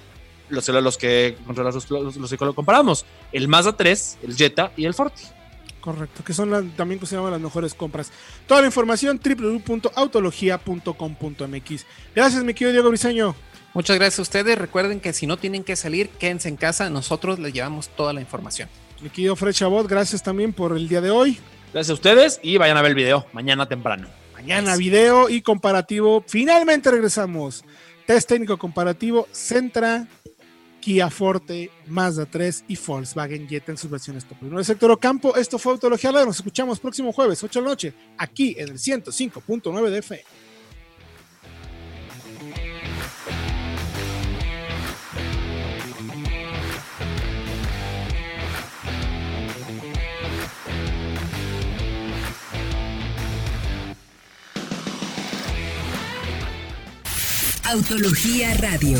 los, 0.52 0.68
los, 0.68 0.98
que, 0.98 1.38
los, 1.90 2.18
los, 2.18 2.30
que 2.30 2.38
comparamos, 2.38 3.06
el 3.32 3.48
Mazda 3.48 3.76
3, 3.76 4.20
el 4.24 4.36
Jetta 4.36 4.72
y 4.78 4.86
el 4.86 4.94
Forte. 4.94 5.24
Correcto, 5.82 6.24
que 6.24 6.34
son 6.34 6.72
también 6.78 7.00
consideradas 7.00 7.32
las 7.32 7.42
mejores 7.42 7.74
compras. 7.74 8.12
Toda 8.48 8.62
la 8.62 8.68
información 8.68 9.20
www.autologia.com.mx. 9.24 11.86
Gracias, 12.16 12.44
mi 12.44 12.54
querido 12.54 12.72
Diego 12.72 12.90
Briseño. 12.90 13.36
Muchas 13.74 13.98
gracias 13.98 14.20
a 14.20 14.22
ustedes. 14.22 14.58
Recuerden 14.58 15.00
que 15.00 15.14
si 15.14 15.26
no 15.26 15.38
tienen 15.38 15.64
que 15.64 15.76
salir, 15.76 16.10
quédense 16.10 16.50
en 16.50 16.58
casa. 16.58 16.90
Nosotros 16.90 17.40
les 17.40 17.54
llevamos 17.54 17.90
toda 17.90 18.14
la 18.14 18.22
información. 18.22 18.70
Mi 19.02 19.10
querido 19.10 19.36
Fred 19.36 19.54
Chabot, 19.54 19.88
gracias 19.88 20.22
también 20.22 20.54
por 20.54 20.78
el 20.78 20.88
día 20.88 21.02
de 21.02 21.10
hoy. 21.10 21.40
Gracias 21.74 21.90
a 21.90 21.94
ustedes 21.94 22.40
y 22.44 22.58
vayan 22.58 22.78
a 22.78 22.82
ver 22.82 22.92
el 22.92 22.96
video 22.96 23.26
mañana 23.34 23.68
temprano. 23.68 24.08
Mañana 24.34 24.76
video 24.76 25.30
y 25.30 25.42
comparativo. 25.42 26.24
Finalmente 26.28 26.92
regresamos. 26.92 27.64
Test 28.06 28.30
técnico 28.30 28.58
comparativo 28.58 29.28
Centra 29.32 30.08
Kia 30.82 31.10
Forte, 31.10 31.72
Mazda 31.88 32.26
3 32.26 32.66
y 32.68 32.76
Volkswagen 32.76 33.48
Jetta 33.48 33.72
en 33.72 33.78
sus 33.78 33.90
versiones 33.90 34.26
top 34.26 34.38
1 34.42 34.58
del 34.58 34.66
sector 34.66 34.92
Ocampo. 34.92 35.36
Esto 35.36 35.60
fue 35.60 35.74
Autología 35.74 36.12
Nos 36.12 36.38
escuchamos 36.38 36.80
próximo 36.80 37.14
jueves, 37.14 37.42
8 37.44 37.60
de 37.60 37.64
la 37.64 37.70
noche, 37.70 37.94
aquí 38.18 38.56
en 38.58 38.70
el 38.70 38.80
105.9 38.80 39.90
de 39.90 39.98
FM. 40.00 40.24
Autología 57.64 58.54
Radio 58.56 59.00